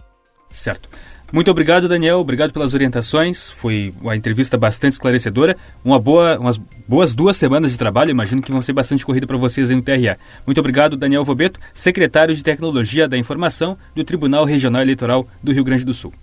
Certo. 0.50 0.88
Muito 1.30 1.50
obrigado, 1.50 1.88
Daniel. 1.88 2.20
Obrigado 2.20 2.52
pelas 2.52 2.72
orientações. 2.72 3.50
Foi 3.50 3.94
uma 4.00 4.16
entrevista 4.16 4.56
bastante 4.56 4.94
esclarecedora. 4.94 5.56
Uma 5.84 5.98
boa, 5.98 6.38
umas 6.38 6.56
boas 6.56 7.14
duas 7.14 7.36
semanas 7.36 7.70
de 7.70 7.78
trabalho. 7.78 8.10
Imagino 8.10 8.40
que 8.40 8.50
vão 8.50 8.62
ser 8.62 8.72
bastante 8.72 9.04
corrida 9.04 9.26
para 9.26 9.36
vocês 9.36 9.68
aí 9.68 9.76
no 9.76 9.82
TRA. 9.82 10.18
Muito 10.46 10.58
obrigado, 10.58 10.96
Daniel 10.96 11.24
Vobeto, 11.24 11.60
secretário 11.74 12.34
de 12.34 12.42
Tecnologia 12.42 13.06
da 13.06 13.18
Informação 13.18 13.76
do 13.94 14.04
Tribunal 14.04 14.44
Regional 14.44 14.80
Eleitoral 14.80 15.28
do 15.42 15.52
Rio 15.52 15.64
Grande 15.64 15.84
do 15.84 15.92
Sul. 15.92 16.14